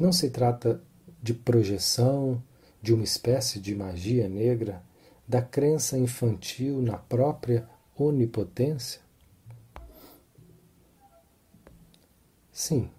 não 0.00 0.12
se 0.12 0.30
trata 0.30 0.80
de 1.22 1.34
projeção, 1.34 2.42
de 2.80 2.94
uma 2.94 3.04
espécie 3.04 3.60
de 3.60 3.74
magia 3.74 4.28
negra, 4.28 4.82
da 5.26 5.42
crença 5.42 5.98
infantil 5.98 6.80
na 6.80 6.96
própria 6.96 7.68
onipotência? 7.96 9.00
Sim, 12.52 12.90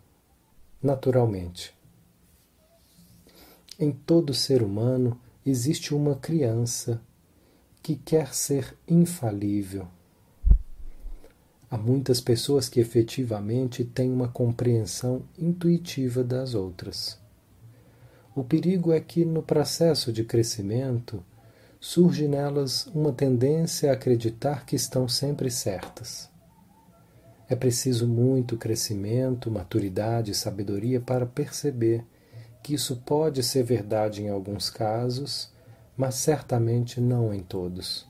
naturalmente. 0.81 1.75
Em 3.79 3.91
todo 3.91 4.33
ser 4.33 4.61
humano 4.61 5.19
existe 5.45 5.93
uma 5.93 6.15
criança 6.15 7.01
que 7.81 7.95
quer 7.95 8.33
ser 8.33 8.77
infalível 8.87 9.87
Há 11.69 11.77
muitas 11.77 12.21
pessoas 12.21 12.69
que 12.69 12.79
efetivamente 12.79 13.83
têm 13.83 14.09
uma 14.09 14.29
compreensão 14.29 15.23
intuitiva 15.37 16.23
das 16.23 16.53
outras. 16.53 17.19
O 18.33 18.41
perigo 18.41 18.93
é 18.93 19.01
que, 19.01 19.25
no 19.25 19.43
processo 19.43 20.13
de 20.13 20.23
crescimento, 20.23 21.21
surge 21.79 22.27
nelas 22.27 22.87
uma 22.87 23.13
tendência 23.13 23.89
a 23.89 23.93
acreditar 23.93 24.65
que 24.65 24.75
estão 24.75 25.07
sempre 25.07 25.51
certas. 25.51 26.29
É 27.49 27.55
preciso 27.55 28.07
muito 28.07 28.57
crescimento, 28.57 29.49
maturidade 29.49 30.31
e 30.31 30.35
sabedoria 30.35 30.99
para 30.99 31.25
perceber 31.25 32.03
que 32.61 32.73
isso 32.73 32.97
pode 32.97 33.41
ser 33.43 33.63
verdade 33.63 34.21
em 34.21 34.29
alguns 34.29 34.69
casos, 34.69 35.53
mas 35.95 36.15
certamente 36.15 36.99
não 36.99 37.33
em 37.33 37.39
todos. 37.39 38.05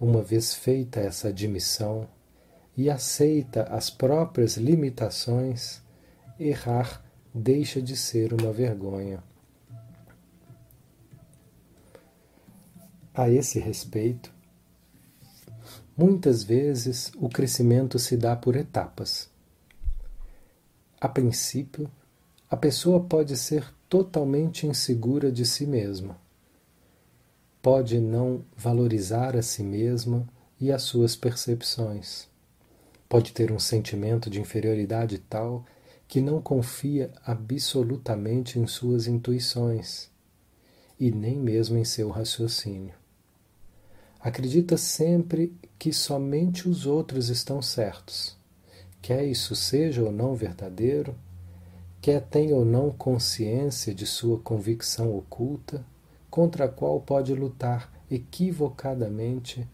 Uma 0.00 0.22
vez 0.22 0.54
feita 0.54 1.00
essa 1.00 1.28
admissão 1.28 2.06
e 2.76 2.88
aceita 2.88 3.64
as 3.64 3.90
próprias 3.90 4.56
limitações, 4.56 5.82
errar 6.38 7.04
deixa 7.34 7.82
de 7.82 7.96
ser 7.96 8.32
uma 8.32 8.52
vergonha. 8.52 9.22
A 13.20 13.28
esse 13.28 13.58
respeito, 13.58 14.32
muitas 15.94 16.42
vezes 16.42 17.12
o 17.16 17.28
crescimento 17.28 17.98
se 17.98 18.16
dá 18.16 18.34
por 18.34 18.56
etapas. 18.56 19.28
A 20.98 21.06
princípio, 21.06 21.90
a 22.48 22.56
pessoa 22.56 23.00
pode 23.00 23.36
ser 23.36 23.70
totalmente 23.90 24.66
insegura 24.66 25.30
de 25.30 25.44
si 25.44 25.66
mesma 25.66 26.16
pode 27.62 28.00
não 28.00 28.42
valorizar 28.56 29.36
a 29.36 29.42
si 29.42 29.62
mesma 29.62 30.26
e 30.58 30.72
as 30.72 30.82
suas 30.82 31.14
percepções. 31.14 32.26
Pode 33.08 33.32
ter 33.32 33.52
um 33.52 33.58
sentimento 33.58 34.30
de 34.30 34.40
inferioridade 34.40 35.18
tal 35.18 35.64
que 36.08 36.20
não 36.20 36.40
confia 36.40 37.12
absolutamente 37.24 38.58
em 38.58 38.66
suas 38.66 39.06
intuições 39.06 40.10
e 40.98 41.10
nem 41.10 41.38
mesmo 41.38 41.76
em 41.76 41.84
seu 41.84 42.08
raciocínio. 42.08 42.99
Acredita 44.22 44.76
sempre 44.76 45.54
que 45.78 45.94
somente 45.94 46.68
os 46.68 46.84
outros 46.84 47.30
estão 47.30 47.62
certos, 47.62 48.36
quer 49.00 49.24
isso 49.24 49.56
seja 49.56 50.02
ou 50.02 50.12
não 50.12 50.34
verdadeiro, 50.34 51.14
quer 52.02 52.20
tenha 52.20 52.54
ou 52.54 52.64
não 52.64 52.90
consciência 52.90 53.94
de 53.94 54.06
sua 54.06 54.38
convicção 54.38 55.16
oculta 55.16 55.82
contra 56.30 56.66
a 56.66 56.68
qual 56.68 57.00
pode 57.00 57.34
lutar 57.34 57.90
equivocadamente 58.10 59.66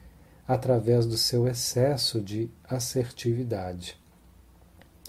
através 0.47 1.07
do 1.07 1.19
seu 1.19 1.49
excesso 1.49 2.21
de 2.21 2.49
assertividade. 2.69 3.99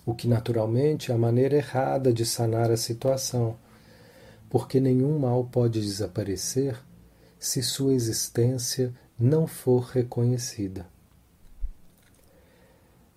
O 0.04 0.16
que 0.16 0.28
naturalmente 0.28 1.12
é 1.12 1.16
a 1.16 1.18
maneira 1.18 1.58
errada 1.58 2.12
de 2.12 2.26
sanar 2.26 2.72
a 2.72 2.78
situação, 2.78 3.56
porque 4.50 4.80
nenhum 4.80 5.20
mal 5.20 5.44
pode 5.44 5.80
desaparecer 5.80 6.76
se 7.38 7.62
sua 7.62 7.94
existência 7.94 8.94
não 9.20 9.48
for 9.48 9.84
reconhecida. 9.86 10.86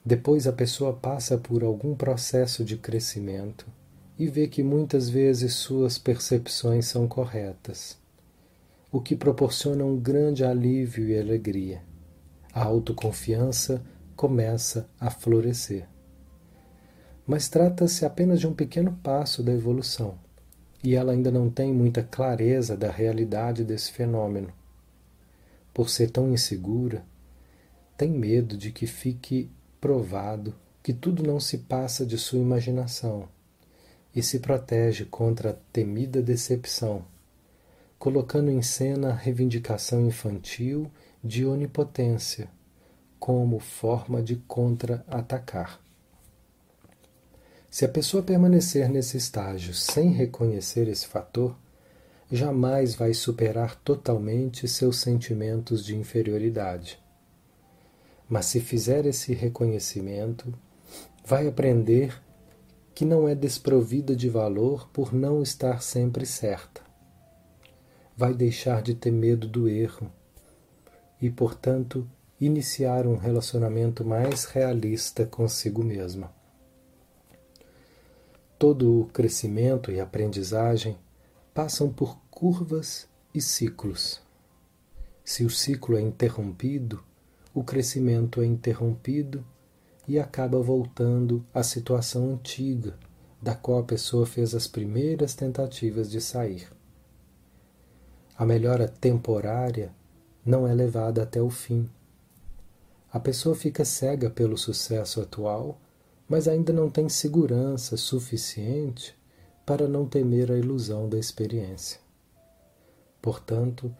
Depois 0.04 0.46
a 0.46 0.52
pessoa 0.52 0.92
passa 0.92 1.36
por 1.36 1.62
algum 1.62 1.94
processo 1.94 2.64
de 2.64 2.76
crescimento 2.76 3.66
e 4.18 4.26
vê 4.26 4.48
que 4.48 4.62
muitas 4.62 5.08
vezes 5.08 5.54
suas 5.54 5.98
percepções 5.98 6.86
são 6.86 7.06
corretas 7.06 8.00
o 8.92 9.00
que 9.00 9.14
proporciona 9.14 9.84
um 9.84 9.96
grande 9.96 10.44
alívio 10.44 11.08
e 11.08 11.18
alegria. 11.18 11.82
A 12.52 12.64
autoconfiança 12.64 13.82
começa 14.16 14.88
a 14.98 15.10
florescer. 15.10 15.86
Mas 17.24 17.48
trata-se 17.48 18.04
apenas 18.04 18.40
de 18.40 18.48
um 18.48 18.52
pequeno 18.52 18.98
passo 19.00 19.44
da 19.44 19.52
evolução, 19.52 20.18
e 20.82 20.96
ela 20.96 21.12
ainda 21.12 21.30
não 21.30 21.48
tem 21.48 21.72
muita 21.72 22.02
clareza 22.02 22.76
da 22.76 22.90
realidade 22.90 23.62
desse 23.62 23.92
fenômeno. 23.92 24.52
Por 25.72 25.88
ser 25.88 26.10
tão 26.10 26.32
insegura, 26.32 27.04
tem 27.96 28.10
medo 28.10 28.56
de 28.56 28.70
que 28.72 28.86
fique 28.86 29.50
provado 29.80 30.54
que 30.82 30.92
tudo 30.92 31.22
não 31.22 31.38
se 31.38 31.58
passa 31.58 32.04
de 32.04 32.18
sua 32.18 32.38
imaginação 32.38 33.28
e 34.14 34.22
se 34.22 34.40
protege 34.40 35.04
contra 35.04 35.50
a 35.50 35.56
temida 35.72 36.22
decepção 36.22 37.04
colocando 38.00 38.50
em 38.50 38.62
cena 38.62 39.10
a 39.10 39.14
reivindicação 39.14 40.06
infantil 40.06 40.90
de 41.22 41.44
onipotência 41.44 42.48
como 43.18 43.58
forma 43.58 44.22
de 44.22 44.36
contra-atacar. 44.36 45.78
Se 47.68 47.84
a 47.84 47.88
pessoa 47.90 48.22
permanecer 48.22 48.88
nesse 48.88 49.18
estágio 49.18 49.74
sem 49.74 50.12
reconhecer 50.12 50.88
esse 50.88 51.06
fator, 51.06 51.54
jamais 52.30 52.94
vai 52.94 53.12
superar 53.14 53.74
totalmente 53.76 54.68
seus 54.68 54.98
sentimentos 54.98 55.84
de 55.84 55.96
inferioridade. 55.96 56.98
Mas 58.28 58.46
se 58.46 58.60
fizer 58.60 59.06
esse 59.06 59.34
reconhecimento, 59.34 60.54
vai 61.24 61.48
aprender 61.48 62.20
que 62.94 63.04
não 63.04 63.28
é 63.28 63.34
desprovida 63.34 64.14
de 64.14 64.28
valor 64.28 64.88
por 64.92 65.12
não 65.12 65.42
estar 65.42 65.82
sempre 65.82 66.24
certa 66.24 66.90
vai 68.20 68.34
deixar 68.34 68.82
de 68.82 68.94
ter 68.94 69.10
medo 69.10 69.48
do 69.48 69.66
erro 69.66 70.12
e, 71.22 71.30
portanto, 71.30 72.06
iniciar 72.38 73.06
um 73.06 73.16
relacionamento 73.16 74.04
mais 74.04 74.44
realista 74.44 75.24
consigo 75.24 75.82
mesma. 75.82 76.30
Todo 78.58 79.00
o 79.00 79.06
crescimento 79.06 79.90
e 79.90 79.98
aprendizagem 79.98 80.98
passam 81.60 81.92
por 81.92 82.16
curvas 82.30 83.06
e 83.34 83.40
ciclos. 83.42 84.18
Se 85.22 85.44
o 85.44 85.50
ciclo 85.50 85.94
é 85.94 86.00
interrompido, 86.00 87.04
o 87.52 87.62
crescimento 87.62 88.40
é 88.40 88.46
interrompido 88.46 89.44
e 90.08 90.18
acaba 90.18 90.58
voltando 90.58 91.44
à 91.52 91.62
situação 91.62 92.32
antiga, 92.32 92.98
da 93.42 93.54
qual 93.54 93.80
a 93.80 93.82
pessoa 93.82 94.24
fez 94.24 94.54
as 94.54 94.66
primeiras 94.66 95.34
tentativas 95.34 96.10
de 96.10 96.18
sair. 96.22 96.66
A 98.38 98.46
melhora 98.46 98.88
temporária 98.88 99.94
não 100.42 100.66
é 100.66 100.72
levada 100.72 101.22
até 101.22 101.42
o 101.42 101.50
fim. 101.50 101.90
A 103.12 103.20
pessoa 103.20 103.54
fica 103.54 103.84
cega 103.84 104.30
pelo 104.30 104.56
sucesso 104.56 105.20
atual, 105.20 105.78
mas 106.26 106.48
ainda 106.48 106.72
não 106.72 106.88
tem 106.88 107.06
segurança 107.06 107.98
suficiente 107.98 109.19
para 109.70 109.86
não 109.86 110.02
temer 110.04 110.50
a 110.50 110.58
ilusão 110.58 111.08
da 111.08 111.16
experiência. 111.16 112.00
Portanto, 113.22 113.94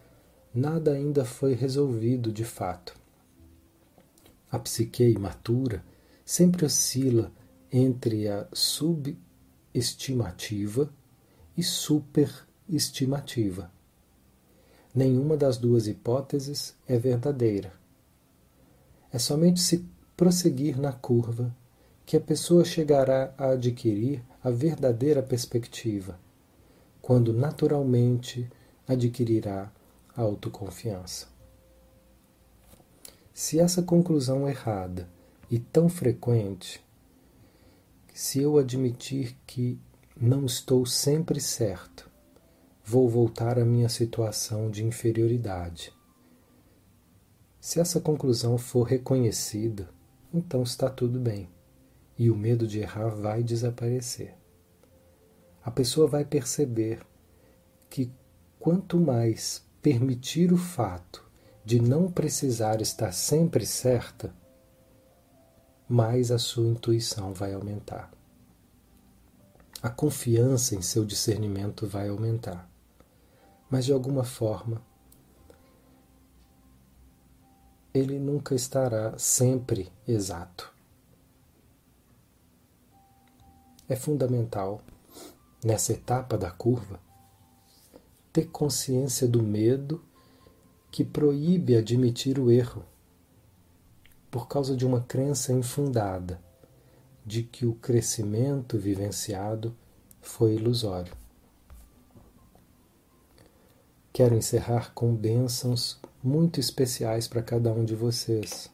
nada 0.52 0.90
ainda 0.90 1.24
foi 1.24 1.54
resolvido 1.54 2.32
de 2.32 2.44
fato. 2.44 2.98
A 4.50 4.58
psique 4.58 5.04
imatura 5.04 5.84
sempre 6.24 6.66
oscila 6.66 7.30
entre 7.70 8.26
a 8.26 8.48
subestimativa 8.52 10.92
e 11.56 11.62
superestimativa. 11.62 13.70
Nenhuma 14.92 15.36
das 15.36 15.56
duas 15.56 15.86
hipóteses 15.86 16.74
é 16.84 16.98
verdadeira. 16.98 17.72
É 19.12 19.20
somente 19.20 19.60
se 19.60 19.86
prosseguir 20.16 20.76
na 20.76 20.92
curva 20.92 21.54
que 22.10 22.16
a 22.16 22.20
pessoa 22.20 22.64
chegará 22.64 23.32
a 23.38 23.50
adquirir 23.50 24.20
a 24.42 24.50
verdadeira 24.50 25.22
perspectiva, 25.22 26.18
quando 27.00 27.32
naturalmente 27.32 28.50
adquirirá 28.84 29.70
a 30.16 30.20
autoconfiança. 30.20 31.28
Se 33.32 33.60
essa 33.60 33.80
conclusão 33.80 34.48
errada 34.48 35.08
e 35.48 35.60
tão 35.60 35.88
frequente, 35.88 36.84
se 38.12 38.40
eu 38.40 38.58
admitir 38.58 39.36
que 39.46 39.78
não 40.20 40.44
estou 40.46 40.84
sempre 40.84 41.38
certo, 41.38 42.10
vou 42.84 43.08
voltar 43.08 43.56
à 43.56 43.64
minha 43.64 43.88
situação 43.88 44.68
de 44.68 44.84
inferioridade. 44.84 45.92
Se 47.60 47.78
essa 47.78 48.00
conclusão 48.00 48.58
for 48.58 48.82
reconhecida, 48.82 49.88
então 50.34 50.64
está 50.64 50.90
tudo 50.90 51.20
bem 51.20 51.48
e 52.20 52.30
o 52.30 52.36
medo 52.36 52.68
de 52.68 52.78
errar 52.78 53.08
vai 53.08 53.42
desaparecer. 53.42 54.36
A 55.64 55.72
pessoa 55.72 56.06
vai 56.06 56.24
perceber 56.24 57.04
que 57.88 58.12
quanto 58.60 58.96
mais 58.96 59.66
permitir 59.82 60.52
o 60.52 60.56
fato 60.56 61.28
de 61.64 61.80
não 61.80 62.12
precisar 62.12 62.80
estar 62.80 63.10
sempre 63.10 63.66
certa, 63.66 64.32
mais 65.88 66.30
a 66.30 66.38
sua 66.38 66.68
intuição 66.68 67.32
vai 67.32 67.54
aumentar. 67.54 68.12
A 69.82 69.90
confiança 69.90 70.76
em 70.76 70.82
seu 70.82 71.04
discernimento 71.04 71.88
vai 71.88 72.08
aumentar 72.08 72.70
mas 73.70 73.84
de 73.84 73.92
alguma 73.92 74.24
forma 74.24 74.82
ele 77.94 78.18
nunca 78.18 78.54
estará 78.54 79.16
sempre 79.18 79.92
exato. 80.06 80.72
É 83.90 83.96
fundamental, 83.96 84.80
nessa 85.64 85.92
etapa 85.92 86.38
da 86.38 86.48
curva, 86.48 87.00
ter 88.32 88.46
consciência 88.46 89.26
do 89.26 89.42
medo 89.42 90.00
que 90.92 91.04
proíbe 91.04 91.76
admitir 91.76 92.38
o 92.38 92.52
erro, 92.52 92.84
por 94.30 94.46
causa 94.46 94.76
de 94.76 94.86
uma 94.86 95.00
crença 95.00 95.52
infundada 95.52 96.40
de 97.26 97.42
que 97.42 97.66
o 97.66 97.74
crescimento 97.74 98.78
vivenciado 98.78 99.74
foi 100.22 100.54
ilusório. 100.54 101.12
Quero 104.12 104.36
encerrar 104.36 104.94
com 104.94 105.12
bênçãos 105.12 105.98
muito 106.22 106.60
especiais 106.60 107.26
para 107.26 107.42
cada 107.42 107.72
um 107.72 107.84
de 107.84 107.96
vocês. 107.96 108.70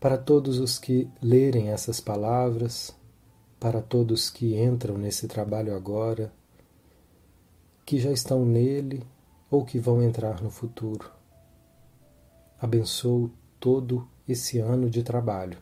Para 0.00 0.18
todos 0.18 0.58
os 0.58 0.80
que 0.80 1.08
lerem 1.22 1.68
essas 1.68 2.00
palavras, 2.00 2.97
para 3.58 3.80
todos 3.80 4.30
que 4.30 4.60
entram 4.60 4.96
nesse 4.96 5.26
trabalho 5.26 5.74
agora, 5.74 6.32
que 7.84 7.98
já 7.98 8.10
estão 8.10 8.44
nele 8.44 9.02
ou 9.50 9.64
que 9.64 9.78
vão 9.78 10.02
entrar 10.02 10.42
no 10.42 10.50
futuro. 10.50 11.10
Abençoo 12.60 13.30
todo 13.58 14.08
esse 14.28 14.58
ano 14.58 14.90
de 14.90 15.02
trabalho 15.02 15.58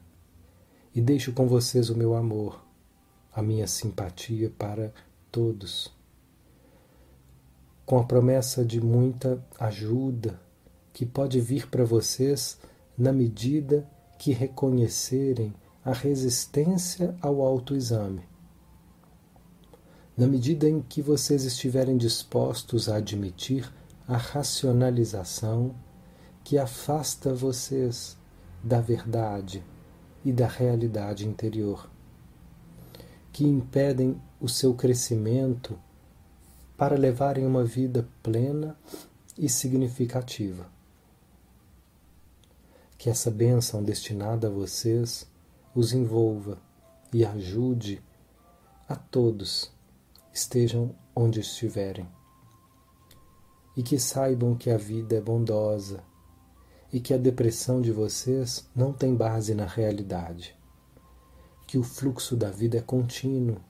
e 0.95 1.01
deixo 1.01 1.33
com 1.33 1.47
vocês 1.47 1.91
o 1.91 1.97
meu 1.97 2.15
amor, 2.15 2.65
a 3.33 3.43
minha 3.43 3.67
simpatia 3.67 4.51
para 4.51 4.93
todos 5.31 5.95
com 7.87 7.99
a 7.99 8.05
promessa 8.05 8.65
de 8.65 8.81
muita 8.81 9.41
ajuda 9.61 10.41
que 10.93 11.07
pode 11.07 11.41
vir 11.41 11.69
para 11.69 11.85
vocês 11.85 12.59
na 12.99 13.13
medida 13.13 13.89
que 14.19 14.33
reconhecerem 14.33 15.55
a 15.87 15.93
resistência 15.93 17.15
ao 17.23 17.41
autoexame. 17.41 18.27
Na 20.17 20.27
medida 20.27 20.69
em 20.69 20.83
que 20.83 21.01
vocês 21.01 21.45
estiverem 21.45 21.97
dispostos 21.97 22.89
a 22.89 22.97
admitir 22.97 23.73
a 24.09 24.17
racionalização 24.17 25.77
que 26.43 26.59
afasta 26.59 27.33
vocês 27.33 28.17
da 28.65 28.81
verdade 28.81 29.63
e 30.25 30.33
da 30.33 30.49
realidade 30.49 31.25
interior, 31.25 31.89
que 33.33 33.45
impedem 33.45 34.21
o 34.41 34.49
seu 34.49 34.75
crescimento 34.75 35.79
para 36.77 36.97
levarem 36.97 37.47
uma 37.47 37.63
vida 37.63 38.09
plena 38.25 38.77
e 39.39 39.49
significativa. 39.49 40.67
Que 42.99 43.09
essa 43.09 43.31
bênção 43.31 43.85
destinada 43.85 44.49
a 44.49 44.51
vocês 44.51 45.29
os 45.77 45.93
envolva 45.93 46.59
e 47.13 47.23
ajude 47.23 48.03
a 48.89 48.97
todos, 48.97 49.71
estejam 50.33 50.97
onde 51.15 51.41
estiverem. 51.41 52.09
E 53.77 53.83
que 53.83 53.99
saibam 53.99 54.57
que 54.57 54.71
a 54.71 54.79
vida 54.79 55.17
é 55.17 55.21
bondosa 55.21 56.03
e 56.91 56.99
que 56.99 57.13
a 57.13 57.19
depressão 57.19 57.83
de 57.83 57.93
vocês 57.93 58.67
não 58.75 58.91
tem 58.91 59.15
base 59.15 59.55
na 59.55 59.67
realidade. 59.67 60.57
Que 61.67 61.77
o 61.77 61.83
fluxo 61.83 62.35
da 62.35 62.51
vida 62.51 62.79
é 62.79 62.81
contínuo 62.81 63.61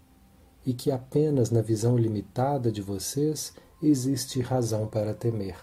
e 0.65 0.73
que 0.73 0.93
apenas 0.93 1.51
na 1.51 1.61
visão 1.61 1.99
limitada 1.99 2.71
de 2.71 2.83
vocês 2.83 3.53
existe 3.83 4.41
razão 4.41 4.87
para 4.87 5.13
temer. 5.13 5.57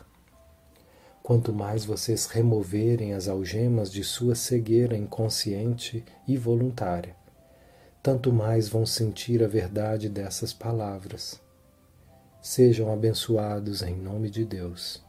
Quanto 1.23 1.53
mais 1.53 1.85
vocês 1.85 2.25
removerem 2.25 3.13
as 3.13 3.29
algemas 3.29 3.89
de 3.89 4.03
sua 4.03 4.35
cegueira 4.35 4.97
inconsciente 4.97 6.03
e 6.27 6.37
voluntária, 6.37 7.15
tanto 8.03 8.33
mais 8.33 8.67
vão 8.67 8.85
sentir 8.85 9.41
a 9.41 9.47
verdade 9.47 10.09
dessas 10.09 10.51
palavras. 10.51 11.41
Sejam 12.41 12.91
abençoados 12.91 13.81
em 13.81 13.95
nome 13.95 14.29
de 14.29 14.43
Deus. 14.43 15.02